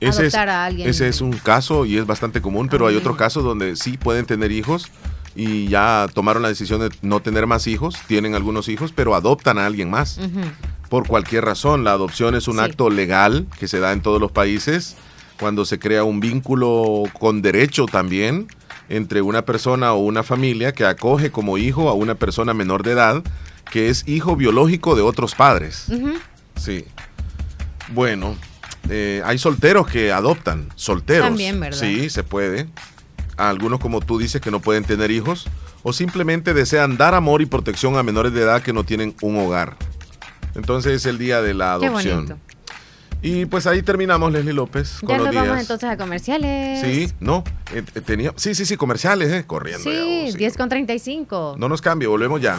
[0.00, 0.88] Ese es, adoptar a alguien.
[0.88, 4.26] ese es un caso y es bastante común, pero hay otro caso donde sí pueden
[4.26, 4.90] tener hijos
[5.34, 9.58] y ya tomaron la decisión de no tener más hijos, tienen algunos hijos, pero adoptan
[9.58, 10.18] a alguien más.
[10.88, 14.32] Por cualquier razón, la adopción es un acto legal que se da en todos los
[14.32, 14.96] países
[15.38, 18.48] cuando se crea un vínculo con derecho también
[18.88, 22.92] entre una persona o una familia que acoge como hijo a una persona menor de
[22.92, 23.22] edad
[23.70, 25.86] que es hijo biológico de otros padres.
[26.56, 26.84] Sí.
[27.92, 28.36] Bueno,
[28.88, 31.26] eh, hay solteros que adoptan, solteros.
[31.28, 31.78] También, ¿verdad?
[31.78, 32.68] Sí, se puede.
[33.36, 35.46] Algunos, como tú dices, que no pueden tener hijos
[35.82, 39.38] o simplemente desean dar amor y protección a menores de edad que no tienen un
[39.38, 39.76] hogar.
[40.54, 42.26] Entonces es el día de la Qué adopción.
[42.26, 42.38] bonito.
[43.22, 45.46] Y pues ahí terminamos, Leslie López, con Ya los nos días.
[45.46, 46.80] vamos entonces a comerciales.
[46.80, 49.84] Sí, no, eh, eh, tenía, sí, sí, sí, comerciales, eh, corriendo.
[49.90, 50.38] ya, Sí, vamos, sí.
[50.38, 51.54] 10 con 35.
[51.58, 52.58] No nos cambie, volvemos ya.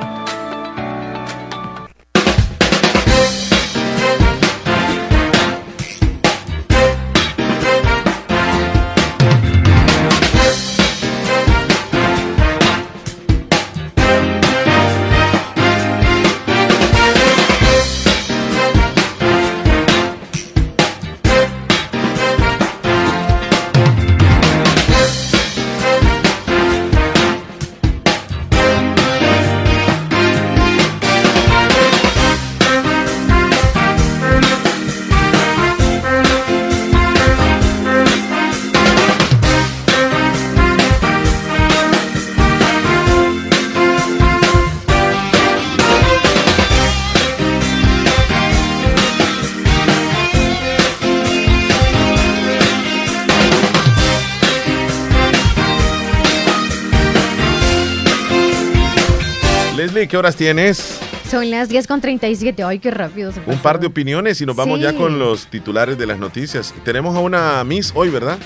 [60.11, 60.99] ¿Qué horas tienes?
[61.29, 62.61] Son las 10 con 37.
[62.63, 64.83] Ay, qué rápido se Un par de opiniones y nos vamos Sí.
[64.83, 66.73] ya con los titulares de las noticias.
[66.83, 68.37] Tenemos a una Miss hoy, ¿verdad?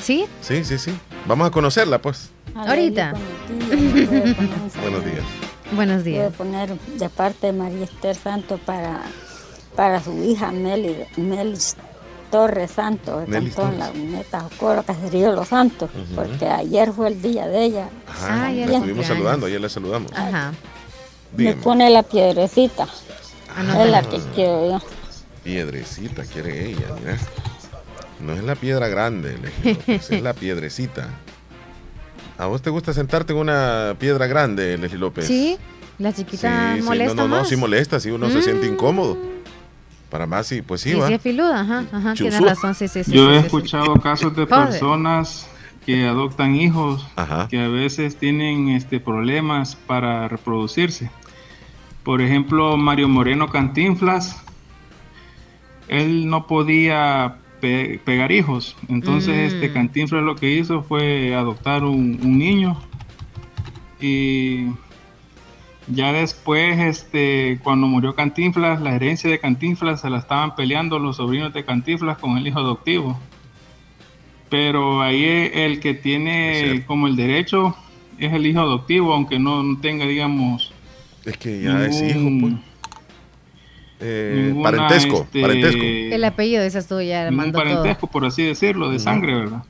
[0.00, 0.26] ¿Sí?
[0.40, 0.92] Sí, sí, sí.
[1.26, 2.30] Vamos a conocerla, pues.
[2.54, 3.12] Ahorita.
[4.80, 5.24] Buenos días.
[5.72, 6.18] Buenos días.
[6.18, 9.02] Voy a poner de parte de María Esther Santo para,
[9.76, 11.58] para su hija Meli, Meli
[12.30, 13.96] Torres Santo, de Meli Cantón Torres.
[13.96, 17.88] La Neta Jocoro, Caserío Los Santos, porque ayer fue el día de ella.
[18.08, 20.12] Ajá, Ah, la- estuvimos saludando, ayer la saludamos.
[20.12, 20.52] Ajá.
[21.36, 22.86] Me pone la piedrecita.
[23.56, 24.82] Ah, es la que quiero yo.
[25.44, 27.16] Piedrecita quiere ella, mira.
[28.20, 31.08] No es la piedra grande, Leslie López, es la piedrecita.
[32.36, 35.26] ¿A vos te gusta sentarte en una piedra grande, Leslie López?
[35.26, 35.56] Sí,
[35.98, 37.48] la chiquita sí, molesta no, no, no, más.
[37.48, 38.72] sí molesta, sí uno se siente Mm.
[38.74, 39.16] incómodo.
[40.10, 41.06] Para más, sí, pues sí, Sí, va.
[41.06, 43.12] sí, es filuda, ajá, ajá, tienes razón, sí, sí, sí.
[43.12, 43.46] Yo sí, he sí, sí.
[43.46, 45.46] escuchado casos de personas
[45.86, 47.06] que adoptan hijos
[47.48, 51.10] que a veces tienen este problemas para reproducirse.
[52.04, 54.42] Por ejemplo, Mario Moreno Cantinflas,
[55.88, 59.54] él no podía pe- pegar hijos, entonces Mm.
[59.54, 62.80] este Cantinflas lo que hizo fue adoptar un, un niño
[64.00, 64.66] y
[65.88, 71.16] ya después, este, cuando murió Cantinflas, la herencia de Cantinflas se la estaban peleando los
[71.16, 73.18] sobrinos de Cantinflas con el hijo adoptivo.
[74.48, 77.76] Pero ahí el que tiene como el derecho
[78.18, 80.69] es el hijo adoptivo, aunque no, no tenga, digamos...
[81.24, 82.54] Es que ya es hijo, pues.
[84.02, 85.82] Eh, ninguna, parentesco, este, parentesco.
[85.82, 87.68] El apellido, esa tú ya ningún mandó todo.
[87.68, 89.62] parentesco, por así decirlo, de sangre, ¿verdad?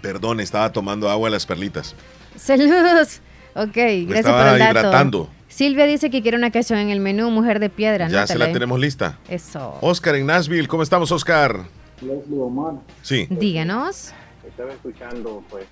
[0.00, 1.94] Perdón, estaba tomando agua de las perlitas.
[2.36, 3.20] Saludos.
[3.54, 4.78] Ok, Me gracias estaba por el dato.
[4.78, 5.30] hidratando.
[5.48, 8.08] Silvia dice que quiere una canción en el menú Mujer de Piedra.
[8.08, 9.18] Ya se la tenemos lista.
[9.28, 9.78] Eso.
[9.80, 11.64] Oscar en Nashville, ¿cómo estamos, Oscar?
[12.02, 12.74] Leslie Omar.
[13.02, 13.26] Sí.
[13.30, 14.12] Díganos.
[14.46, 15.64] Estaba escuchando, pues.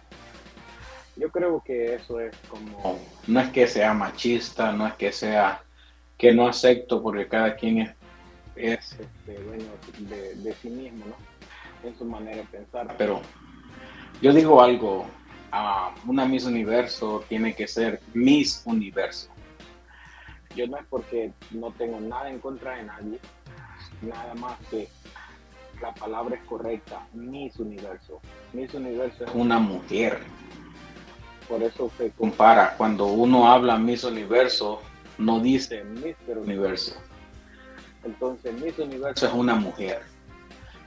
[1.17, 2.99] Yo creo que eso es como.
[3.27, 5.63] No es que sea machista, no es que sea
[6.19, 7.95] que no acepto, porque cada quien es
[8.57, 9.67] es este, dueño
[9.99, 11.89] de, de sí mismo, ¿no?
[11.89, 12.95] En su manera de pensar.
[12.97, 13.21] Pero
[14.21, 15.07] yo digo algo,
[15.53, 19.29] ah, una Miss Universo tiene que ser Miss Universo.
[20.55, 23.19] Yo no es porque no tengo nada en contra de nadie,
[24.03, 24.89] nada más que
[25.81, 28.21] la palabra es correcta, Miss Universo.
[28.53, 30.21] Miss Universo es una mujer.
[31.49, 34.81] Por eso se compara, cuando uno habla Miss Universo,
[35.19, 36.39] no dice Mr.
[36.39, 36.97] Universo.
[38.03, 40.03] Entonces Miss Universo es una mujer.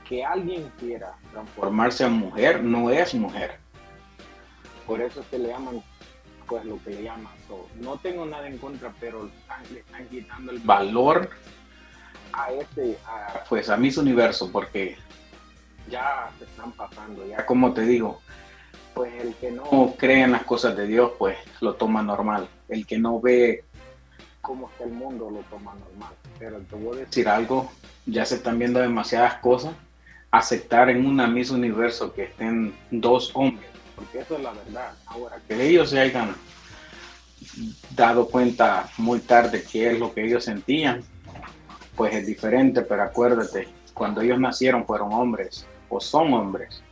[0.08, 3.58] Que alguien quiera transformarse a mujer no es mujer.
[4.86, 5.82] Por eso se le llaman
[6.48, 7.32] pues lo que le llaman.
[7.76, 9.30] no tengo nada en contra, pero
[9.70, 11.28] le están quitando el valor
[12.32, 14.96] a este, a, pues a Miss Universo, porque
[15.90, 18.20] ya se están pasando, ya como te digo,
[18.98, 22.48] pues el que no cree en las cosas de Dios, pues lo toma normal.
[22.68, 23.62] El que no ve
[24.40, 26.12] cómo está el mundo, lo toma normal.
[26.36, 27.70] Pero te voy a decir algo,
[28.06, 29.72] ya se están viendo demasiadas cosas.
[30.32, 34.92] Aceptar en una Miss Universo que estén dos hombres, porque eso es la verdad.
[35.06, 36.34] Ahora, que ellos se hayan
[37.94, 41.04] dado cuenta muy tarde qué es lo que ellos sentían,
[41.94, 46.82] pues es diferente, pero acuérdate, cuando ellos nacieron fueron hombres o son hombres,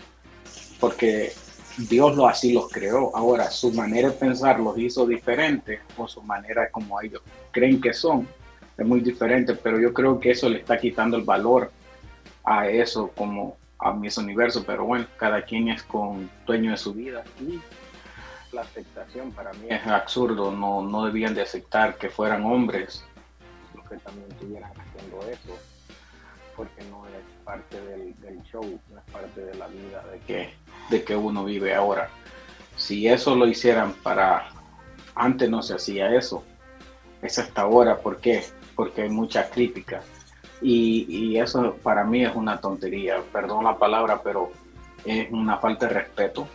[0.78, 1.32] porque
[1.76, 3.14] Dios lo así los creó.
[3.14, 7.92] Ahora, su manera de pensar los hizo diferentes o su manera como ellos creen que
[7.92, 8.26] son
[8.76, 11.70] es muy diferente, pero yo creo que eso le está quitando el valor
[12.44, 16.94] a eso como a mis universo, pero bueno, cada quien es con dueño de su
[16.94, 17.60] vida y
[18.52, 23.04] la aceptación para mí es absurdo, no, no debían de aceptar que fueran hombres
[23.74, 25.58] los que también estuvieran haciendo eso,
[26.54, 30.54] porque no es parte del, show, no es parte de la vida de que,
[30.90, 32.10] de que uno vive ahora.
[32.76, 34.48] Si eso lo hicieran para,
[35.14, 36.44] antes no se hacía eso,
[37.22, 38.44] es hasta ahora, ¿por qué?
[38.74, 40.02] Porque hay mucha crítica.
[40.60, 44.50] Y, y eso para mí es una tontería, perdón la palabra, pero
[45.04, 46.48] es una falta de respeto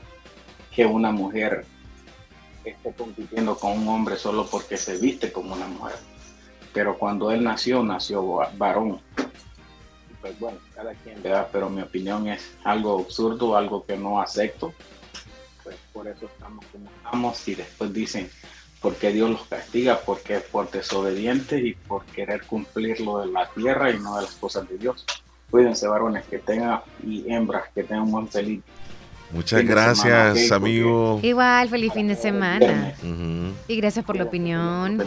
[0.73, 1.65] que una mujer
[2.63, 5.95] esté compitiendo con un hombre solo porque se viste como una mujer.
[6.73, 9.01] Pero cuando él nació, nació varón.
[10.21, 11.49] Pues bueno, cada quien, ¿verdad?
[11.51, 14.73] Pero mi opinión es algo absurdo, algo que no acepto.
[15.63, 18.29] Pues por eso estamos como estamos y después dicen,
[18.81, 19.99] ¿por qué Dios los castiga?
[20.05, 24.23] Porque es por desobedientes y por querer cumplir lo de la tierra y no de
[24.23, 25.05] las cosas de Dios.
[25.49, 28.61] Cuídense varones que tengan y hembras que tengan un buen feliz
[29.33, 31.19] Muchas gracias, amigo.
[31.23, 32.93] Igual, feliz fin de semana.
[33.67, 35.01] Y gracias por la opinión.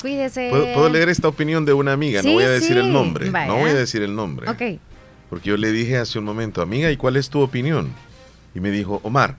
[0.00, 0.48] Cuídese.
[0.50, 3.30] ¿Puedo, leer esta opinión de una amiga, no voy a decir el nombre.
[3.30, 4.48] No voy a decir el nombre.
[4.50, 4.80] Ok.
[5.28, 7.92] Porque yo le dije hace un momento, amiga, ¿y cuál es tu opinión?
[8.52, 9.36] Y me dijo, Omar,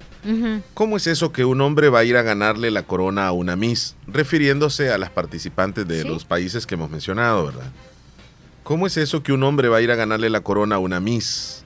[0.74, 3.58] ¿cómo es eso que un hombre va a ir a ganarle la corona a una
[3.58, 3.96] Miss?
[4.08, 7.72] Refiriéndose a las participantes de los países que hemos mencionado, ¿verdad?
[8.64, 11.02] ¿Cómo es eso que un hombre va a ir a ganarle la corona a una
[11.02, 11.66] Miss?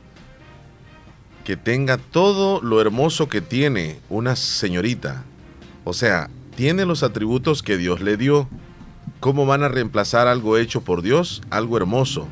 [1.45, 5.23] que tenga todo lo hermoso que tiene una señorita.
[5.85, 8.49] O sea, tiene los atributos que Dios le dio.
[9.19, 11.41] ¿Cómo van a reemplazar algo hecho por Dios?
[11.49, 12.27] Algo hermoso.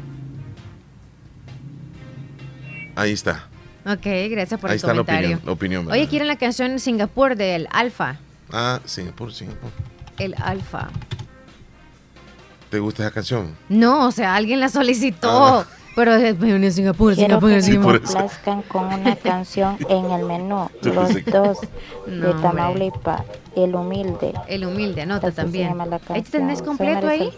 [2.95, 3.47] Ahí está.
[3.85, 5.39] Ok, gracias por Ahí el está comentario.
[5.45, 8.17] La opinión, Oye, quieren la canción Singapur del Alfa.
[8.51, 9.71] Ah, Singapur, Singapur.
[10.19, 10.89] El Alfa.
[12.69, 13.55] ¿Te gusta esa canción?
[13.69, 15.29] No, o sea, alguien la solicitó.
[15.29, 15.67] Ah.
[15.95, 18.01] Pero es en Singapur, Quiero Singapur, que Singapur.
[18.01, 20.69] complazcan con una canción en el menú.
[20.81, 21.57] Los dos
[22.07, 22.41] No, de.
[22.41, 23.21] Tamaulipas,
[23.55, 24.33] El Humilde.
[24.47, 25.75] El Humilde, anota Así también.
[26.09, 27.29] ¿Ahí tenés completo ahí?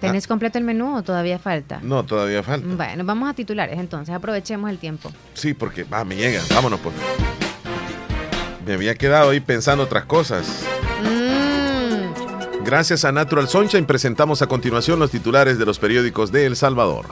[0.00, 1.80] ¿Tenés completo el menú o todavía falta?
[1.82, 2.66] No, todavía falta.
[2.68, 5.10] Bueno, vamos a titulares entonces, aprovechemos el tiempo.
[5.34, 6.40] Sí, porque va, me llega.
[6.54, 6.94] Vámonos, pues.
[8.66, 10.64] Me había quedado ahí pensando otras cosas.
[12.64, 17.06] Gracias a Natural Sunshine presentamos a continuación los titulares de los periódicos de El Salvador.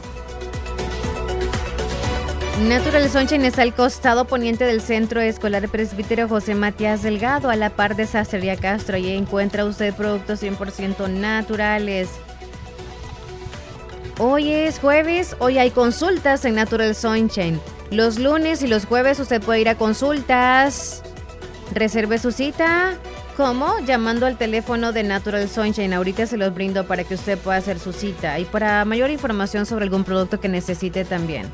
[2.69, 7.71] Natural Sunshine está al costado poniente del Centro Escolar Presbítero José Matías Delgado, a la
[7.71, 8.97] par de Sacería Castro.
[8.97, 12.11] Allí encuentra usted productos 100% naturales.
[14.19, 17.59] Hoy es jueves, hoy hay consultas en Natural Sunshine.
[17.91, 21.03] Los lunes y los jueves usted puede ir a consultas.
[21.73, 22.99] Reserve su cita.
[23.41, 23.79] ¿Cómo?
[23.87, 25.95] Llamando al teléfono de Natural Sunshine.
[25.95, 28.39] Ahorita se los brindo para que usted pueda hacer su cita.
[28.39, 31.47] Y para mayor información sobre algún producto que necesite también.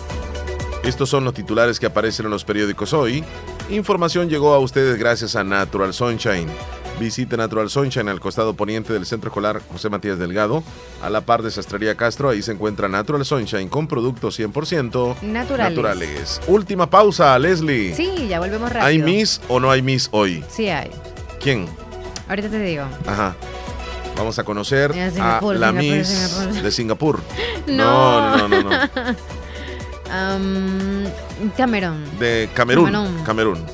[0.85, 3.25] Estos son los titulares que aparecen en los periódicos hoy.
[3.71, 6.47] Información llegó a ustedes gracias a Natural Sunshine.
[7.01, 10.63] Visite Natural Sunshine al costado poniente del Centro Escolar José Matías Delgado,
[11.03, 12.29] a la par de Sastrería Castro.
[12.29, 15.71] Ahí se encuentra Natural Sunshine con productos 100% Naturales.
[15.71, 16.41] naturales.
[16.47, 17.95] Última pausa, Leslie.
[17.95, 18.87] Sí, ya volvemos rápido.
[18.87, 20.45] ¿Hay Miss o no hay Miss hoy?
[20.51, 20.91] Sí hay.
[21.41, 21.67] ¿Quién?
[22.29, 22.85] Ahorita te digo.
[23.07, 23.35] Ajá.
[24.17, 26.63] Vamos a conocer a la Singapur, Miss Singapur.
[26.63, 27.21] de Singapur.
[27.67, 28.37] No.
[28.37, 28.71] no, no, no.
[28.71, 28.79] no.
[30.13, 31.05] Am,
[31.57, 32.05] Cameron.
[32.19, 32.85] De Camerún.
[32.93, 33.25] Camerún.
[33.25, 33.67] Camerún.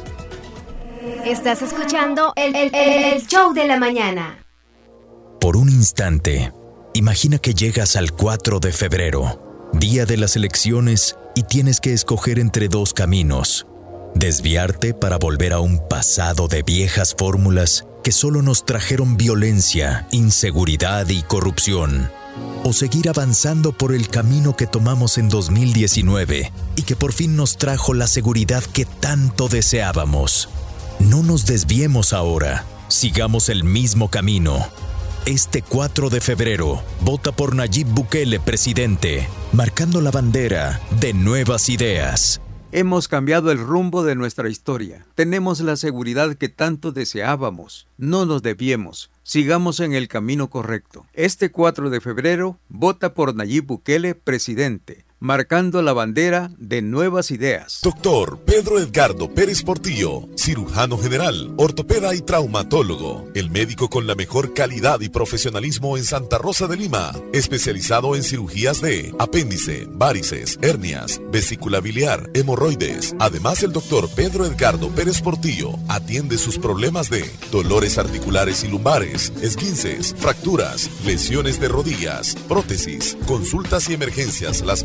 [1.24, 4.39] Estás escuchando el, el- el show de la mañana.
[5.40, 6.52] Por un instante,
[6.94, 12.39] imagina que llegas al 4 de febrero, día de las elecciones, y tienes que escoger
[12.39, 13.66] entre dos caminos.
[14.15, 21.09] Desviarte para volver a un pasado de viejas fórmulas que solo nos trajeron violencia, inseguridad
[21.09, 22.10] y corrupción.
[22.65, 27.56] O seguir avanzando por el camino que tomamos en 2019 y que por fin nos
[27.56, 30.48] trajo la seguridad que tanto deseábamos.
[30.98, 34.66] No nos desviemos ahora, sigamos el mismo camino.
[35.27, 42.40] Este 4 de febrero, vota por Nayib Bukele presidente, marcando la bandera de nuevas ideas.
[42.70, 45.07] Hemos cambiado el rumbo de nuestra historia.
[45.15, 47.89] Tenemos la seguridad que tanto deseábamos.
[47.97, 49.11] No nos desviemos.
[49.23, 51.07] Sigamos en el camino correcto.
[51.15, 57.81] Este 4 de febrero, vota por Nayib Bukele presidente, marcando la bandera de nuevas ideas.
[57.82, 64.55] Doctor Pedro Edgardo Pérez Portillo, cirujano general, ortopeda y traumatólogo, el médico con la mejor
[64.55, 71.20] calidad y profesionalismo en Santa Rosa de Lima, especializado en cirugías de apéndice, varices, hernias,
[71.32, 73.15] vesícula biliar, hemorroides.
[73.19, 79.32] Además, el doctor Pedro Edgardo Pérez Portillo atiende sus problemas de dolores articulares y lumbares,
[79.43, 84.85] esguinces, fracturas, lesiones de rodillas, prótesis, consultas y emergencias las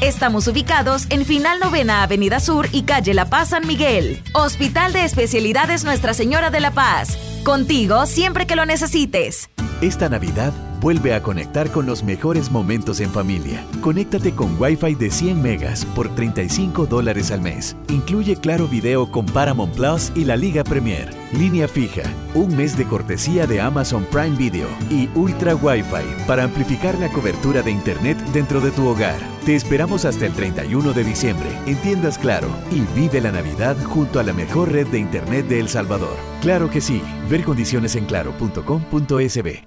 [0.00, 4.22] Estamos ubicados en Final Novena Avenida Sur y Calle La Paz San Miguel.
[4.32, 7.16] Hospital de Especialidades Nuestra Señora de la Paz.
[7.44, 9.50] Contigo siempre que lo necesites.
[9.80, 10.52] Esta Navidad
[10.86, 13.66] Vuelve a conectar con los mejores momentos en familia.
[13.80, 17.74] Conéctate con Wi-Fi de 100 megas por 35 dólares al mes.
[17.88, 21.12] Incluye Claro Video con Paramount Plus y la Liga Premier.
[21.32, 22.02] Línea fija,
[22.34, 27.62] un mes de cortesía de Amazon Prime Video y Ultra Wi-Fi para amplificar la cobertura
[27.62, 29.18] de Internet dentro de tu hogar.
[29.44, 34.20] Te esperamos hasta el 31 de diciembre en Tiendas Claro y vive la Navidad junto
[34.20, 36.16] a la mejor red de Internet de El Salvador.
[36.42, 37.02] Claro que sí.
[37.28, 39.66] Ver condiciones en claro.com.sb.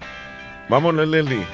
[0.69, 1.45] Vámonos, Leslie,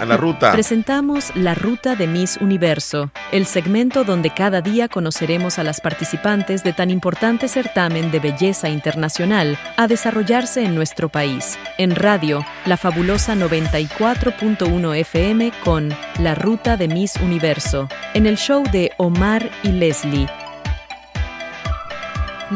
[0.00, 0.52] a la ruta.
[0.52, 6.62] Presentamos La Ruta de Miss Universo, el segmento donde cada día conoceremos a las participantes
[6.62, 11.58] de tan importante certamen de belleza internacional a desarrollarse en nuestro país.
[11.78, 18.62] En radio, la fabulosa 94.1 FM con La Ruta de Miss Universo, en el show
[18.70, 20.28] de Omar y Leslie.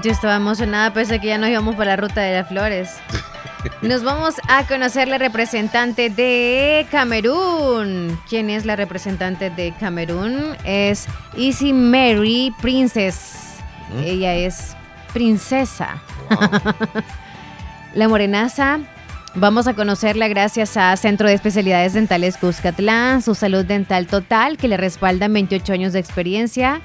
[0.02, 2.98] Yo estaba emocionada, pensé que ya nos íbamos para la ruta de las flores.
[3.82, 8.18] Nos vamos a conocer la representante de Camerún.
[8.28, 10.56] ¿Quién es la representante de Camerún?
[10.64, 13.56] Es Easy Mary Princess.
[14.02, 14.76] Ella es
[15.12, 16.02] princesa.
[17.94, 18.80] la morenaza.
[19.36, 24.68] Vamos a conocerla gracias a Centro de Especialidades Dentales Cuscatlán, su salud dental total, que
[24.68, 26.80] le respaldan 28 años de experiencia.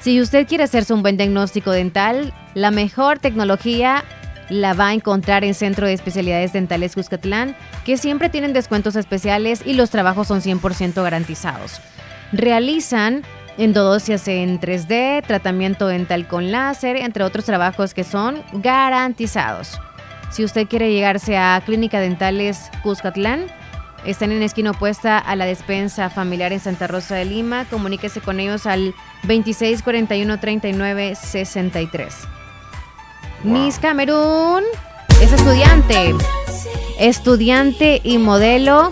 [0.00, 4.04] Si usted quiere hacerse un buen diagnóstico dental, la mejor tecnología
[4.48, 9.62] la va a encontrar en Centro de Especialidades Dentales Cuscatlán, que siempre tienen descuentos especiales
[9.64, 11.80] y los trabajos son 100% garantizados.
[12.32, 13.22] Realizan
[13.58, 19.80] endodosias en 3D, tratamiento dental con láser, entre otros trabajos que son garantizados.
[20.30, 23.46] Si usted quiere llegarse a Clínica Dentales Cuscatlán,
[24.04, 27.64] están en esquina opuesta a la despensa familiar en Santa Rosa de Lima.
[27.68, 28.94] Comuníquese con ellos al
[29.24, 32.37] 2641 39 63.
[33.44, 34.64] Miss Camerún
[35.22, 36.14] es estudiante.
[36.98, 38.90] Estudiante y modelo.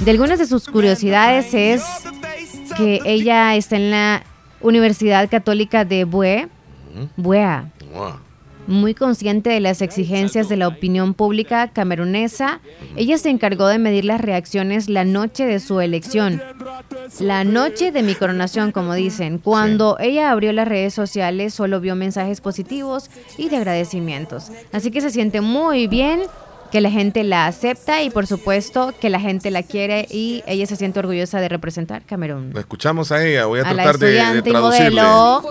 [0.00, 1.82] De algunas de sus curiosidades es
[2.76, 4.22] que ella está en la
[4.60, 6.48] Universidad Católica de Bue.
[7.16, 7.70] Buea.
[8.70, 12.60] Muy consciente de las exigencias de la opinión pública camerunesa,
[12.94, 16.40] ella se encargó de medir las reacciones la noche de su elección.
[17.18, 19.38] La noche de mi coronación, como dicen.
[19.38, 24.52] Cuando ella abrió las redes sociales, solo vio mensajes positivos y de agradecimientos.
[24.70, 26.20] Así que se siente muy bien
[26.70, 30.66] que la gente la acepta y por supuesto que la gente la quiere y ella
[30.66, 32.52] se siente orgullosa de representar Camerún.
[32.54, 35.02] La escuchamos a ella, voy a, A tratar de, de estudiante y traducirle.
[35.02, 35.42] modelo.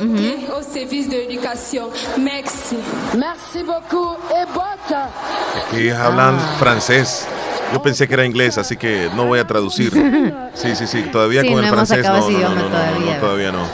[4.42, 4.96] Et botte.
[5.68, 6.56] Aquí hablan Ah.
[6.60, 7.28] francés.
[7.74, 9.92] Yo pensé que era inglés, así que no voy a traducir.
[10.56, 13.14] Sí, sí, sí, todavía Sí, con no el francés no, no, no, todavía.
[13.16, 13.66] no, todavía no.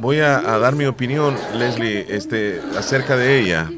[0.00, 3.70] Voy a, a dar mi opinión, Leslie, este, acerca de ella.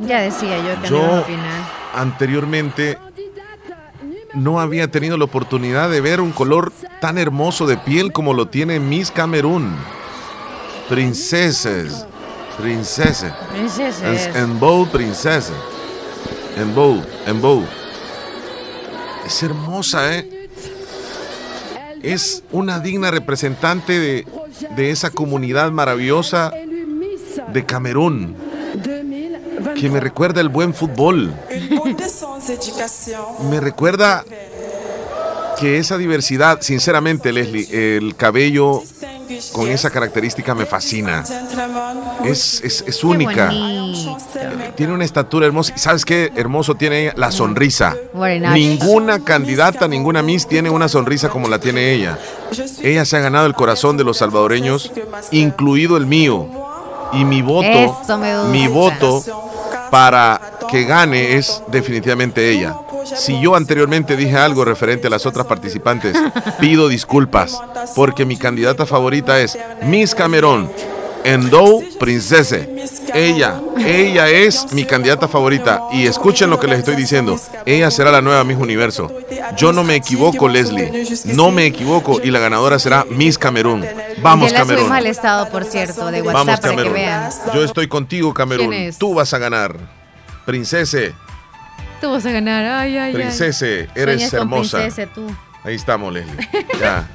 [0.00, 1.62] Ya decía yo que Yo- no iba a opinar.
[1.94, 2.98] Anteriormente
[4.34, 8.46] no había tenido la oportunidad de ver un color tan hermoso de piel como lo
[8.46, 9.74] tiene Miss Camerún.
[10.88, 12.06] Princesas,
[12.60, 13.36] princesa.
[13.52, 14.26] Princesas.
[14.34, 15.52] En, en bow, princesa.
[16.56, 17.64] En bow, en bow.
[19.26, 20.37] Es hermosa, ¿eh?
[22.02, 24.26] Es una digna representante de,
[24.76, 26.52] de esa comunidad maravillosa
[27.52, 28.36] de Camerún,
[29.76, 31.34] que me recuerda el buen fútbol.
[33.50, 34.24] Me recuerda
[35.58, 38.82] que esa diversidad, sinceramente, Leslie, el cabello
[39.52, 41.24] con esa característica me fascina.
[42.24, 43.50] Es, es, es única.
[44.74, 45.72] Tiene una estatura hermosa.
[45.76, 47.14] ¿Y ¿Sabes qué hermoso tiene ella?
[47.16, 47.96] La sonrisa.
[48.52, 52.18] Ninguna candidata, ninguna Miss tiene una sonrisa como la tiene ella.
[52.82, 54.90] Ella se ha ganado el corazón de los salvadoreños,
[55.30, 56.48] incluido el mío.
[57.12, 57.98] Y mi voto,
[58.50, 59.24] mi voto
[59.90, 60.40] para
[60.70, 62.76] que gane es definitivamente ella.
[63.04, 66.16] Si yo anteriormente dije algo referente a las otras participantes,
[66.60, 67.60] pido disculpas,
[67.94, 70.70] porque mi candidata favorita es Miss Cameron,
[71.24, 72.76] Endo Princese.
[73.12, 75.82] Ella, ella es mi candidata favorita.
[75.92, 77.38] Y escuchen lo que les estoy diciendo.
[77.66, 79.10] Ella será la nueva Miss Universo.
[79.56, 81.04] Yo no me equivoco, Leslie.
[81.24, 82.20] No me equivoco.
[82.22, 83.84] Y la ganadora será Miss Camerún.
[84.22, 84.92] Vamos, Camerún.
[84.92, 86.92] al estado, por cierto, de WhatsApp Vamos, para que Camerún.
[86.92, 87.30] vean.
[87.54, 88.74] Yo estoy contigo, Camerún.
[88.98, 89.76] Tú vas a ganar.
[90.46, 91.14] Princese.
[92.00, 92.64] Tú vas a ganar.
[92.64, 93.14] Ay, ay, ay.
[93.14, 94.78] Princese, eres con hermosa.
[94.78, 95.26] princese, tú.
[95.64, 96.48] Ahí estamos, Leslie.
[96.80, 97.08] Ya.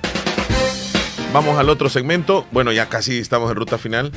[1.32, 2.46] Vamos al otro segmento.
[2.52, 4.12] Bueno, ya casi estamos en ruta final.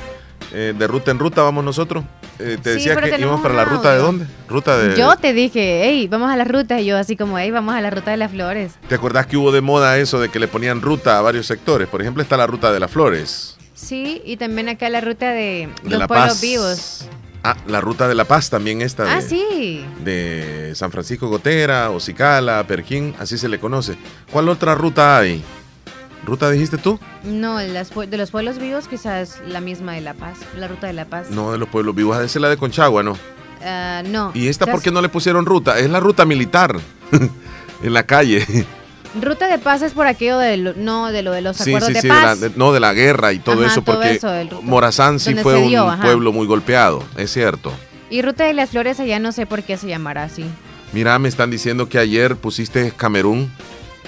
[0.52, 2.04] Eh, de ruta en ruta vamos nosotros.
[2.38, 4.26] Eh, te Sí, decía que íbamos para la ruta de dónde?
[4.48, 4.96] Ruta de.
[4.98, 6.78] Yo te dije, hey, vamos a la ruta.
[6.80, 8.72] Y yo así como, hey, vamos a la ruta de las flores.
[8.88, 11.88] ¿Te acordás que hubo de moda eso de que le ponían ruta a varios sectores?
[11.88, 13.56] Por ejemplo, está la ruta de las flores.
[13.72, 16.40] Sí, y también acá la ruta de, De los La pueblos Paz.
[16.40, 17.08] vivos.
[17.46, 19.04] Ah, la ruta de la Paz también está.
[19.04, 19.84] De, Ah, sí.
[20.04, 23.96] de San Francisco Gotera, Ocicala, Perquín, así se le conoce.
[24.32, 25.42] ¿Cuál otra ruta hay?
[26.24, 26.98] ¿Ruta dijiste tú?
[27.22, 30.92] No, las de los pueblos vivos quizás la misma de La Paz, la ruta de
[30.92, 31.30] La Paz.
[31.30, 32.16] No, de los pueblos vivos.
[32.16, 33.16] Esa es la de Conchagua, ¿no?
[33.62, 34.32] Ah, no.
[34.34, 35.78] ¿Y esta por qué no le pusieron ruta?
[35.78, 36.76] Es la ruta militar.
[37.82, 38.44] en la calle.
[39.20, 41.88] Ruta de paz es por aquello de lo, no, de lo de los Sí, acuerdos
[41.88, 42.22] sí, de sí, de paz.
[42.40, 44.28] la- de- no, de la guerra y todo Ajá, eso, todo porque eso,
[44.62, 46.02] Morazán sí fue un ajá.
[46.02, 47.72] pueblo muy golpeado, es cierto.
[48.10, 50.44] Y Ruta de las Flores allá no sé por qué se llamará así.
[50.92, 53.50] Mira, me están diciendo que ayer pusiste Camerún,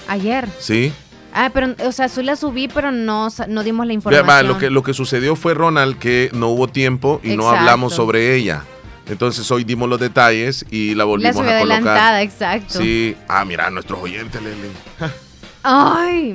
[0.06, 0.48] Ayer.
[0.58, 0.92] ¿sí?
[1.34, 4.28] Ah, pero, o sea, sí la subí, pero no, no dimos la información.
[4.28, 7.94] va, lo, que, lo que sucedió fue, Ronald, que no hubo tiempo y no hablamos
[7.94, 8.64] sobre ella.
[9.08, 11.78] Entonces hoy dimos los detalles y la La volvimos subí a colocar.
[11.78, 12.78] adelantada, exacto.
[12.80, 13.16] Sí.
[13.28, 14.70] Ah, mira, nuestros oyentes, Leslie.
[14.98, 15.10] Ja.
[15.62, 16.34] Ay,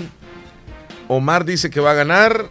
[1.07, 2.49] Omar dice que va a ganar,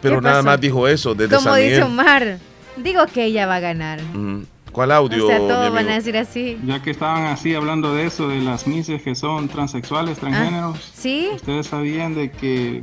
[0.00, 1.82] pero ¿Qué nada más dijo eso desde como San dice Miguel.
[1.84, 2.38] Omar,
[2.76, 4.00] digo que ella va a ganar.
[4.14, 4.44] Ujú.
[4.72, 6.58] ¿Cuál audio, o sea, mi todos van a decir así.
[6.64, 10.90] Ya que estaban así hablando de eso, de las mises que son transexuales, transgéneros, Ah,
[10.94, 11.28] ¿Sí?
[11.34, 12.82] ustedes sabían de que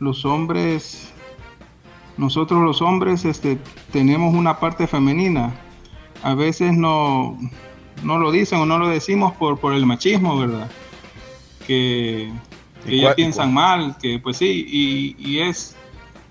[0.00, 1.08] los hombres,
[2.16, 3.58] nosotros los hombres, este,
[3.92, 5.54] tenemos una parte femenina.
[6.22, 7.38] A veces no,
[8.02, 10.70] no lo dicen o no lo decimos por, por el machismo, ¿verdad?
[11.66, 12.32] Que,
[12.84, 15.76] que ¿Y ya piensan mal, que pues sí, y, y es,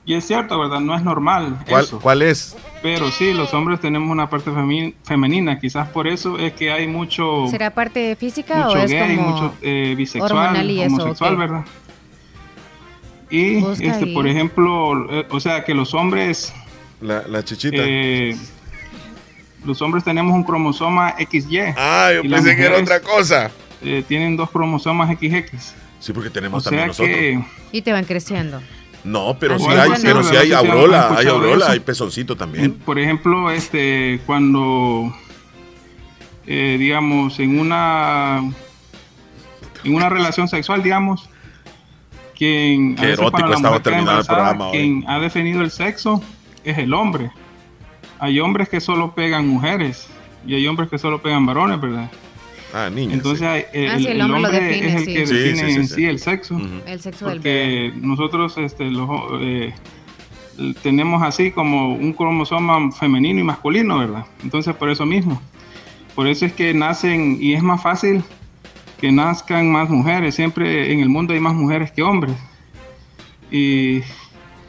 [0.05, 0.79] y es cierto, ¿verdad?
[0.79, 1.59] No es normal.
[1.67, 1.99] ¿Cuál, eso.
[1.99, 2.55] cuál es?
[2.81, 4.51] Pero sí, los hombres tenemos una parte
[5.03, 9.15] femenina, quizás por eso es que hay mucho, ¿Será parte física mucho o es gay,
[9.15, 10.95] como mucho eh, bisexual, hormonal y eso?
[10.95, 11.35] homosexual?
[11.35, 11.65] ¿verdad?
[13.29, 14.13] Y Busca este, ahí.
[14.13, 16.53] por ejemplo, eh, o sea que los hombres,
[17.01, 17.77] La, la chichita.
[17.79, 18.35] eh,
[19.65, 21.59] los hombres tenemos un cromosoma XY.
[21.77, 23.49] Ah, yo pensé que era otra cosa.
[23.81, 25.73] eh, tienen dos cromosomas XX.
[25.99, 27.15] Sí, porque O tenemos sea también nosotros.
[27.15, 28.61] que Y te van creciendo.
[29.03, 32.73] No, pero Ah, sí hay, pero sí hay aurola, hay aurola, hay pezoncito también.
[32.73, 35.15] Por ejemplo, este, cuando,
[36.47, 38.39] eh, digamos, en una,
[39.83, 41.29] en una relación sexual, digamos,
[42.35, 44.77] quien, a Qué veces erótico cuando la estaba mujer queda terminado el embarazada, programa hoy.
[44.77, 46.21] quien ha definido el sexo
[46.63, 47.31] es el hombre.
[48.19, 50.07] Hay hombres que solo pegan mujeres
[50.47, 52.09] y hay hombres que solo pegan varones, ¿verdad?
[52.73, 53.13] Ah, niña.
[53.13, 55.13] Entonces, el, Ah, sí, el el hombre lo hombre define, es el sí.
[55.13, 55.95] que Sí, define sí, sí, en sí.
[55.95, 56.61] sí el sexo.
[56.85, 57.91] El sexo del bebé.
[57.91, 59.09] Porque nosotros este, los,
[59.41, 59.73] eh,
[60.83, 64.25] tenemos así como un cromosoma femenino y masculino, ¿verdad?
[64.43, 65.41] Entonces por eso mismo.
[66.15, 68.23] Por eso es que nacen, y es más fácil
[69.05, 70.33] que nazcan más mujeres.
[70.33, 72.33] Siempre en el mundo hay más mujeres que hombres.
[73.51, 74.01] Y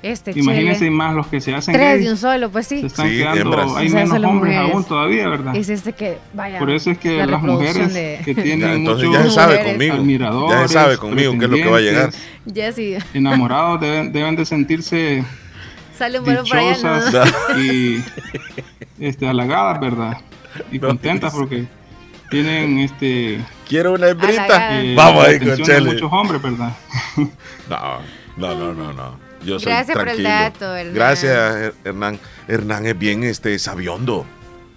[0.03, 0.91] Este imagínense chile.
[0.91, 2.81] más los que se hacen Tres gays, de un solo, pues sí.
[2.81, 4.75] se están Sí, quedando, hay O sea, menos hombres mujeres.
[4.75, 5.57] aún todavía, ¿verdad?
[5.57, 6.59] Es este que, vaya.
[6.59, 9.35] Por eso es que la las mujeres de- que tienen Ya, entonces muchos ya se
[9.35, 10.49] sabe conmigo.
[10.51, 12.11] Ya se sabe conmigo qué es lo que va a llegar.
[12.11, 12.95] pretendientes, Ya sí.
[13.19, 15.25] enamorados deben, deben de sentirse
[15.97, 17.63] Sale un bueno para allá, dichosas ¿no?
[17.63, 18.05] y
[19.01, 20.19] este, halagadas, ¿verdad?
[20.71, 21.65] Y contentas porque
[22.31, 24.81] tienen este Quiero una hembrita.
[24.82, 25.93] Eh, Vamos ahí con Chele.
[25.93, 26.73] muchos hombres, ¿verdad?
[27.69, 27.98] No,
[28.36, 29.19] no, no, no, no.
[29.44, 30.28] Yo soy Gracias por el tranquilo.
[30.28, 30.94] dato, Hernán.
[30.94, 32.19] Gracias, Her- Hernán.
[32.48, 34.24] Hernán es bien este sabiondo.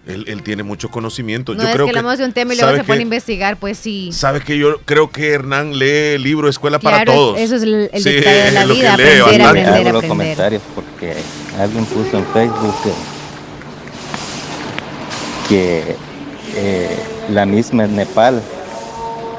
[0.07, 1.53] Él, él tiene mucho conocimiento.
[1.53, 3.03] No yo es creo que hablamos de un tema y luego ¿sabe se pone a
[3.03, 4.09] investigar, pues sí.
[4.11, 7.39] Sabes que yo creo que Hernán lee el libro Escuela para Claro, Todos.
[7.39, 9.67] eso es el, el Sí, detalle de la es lo que vida, lee aprender, aprender,
[9.67, 10.07] Hago los aprender.
[10.07, 11.13] comentarios porque
[11.59, 12.93] alguien puso en Facebook que,
[15.47, 15.95] que,
[16.55, 16.97] eh,
[17.31, 18.41] la misma en Nepal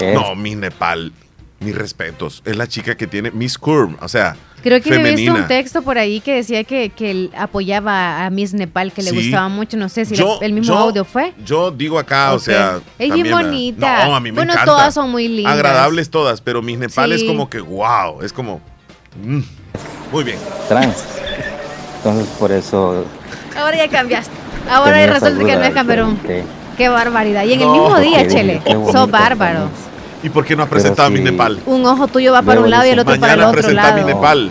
[0.00, 1.12] es No, Miss Nepal.
[1.60, 2.42] Mis respetos.
[2.46, 3.94] Es la chica que tiene Miss Curve.
[4.00, 7.30] O sea, Creo que he visto un texto por ahí que decía que, que él
[7.36, 9.16] apoyaba a Miss Nepal, que le Sí.
[9.16, 9.76] gustaba mucho.
[9.76, 11.34] No sé si Yo- la- el mismo yo- audio fue.
[11.44, 12.80] Yo digo acá, o sea.
[12.98, 13.42] Es bien también, ¿verdad?
[13.50, 14.04] bonita.
[14.06, 14.72] No, a mí me Bueno, encanta.
[14.72, 15.52] todas son muy lindas.
[15.52, 18.22] Agradables todas, pero Miss Nepal es como que wow.
[18.22, 18.62] Es como.
[19.22, 19.40] mm,
[20.12, 20.38] muy bien.
[20.68, 20.96] trans.
[21.98, 23.04] Entonces por eso
[23.54, 24.32] Ahora ya cambiaste.
[24.70, 26.18] Ahora resulta que no es Camerún.
[26.80, 27.44] Qué barbaridad.
[27.44, 28.62] Y en el mismo día, Chele.
[28.90, 29.68] Sos bárbaro.
[30.22, 31.22] ¿Y por qué no has presentado a sí.
[31.22, 31.60] Nepal?
[31.66, 33.88] Un ojo tuyo va para un lado y el otro para el Mañana otro presenta
[33.88, 34.16] a Miss lado.
[34.16, 34.50] Nepal.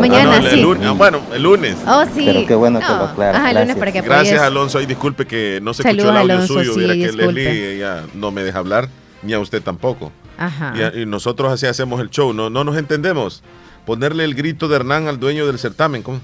[0.00, 0.60] Mañana, Ah, no, el sí.
[0.60, 0.98] lunes.
[0.98, 1.76] Bueno, el lunes.
[1.86, 2.24] Oh, sí.
[2.26, 2.96] Pero qué bueno que No.
[2.98, 3.38] lo aclara.
[3.38, 4.00] Ajá, el lunes para que.
[4.00, 4.80] Gracias, Alonso.
[4.80, 6.72] Y disculpe que no se Saludos, escuchó el audio Alonso, suyo.
[6.74, 7.32] sí, Viera que disculpe.
[7.44, 8.88] Leslie ella no me deja hablar,
[9.22, 10.10] ni a usted tampoco.
[10.38, 10.72] Ajá.
[10.76, 12.32] Y, a- y nosotros así hacemos el show.
[12.32, 13.44] No, no nos entendemos.
[13.86, 16.02] Ponerle el grito de Hernán al dueño del certamen.
[16.02, 16.18] ¿cómo?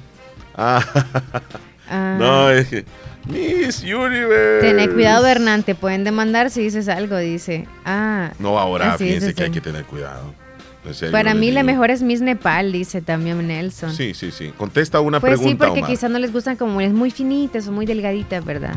[0.57, 0.83] Ah,
[1.91, 2.17] Ah.
[2.19, 2.85] No, es que.
[3.29, 4.61] Miss Universe.
[4.61, 7.67] Tener cuidado, Hernán, te pueden demandar si dices algo, dice.
[7.85, 8.33] Ah.
[8.39, 9.55] No, ahora así fíjense que hay sí.
[9.55, 10.35] que tener cuidado.
[10.93, 13.93] Serio, Para mí la mejor es Miss Nepal, dice también Nelson.
[13.93, 14.53] Sí, sí, sí.
[14.57, 15.91] Contesta una pues sí, pregunta, porque Omar.
[15.91, 18.75] quizás no les gustan como es muy finitas o muy delgaditas, ¿verdad?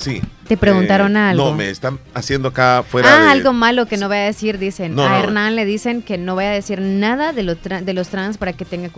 [0.00, 0.22] Sí.
[0.48, 1.50] Te preguntaron Eh, algo.
[1.50, 3.30] No, me están haciendo acá fuera ah, de...
[3.32, 4.94] algo malo que no voy a decir, dicen.
[4.94, 5.16] No, a no.
[5.18, 8.38] Hernán le dicen que no voy a decir nada de, lo tra- de los trans
[8.38, 8.88] para que tenga,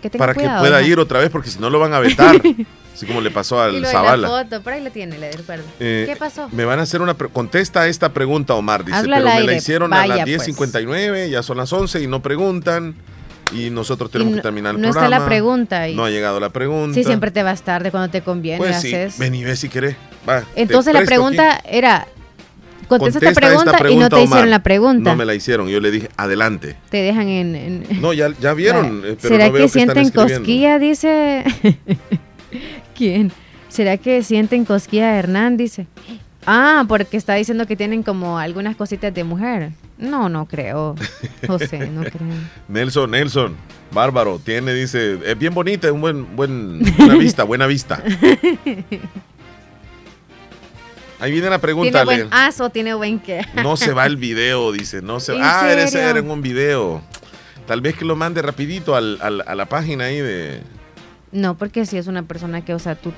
[0.00, 0.62] que tenga Para cuidado.
[0.62, 0.86] que pueda ¿no?
[0.86, 2.40] ir otra vez, porque si no lo van a vetar.
[2.94, 4.28] así como le pasó Y al lo de la Zavala.
[4.28, 5.64] foto, por ahí lo tiene, le recuerdo.
[5.78, 6.48] Eh, ¿Qué pasó?
[6.50, 7.12] Me van a hacer una...
[7.12, 8.82] Contesta esta pregunta, Omar.
[8.82, 10.48] Dice, Hazlo pero me la hicieron a las pues.
[10.48, 12.94] 10.59, ya son las 11 y no preguntan.
[13.52, 15.20] Y nosotros tenemos Y que terminar el no está programa.
[15.22, 15.88] la pregunta.
[15.88, 15.94] Y...
[15.94, 16.94] No ha llegado la pregunta.
[16.94, 18.58] Sí, siempre te vas tarde cuando te conviene.
[18.58, 19.18] Pues sí, haces.
[19.18, 19.94] ven y ve si querés.
[20.28, 21.68] Va, Entonces la pregunta aquí.
[21.70, 22.06] era,
[22.88, 24.24] contesta, Contesta esta pregunta, y no te Omar.
[24.26, 25.10] hicieron la pregunta.
[25.10, 25.68] No me la hicieron.
[25.68, 26.76] Yo le dije, adelante.
[26.90, 27.54] Te dejan en...
[27.54, 29.02] en- No, ya, ya vieron.
[29.04, 30.78] eh, pero ¿Será no veo que sienten cosquilla?
[30.78, 31.44] Dice...
[32.96, 33.32] ¿Quién?
[33.68, 35.56] ¿Será que sienten cosquilla Hernán?
[35.56, 35.86] Dice.
[36.46, 39.70] Ah, porque está diciendo que tienen como algunas cositas de mujer.
[39.98, 40.94] No, no creo.
[41.46, 42.20] José, no creo.
[42.68, 43.56] Nelson, Nelson,
[43.92, 48.02] bárbaro, tiene, dice, es bien bonita, es un buen, buen, buena vista, buena vista.
[51.18, 53.44] Ahí viene la pregunta, ¿Tiene buen as o tiene buen qué?
[53.62, 55.60] No se va el video, dice, no se ¿En va.
[55.60, 57.02] Ah, ser en un video.
[57.66, 60.60] Tal vez que lo mande rapidito al- al- a la página ahí de...
[61.32, 63.12] No, porque si es una persona que usa tu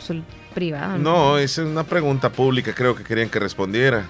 [0.55, 0.97] privado.
[0.99, 4.07] No, esa es una pregunta pública, creo que querían que respondiera.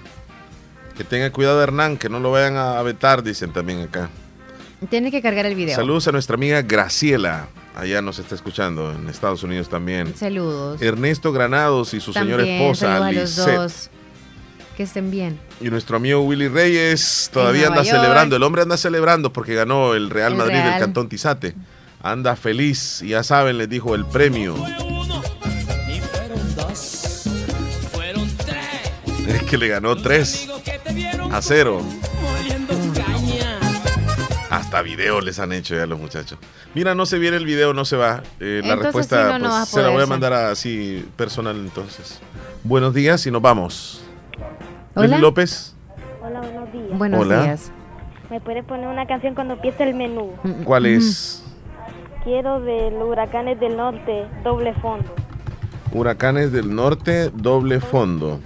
[0.96, 4.08] Que tenga cuidado Hernán, que no lo vayan a vetar, dicen también acá.
[4.88, 5.74] Tiene que cargar el video.
[5.74, 7.48] Saludos a nuestra amiga Graciela,
[7.78, 10.14] allá nos está escuchando, en Estados Unidos también.
[10.16, 10.82] Saludos.
[10.82, 13.54] Ernesto Granados y su señora También, esposa, saludos a los Lisette.
[13.56, 13.90] dos.
[14.76, 15.40] Que estén bien.
[15.60, 17.96] Y nuestro amigo Willy Reyes todavía anda York.
[17.96, 18.36] celebrando.
[18.36, 20.70] El hombre anda celebrando porque ganó el Real El Madrid Real.
[20.70, 21.54] del Cantón Tizate.
[22.02, 23.02] Anda feliz.
[23.02, 24.54] Y ya saben, les dijo el premio.
[29.28, 30.48] Es que le ganó 3
[31.30, 31.82] a 0.
[34.50, 36.38] Hasta video les han hecho ya los muchachos.
[36.74, 38.22] Mira, no se viene el video, no se va.
[38.40, 42.20] Eh, la respuesta sí, no, no pues, se la voy a mandar así personal entonces.
[42.64, 44.02] Buenos días y nos vamos.
[44.94, 45.18] Hola.
[45.18, 45.74] López.
[46.22, 46.98] Hola, buenos días.
[46.98, 47.42] Buenos Hola.
[47.42, 47.72] días.
[48.30, 50.32] ¿Me puede poner una canción cuando empiece el menú?
[50.64, 51.42] ¿Cuál es?
[52.24, 55.14] Quiero de los huracanes del norte, doble fondo.
[55.92, 58.40] Huracanes del Norte, doble fondo.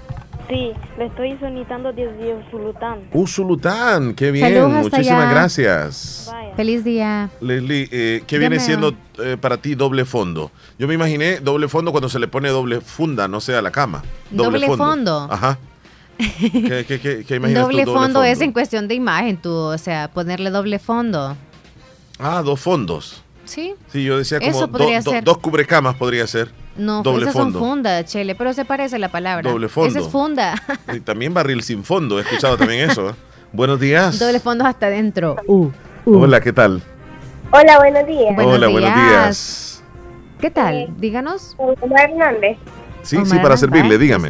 [0.48, 3.01] Sí, lo estoy sonitando desde Usulután.
[3.12, 5.31] Usulután, qué bien, Saludos muchísimas allá.
[5.31, 6.31] gracias.
[6.56, 7.31] Feliz día.
[7.40, 10.51] Leslie, eh, ¿qué viene siendo eh, para ti doble fondo?
[10.78, 13.70] Yo me imaginé doble fondo cuando se le pone doble funda, no sé, a la
[13.70, 14.02] cama.
[14.31, 15.27] ¿Doble fondo?
[15.31, 15.59] Ajá.
[16.19, 19.78] ¿Qué, qué, qué- qué imaginas tú, Doble fondo es en cuestión de imagen, tú, o
[19.78, 21.36] sea, ponerle doble fondo.
[22.19, 23.23] Ah, dos fondos.
[23.44, 23.74] ¿Sí?
[23.90, 26.51] Sí, yo decía como Eso do- do- dos cubrecamas podría ser.
[26.76, 27.58] No, doble esas fondo.
[27.58, 29.50] son funda, Chele, pero se parece la palabra.
[29.50, 29.90] Doble fondo.
[29.90, 30.54] Esa es funda.
[30.92, 33.10] Y también barril sin fondo, he escuchado también eso.
[33.10, 33.14] ¿eh?
[33.52, 34.18] Buenos días.
[34.18, 35.36] doble fondo hasta adentro.
[35.46, 35.70] Uh,
[36.06, 36.22] uh.
[36.22, 36.82] Hola, ¿qué tal?
[37.50, 38.34] Hola, buenos días.
[38.34, 39.84] Buenos Hola, buenos días.
[40.40, 40.88] ¿Qué tal?
[40.98, 41.54] Díganos.
[41.58, 42.56] Omar Hernández.
[43.02, 44.00] Sí, Omar sí, para Hernández, servirle, ¿va?
[44.02, 44.28] dígame.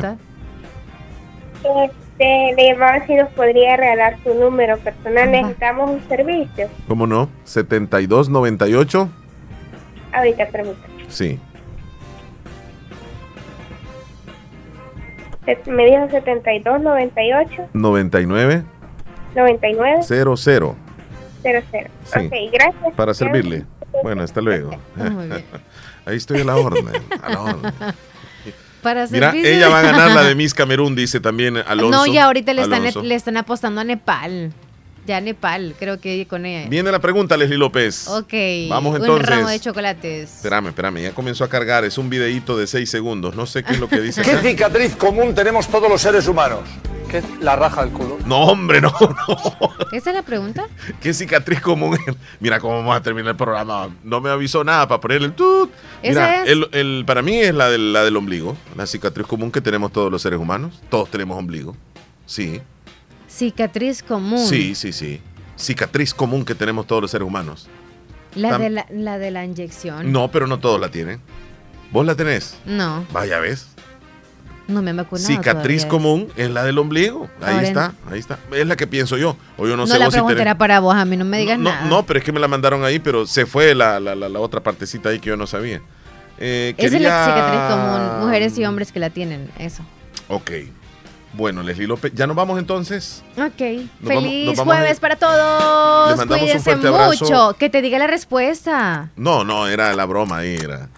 [1.63, 5.31] Este, le llamaba si nos podría regalar su número personal.
[5.31, 6.69] Necesitamos un servicio.
[6.89, 7.29] ¿Cómo no?
[7.45, 9.09] 7298.
[10.13, 10.81] Ahorita pregunto.
[11.09, 11.39] Sí.
[15.67, 18.65] Me dijo 72, 98, 99
[19.35, 20.37] 99, 00.
[20.37, 20.77] 00.
[22.05, 22.19] Sí.
[22.19, 22.95] Ok, gracias.
[22.95, 23.65] Para servirle.
[24.03, 24.71] Bueno, hasta luego.
[24.97, 25.45] Muy bien.
[26.05, 26.87] Ahí estoy a la orden.
[27.23, 27.73] A la orden.
[28.83, 32.05] Para Mira, ella va a ganar la de Miss Camerún, dice también Alonso.
[32.05, 34.53] No, ya ahorita le están, le están apostando a Nepal.
[35.07, 36.69] Ya Nepal, creo que con ella.
[36.69, 38.07] Viene la pregunta, Leslie López.
[38.09, 38.33] Ok.
[38.69, 39.29] Vamos Un entonces.
[39.29, 40.37] ramo de chocolates.
[40.37, 41.85] Espérame, espérame, ya comenzó a cargar.
[41.85, 43.35] Es un videíto de 6 segundos.
[43.35, 44.23] No sé qué es lo que dice.
[44.23, 44.43] ¿Qué acá.
[44.43, 46.61] cicatriz común tenemos todos los seres humanos?
[47.11, 48.17] ¿Qué es la raja del culo?
[48.25, 49.37] No, hombre, no, no.
[49.93, 50.67] ¿Esa es la pregunta?
[51.01, 51.99] ¿Qué cicatriz común?
[52.41, 53.91] Mira cómo vamos a terminar el programa.
[54.05, 55.71] No me avisó nada para poner el tut.
[56.03, 56.51] Mira, Esa es.
[56.51, 58.57] el, el- para mí es la del, la del ombligo.
[58.77, 60.81] La cicatriz común que tenemos todos los seres humanos.
[60.89, 61.77] Todos tenemos ombligo.
[62.25, 62.63] Sí.
[63.33, 64.39] Cicatriz común.
[64.47, 65.21] Sí, sí, sí.
[65.59, 67.69] Cicatriz común que tenemos todos los seres humanos.
[68.35, 70.11] La de la, la de la inyección.
[70.13, 71.21] No, pero no todos la tienen.
[71.91, 72.57] ¿Vos la tenés?
[72.65, 73.69] No, Vaya, ¿ves?
[74.69, 75.89] no me he Cicatriz todavía.
[75.89, 77.29] común es la del ombligo.
[77.43, 78.39] Ahí Ahora está, ahí está.
[78.53, 79.37] Es la que pienso yo.
[79.59, 81.25] O yo no, No, sé la vos si pregunta era para vos, a mí no
[81.27, 81.85] me digas no, nada.
[81.87, 84.41] no, pero es que me la mandaron ahí, pero se fue la, la- la- la
[84.41, 85.83] otra partecita ahí que yo no sabía.
[86.39, 89.83] Eh, Esa es la cicatriz común, mujeres y hombres que la tienen, eso.
[90.29, 90.51] Ok.
[91.35, 93.23] Bueno, Leslie López, ya nos vamos entonces.
[93.39, 93.89] Ok.
[94.05, 96.11] Feliz jueves para todos.
[96.11, 97.35] Les mandamos Cuídense un mucho.
[97.35, 97.57] Abrazo.
[97.59, 99.11] Que te diga la respuesta.
[99.17, 100.89] No, no, era la broma ahí, era.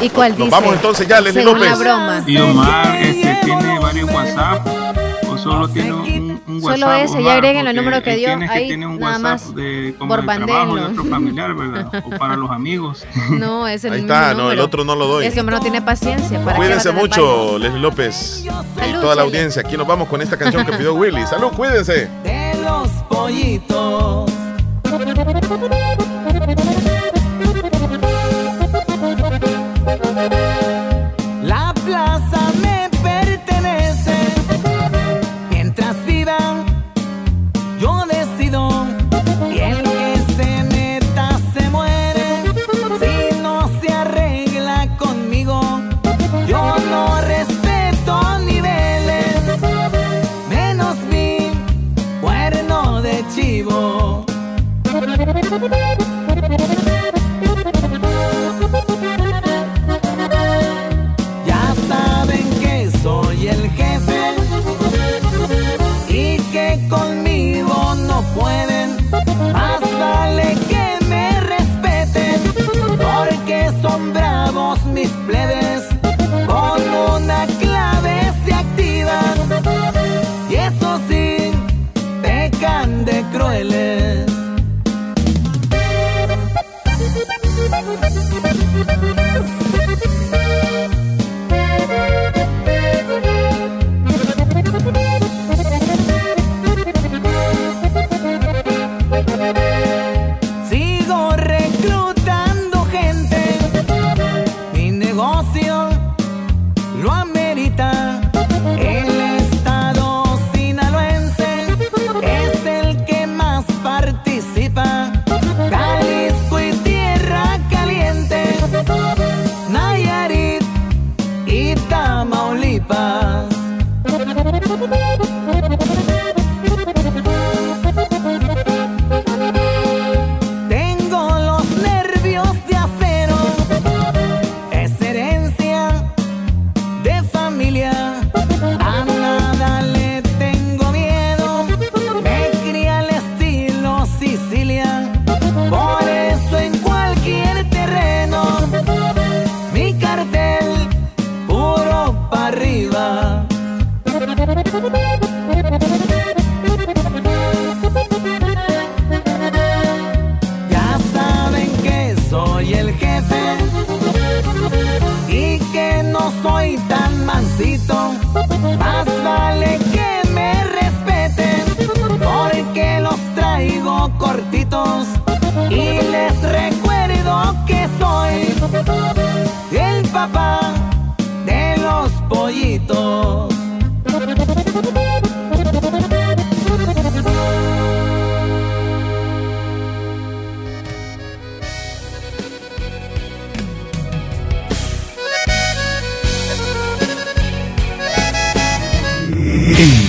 [0.00, 1.70] ¿Y cuál nos, vamos entonces ya, Leslie Según López.
[1.70, 2.98] La broma.
[2.98, 5.03] Este, tiene varios WhatsApp
[5.44, 8.30] Solo tiene un, un Solo eso, ya agreguen el número que dio.
[8.48, 10.84] Ahí nada más por de trabajo de.
[12.04, 13.06] O para los amigos.
[13.30, 15.26] No, es el Ahí está, no, el otro no lo doy.
[15.26, 16.40] Ese hombre no tiene paciencia.
[16.56, 19.62] cuídense mucho, Leslie López y toda la audiencia.
[19.62, 21.26] Aquí nos vamos con esta canción que pidió Willy.
[21.26, 22.08] Salud, cuídense.
[22.22, 24.30] De los pollitos.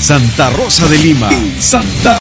[0.06, 1.30] Santa Rosa de Lima.
[1.58, 2.14] Santa